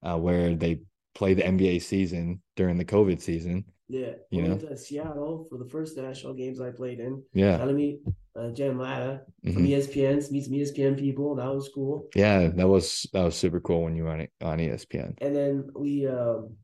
[0.03, 0.81] uh, where they
[1.15, 3.65] play the NBA season during the COVID season.
[3.89, 4.13] Yeah.
[4.31, 4.49] You know?
[4.51, 7.23] went to Seattle for the first national games I played in.
[7.33, 7.59] Yeah.
[7.59, 8.01] Got to meet
[8.37, 9.69] uh, Jen Lada from Mhm.
[9.71, 11.35] ESPN, meet some ESPN people.
[11.35, 12.09] That was cool.
[12.15, 15.15] Yeah, that was that was super cool when you were on on ESPN.
[15.21, 16.57] And then we um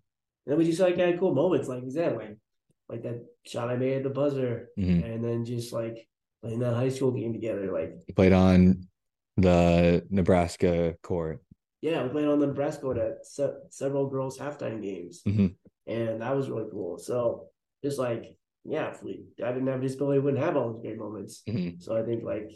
[0.47, 2.37] then we just like had cool moments like exactly like
[2.89, 5.05] like that shot I made at the buzzer Mhm.
[5.15, 6.07] and then just like
[6.43, 7.73] playing that high school game together.
[7.73, 8.87] Like Played on
[9.39, 11.43] the Nebraska court.
[11.81, 15.23] yeah, we played on the Nebraska court at se- several girls halftime games.
[15.27, 15.55] Mhm.
[15.87, 16.99] And that was really cool.
[16.99, 17.49] So
[17.83, 20.81] just like yeah, if we I didn't have a disability, we wouldn't have all those
[20.83, 21.43] great moments.
[21.49, 21.83] Mhm.
[21.83, 22.51] So I think like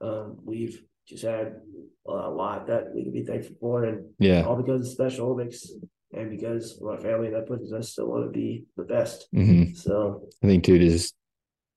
[0.00, 1.60] um we've just had
[2.06, 4.44] a lot that we can be thankful for and Yeah.
[4.46, 5.70] all because of Special Olympics
[6.12, 9.28] and because of our family that pushes us to want to be the best.
[9.32, 11.14] hmm So I think too, just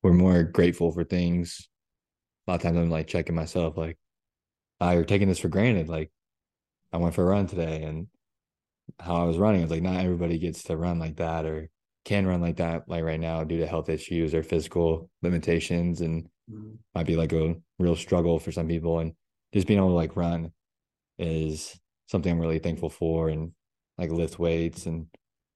[0.04, 1.68] we're more grateful for things.
[2.48, 3.98] A lot of times I'm like checking myself, like,
[4.80, 5.90] ah, you're taking this for granted.
[5.90, 6.12] Like,
[6.92, 8.08] I went for a run today, and
[9.00, 11.70] how I was running, it's like not everybody gets to run like that or
[12.04, 16.28] can run like that, like right now, due to health issues or physical limitations, and
[16.52, 19.00] mm, might be like a real struggle for some people.
[19.00, 19.14] And
[19.54, 20.52] just being able to like run
[21.20, 23.52] is something I'm really thankful for, and
[24.02, 25.06] like lift weights, and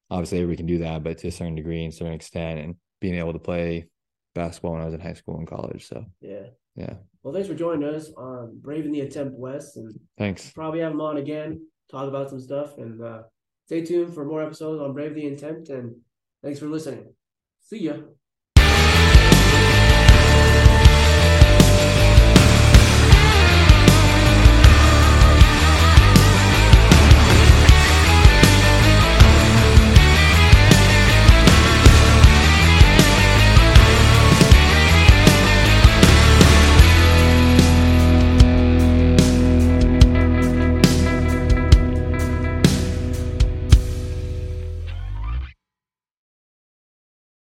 [0.09, 3.15] obviously everybody can do that, but to a certain degree and certain extent, and being
[3.15, 3.87] able to play
[4.33, 5.87] basketball when I was in high school and college.
[5.87, 6.47] So yeah.
[6.75, 6.93] yeah,
[7.23, 10.51] Well, thanks for joining us on Brave in the Attempt Wes, and thanks.
[10.51, 13.23] probably have him on again, talk about some stuff, and uh,
[13.65, 15.69] stay tuned for more episodes on Brave the Attempt.
[15.69, 15.95] And
[16.43, 17.13] thanks for listening.
[17.61, 17.97] See ya.